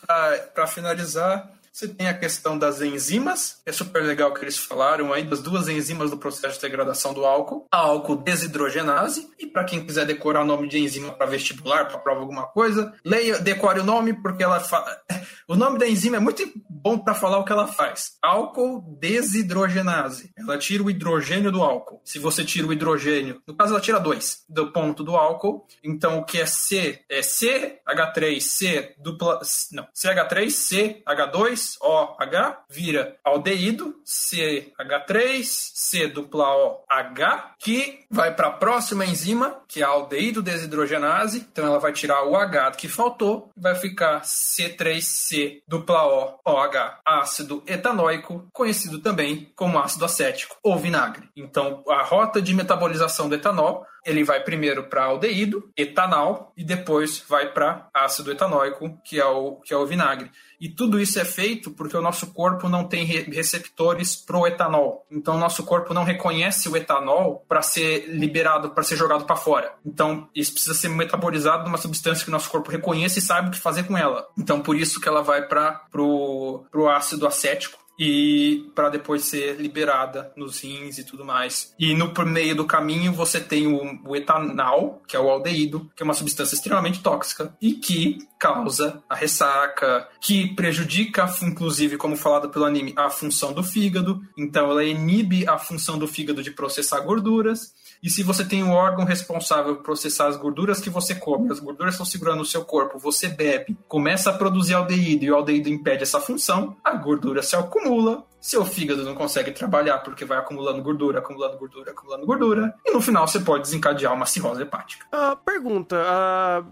[0.06, 5.14] pra, pra finalizar, você tem a questão das enzimas, é super legal que eles falaram
[5.14, 9.64] aí das duas enzimas do processo de degradação do álcool, a álcool desidrogenase, e para
[9.64, 13.80] quem quiser decorar o nome de enzima para vestibular, para prova alguma coisa, leia, decore
[13.80, 15.00] o nome porque ela fala.
[15.48, 18.18] o nome da enzima é muito bom para falar o que ela faz.
[18.22, 20.32] Álcool desidrogenase.
[20.38, 22.02] Ela tira o hidrogênio do álcool.
[22.04, 26.20] Se você tira o hidrogênio, no caso ela tira dois do ponto do álcool, então
[26.20, 29.40] o que é C é CH3C dupla
[29.72, 39.62] não, CH3CH2 2OH vira aldeído, CH3, C dupla OH, que vai para a próxima enzima,
[39.68, 41.46] que é a aldeído desidrogenase.
[41.52, 47.64] Então ela vai tirar o H que faltou, vai ficar C3C dupla O OH, ácido
[47.68, 51.30] etanoico, conhecido também como ácido acético ou vinagre.
[51.36, 57.24] Então a rota de metabolização do etanol ele vai primeiro para aldeído, etanol, e depois
[57.28, 60.32] vai para ácido etanóico, que é, o, que é o vinagre.
[60.60, 65.06] E tudo isso é feito porque o nosso corpo não tem re- receptores pro etanol.
[65.10, 69.38] Então, o nosso corpo não reconhece o etanol para ser liberado, para ser jogado para
[69.38, 69.74] fora.
[69.86, 73.52] Então, isso precisa ser metabolizado numa substância que o nosso corpo reconheça e saiba o
[73.52, 74.28] que fazer com ela.
[74.38, 79.60] Então, por isso que ela vai para pro, pro ácido acético e para depois ser
[79.60, 81.74] liberada nos rins e tudo mais.
[81.78, 86.02] E no meio do caminho você tem o, o etanol, que é o aldeído, que
[86.02, 92.50] é uma substância extremamente tóxica e que causa a ressaca, que prejudica, inclusive, como falado
[92.50, 94.22] pelo anime, a função do fígado.
[94.38, 97.74] Então ela inibe a função do fígado de processar gorduras.
[98.02, 101.60] E se você tem um órgão responsável por processar as gorduras que você come, as
[101.60, 105.70] gorduras estão segurando o seu corpo, você bebe, começa a produzir aldeído e o aldeído
[105.70, 110.82] impede essa função, a gordura se acumula, seu fígado não consegue trabalhar porque vai acumulando
[110.82, 115.06] gordura, acumulando gordura, acumulando gordura, e no final você pode desencadear uma cirrose hepática.
[115.12, 116.64] Ah, pergunta, ah,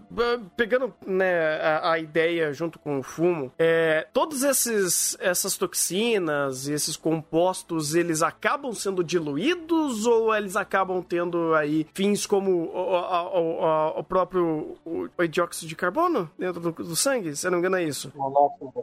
[0.56, 6.72] pegando né, a, a ideia junto com o fumo, é, todos esses essas toxinas e
[6.72, 13.38] esses compostos, eles acabam sendo diluídos ou eles acabam tendo aí fins como o, o-
[13.38, 17.34] o- o- próprio o, o dióxido de carbono dentro do, do sangue?
[17.36, 18.12] Se eu não me engano é isso.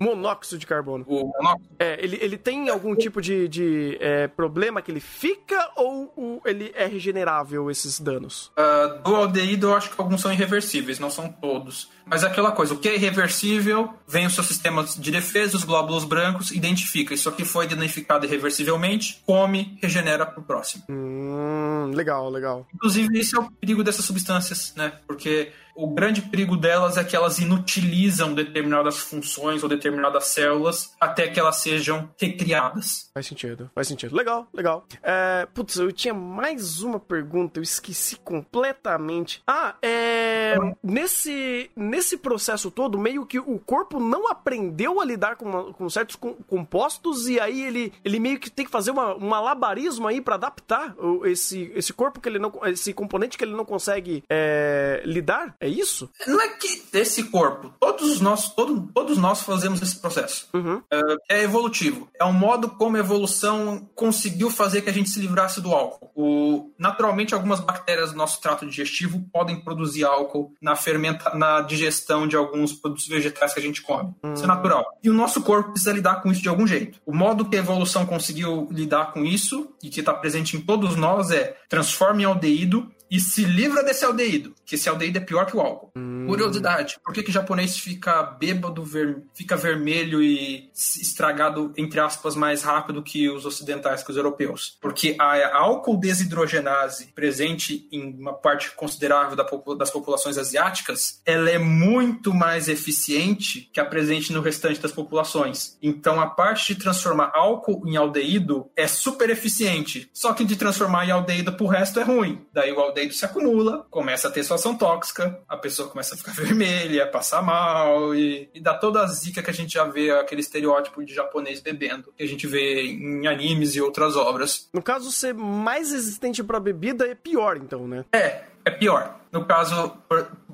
[0.01, 1.05] Monóxido de carbono.
[1.07, 5.71] O monóxido É, ele, ele tem algum tipo de, de é, problema que ele fica
[5.75, 8.51] ou o- ele é regenerável esses danos?
[8.55, 11.89] Ah, do aldeído, eu acho que alguns são irreversíveis, não são todos.
[12.05, 15.63] Mas é aquela coisa, o que é irreversível, vem o seu sistema de defesa, os
[15.63, 17.13] glóbulos brancos, identifica.
[17.15, 20.83] Isso aqui foi identificado irreversivelmente, come, regenera pro próximo.
[20.87, 22.67] Hum, legal, legal.
[22.73, 24.93] Inclusive, esse é o perigo dessas substâncias, né?
[25.07, 31.27] Porque o grande perigo delas é que elas inutilizam determinadas funções ou determinadas células até
[31.27, 33.09] que elas sejam recriadas.
[33.13, 34.15] Faz sentido, faz sentido.
[34.15, 34.85] Legal, legal.
[35.03, 39.43] É, putz, eu tinha mais uma pergunta, eu esqueci completamente.
[39.45, 40.55] Ah, é.
[40.81, 46.15] Nesse, nesse processo todo, meio que o corpo não aprendeu a lidar com, com certos
[46.15, 50.21] com- compostos e aí ele, ele meio que tem que fazer uma, um malabarismo aí
[50.21, 50.95] pra adaptar
[51.25, 52.51] esse, esse corpo que ele não.
[52.65, 55.55] esse componente que ele não consegue é, lidar?
[55.65, 56.07] É isso?
[56.27, 60.47] Não é que esse corpo, todos nós, todo, todos nós fazemos esse processo.
[60.53, 60.79] Uhum.
[61.27, 62.07] É evolutivo.
[62.19, 66.11] É um modo como a evolução conseguiu fazer que a gente se livrasse do álcool.
[66.15, 72.27] O, naturalmente, algumas bactérias do nosso trato digestivo podem produzir álcool na fermenta, na digestão
[72.27, 74.13] de alguns produtos vegetais que a gente come.
[74.35, 74.85] Isso é natural.
[75.03, 76.99] E o nosso corpo precisa lidar com isso de algum jeito.
[77.07, 80.95] O modo que a evolução conseguiu lidar com isso e que está presente em todos
[80.95, 85.45] nós é transforma em aldeído e se livra desse aldeído, que esse aldeído é pior
[85.45, 85.91] que o álcool.
[86.27, 92.63] Curiosidade, por que que japonês fica bêbado, ver- fica vermelho e estragado, entre aspas, mais
[92.63, 94.77] rápido que os ocidentais, que os europeus?
[94.81, 99.45] Porque a álcool desidrogenase presente em uma parte considerável da
[99.77, 105.77] das populações asiáticas, ela é muito mais eficiente que a presente no restante das populações.
[105.81, 110.09] Então a parte de transformar álcool em aldeído é super eficiente.
[110.13, 112.41] Só que de transformar em aldeído pro resto é ruim.
[112.51, 116.17] Daí o aldeído se acumula, começa a ter sua ação tóxica, a pessoa começa a
[116.17, 120.11] ficar vermelha, passar mal e, e dá toda a zica que a gente já vê,
[120.11, 124.69] aquele estereótipo de japonês bebendo, que a gente vê em animes e outras obras.
[124.73, 128.05] No caso, ser mais resistente pra bebida é pior, então, né?
[128.13, 129.13] É, é pior.
[129.31, 129.91] No caso,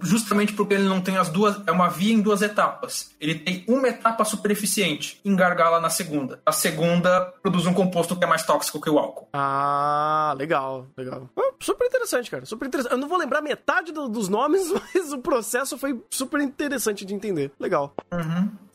[0.01, 1.55] justamente porque ele não tem as duas.
[1.67, 3.11] É uma via em duas etapas.
[3.21, 6.39] Ele tem uma etapa super eficiente, engargala na segunda.
[6.43, 9.27] A segunda produz um composto que é mais tóxico que o álcool.
[9.33, 11.29] Ah, legal, legal.
[11.59, 12.43] Super interessante, cara.
[12.43, 12.91] Super interessante.
[12.93, 17.13] Eu não vou lembrar metade do- dos nomes, mas o processo foi super interessante de
[17.13, 17.51] entender.
[17.59, 17.93] Legal.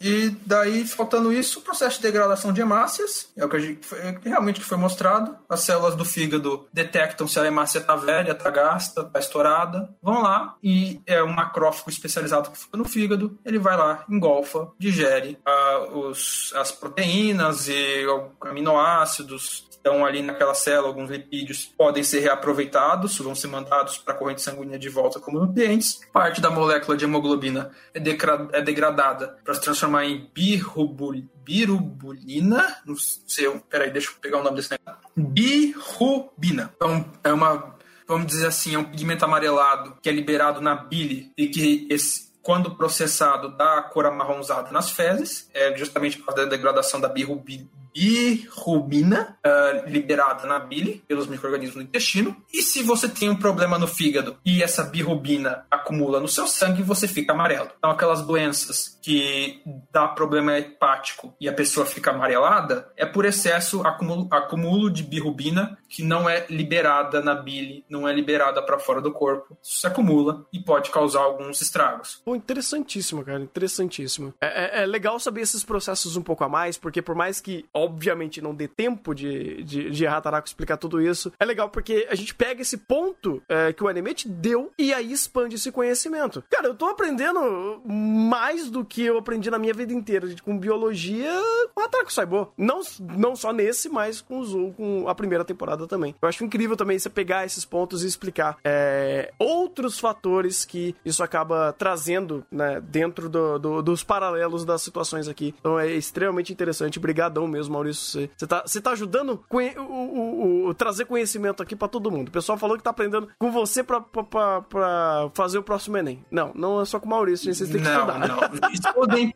[0.01, 3.98] E daí, faltando isso, o processo de degradação de hemácias, é o que gente, foi,
[3.98, 5.36] é realmente que foi mostrado.
[5.48, 9.89] As células do fígado detectam se a hemácia tá velha, tá gasta, tá estourada.
[10.02, 13.39] Vão lá e é um macrófago especializado que fica no fígado.
[13.44, 18.05] Ele vai lá, engolfa, digere ah, os, as proteínas e
[18.40, 24.15] aminoácidos que estão ali naquela célula, alguns lipídios podem ser reaproveitados, vão ser mandados para
[24.15, 26.01] a corrente sanguínea de volta como nutrientes.
[26.13, 32.79] Parte da molécula de hemoglobina é, é degradada para se transformar em birubul- birubulina.
[32.85, 35.01] Não sei, peraí, deixa eu pegar o nome desse negócio.
[35.17, 36.73] Birubina.
[36.77, 37.77] Então, é uma,
[38.09, 42.27] vamos dizer assim, é um pigmento amarelado que é liberado na bile e que esse
[42.43, 47.09] quando processado, dá a cor amarronzada nas fezes, é justamente por causa da degradação da
[47.09, 52.36] birrubi- birrubina ah, liberada na bile pelos micro-organismos no intestino.
[52.52, 56.82] E se você tem um problema no fígado e essa birrubina acumula no seu sangue,
[56.82, 57.70] você fica amarelo.
[57.78, 59.62] Então, aquelas doenças que
[59.93, 65.78] dá problema hepático e a pessoa fica amarelada, é por excesso acúmulo, acúmulo de birrubina
[65.89, 69.56] que não é liberada na bile, não é liberada para fora do corpo.
[69.62, 72.20] Isso se acumula e pode causar alguns estragos.
[72.24, 73.40] Pô, interessantíssimo, cara.
[73.40, 74.35] Interessantíssimo.
[74.40, 77.64] É, é- é legal saber esses processos um pouco a mais, porque por mais que,
[77.87, 82.15] obviamente, não dê tempo de, de, de Hataraku explicar tudo isso, é legal porque a
[82.15, 86.43] gente pega esse ponto é, que o anime te deu e aí expande esse conhecimento.
[86.51, 91.31] Cara, eu tô aprendendo mais do que eu aprendi na minha vida inteira com biologia
[91.75, 92.53] com Hataraku Saibo.
[92.57, 92.81] Não,
[93.17, 96.15] não só nesse, mas com, os, com a primeira temporada também.
[96.21, 101.23] Eu acho incrível também você pegar esses pontos e explicar é, outros fatores que isso
[101.23, 105.55] acaba trazendo né, dentro do- do- dos paralelos das situações aqui.
[105.61, 106.99] Então é extremamente interessante.
[106.99, 108.20] Obrigadão mesmo, Maurício.
[108.20, 112.28] Você, você, tá, você tá ajudando o, o- o- trazer conhecimento aqui pra todo mundo.
[112.28, 115.97] O pessoal falou que tá aprendendo com você pra, pra, pra- pra fazer o próximo
[115.97, 116.24] Enem.
[116.31, 117.53] Não, não é só com o Maurício.
[117.53, 118.19] Vocês têm que Não, estudar.
[118.19, 118.70] não.
[118.73, 119.35] Estudem,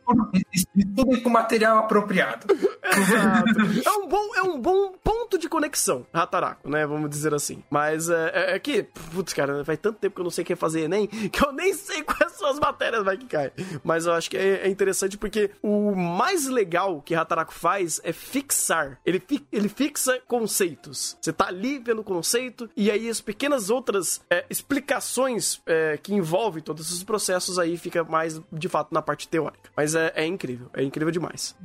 [0.75, 2.47] estudem com material apropriado.
[2.83, 3.49] Exato.
[3.85, 6.85] É um bom, é um bom ponto de conexão, Rataraco, né?
[6.85, 7.63] Vamos dizer assim.
[7.69, 10.45] Mas é, é, é que, putz, cara, faz tanto tempo que eu não sei o
[10.45, 13.51] que é fazer Enem que eu nem sei quais são as matérias vai que cai.
[13.83, 18.11] Mas eu acho que é, é interessante porque o mais legal que Rataraco faz é
[18.31, 18.97] fixar.
[19.05, 21.17] Ele, fi- ele fixa conceitos.
[21.21, 26.13] Você tá ali vendo o conceito e aí as pequenas outras é, explicações é, que
[26.13, 29.69] envolvem todos esses processos aí fica mais de fato na parte teórica.
[29.75, 31.55] Mas é, é incrível, é incrível demais.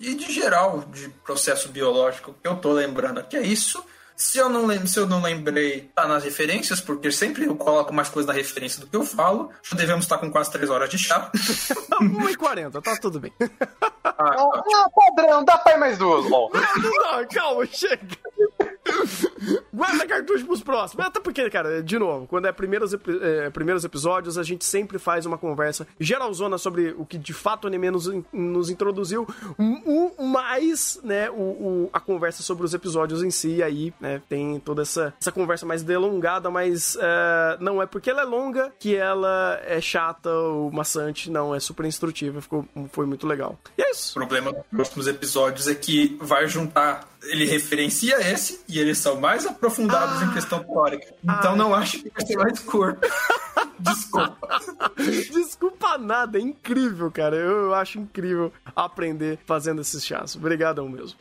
[0.00, 3.82] E de geral, de processo biológico, que eu tô lembrando aqui é isso.
[4.16, 8.08] Se eu, não se eu não lembrei, tá nas referências, porque sempre eu coloco mais
[8.08, 9.50] coisa na referência do que eu falo.
[9.62, 11.30] Já devemos estar com quase três horas de chá.
[12.00, 13.32] 1h40, tá tudo bem.
[14.02, 16.24] Ah, Ah, padrão, dá pra ir mais duas.
[16.32, 16.48] Ó.
[16.52, 18.16] Não, calma, chega.
[19.72, 21.04] Guarda cartucho pros próximos.
[21.06, 25.26] Até porque, cara, de novo, quando é primeiros, é, primeiros episódios, a gente sempre faz
[25.26, 29.26] uma conversa geralzona sobre o que de fato o anime nos, nos introduziu,
[29.58, 34.20] o, o mais, né, o, o- a conversa sobre os episódios em si, aí, né,
[34.28, 38.72] tem toda essa, essa conversa mais delongada, mas é, não é porque ela é longa
[38.78, 43.58] que ela é chata ou maçante, não, é super instrutiva, ficou, foi muito legal.
[43.76, 44.14] E é O isso.
[44.14, 47.06] problema dos próximos episódios é que vai juntar.
[47.30, 51.14] Ele referencia esse e eles são mais aprofundados em questão teórica.
[51.22, 51.56] Então Ai.
[51.56, 53.00] não acho que vai ser mais curto.
[53.78, 54.60] Desculpa.
[54.96, 57.36] Desculpa nada, é incrível, cara.
[57.36, 60.34] Eu, eu acho incrível aprender fazendo esses chás.
[60.36, 61.18] Obrigadão mesmo.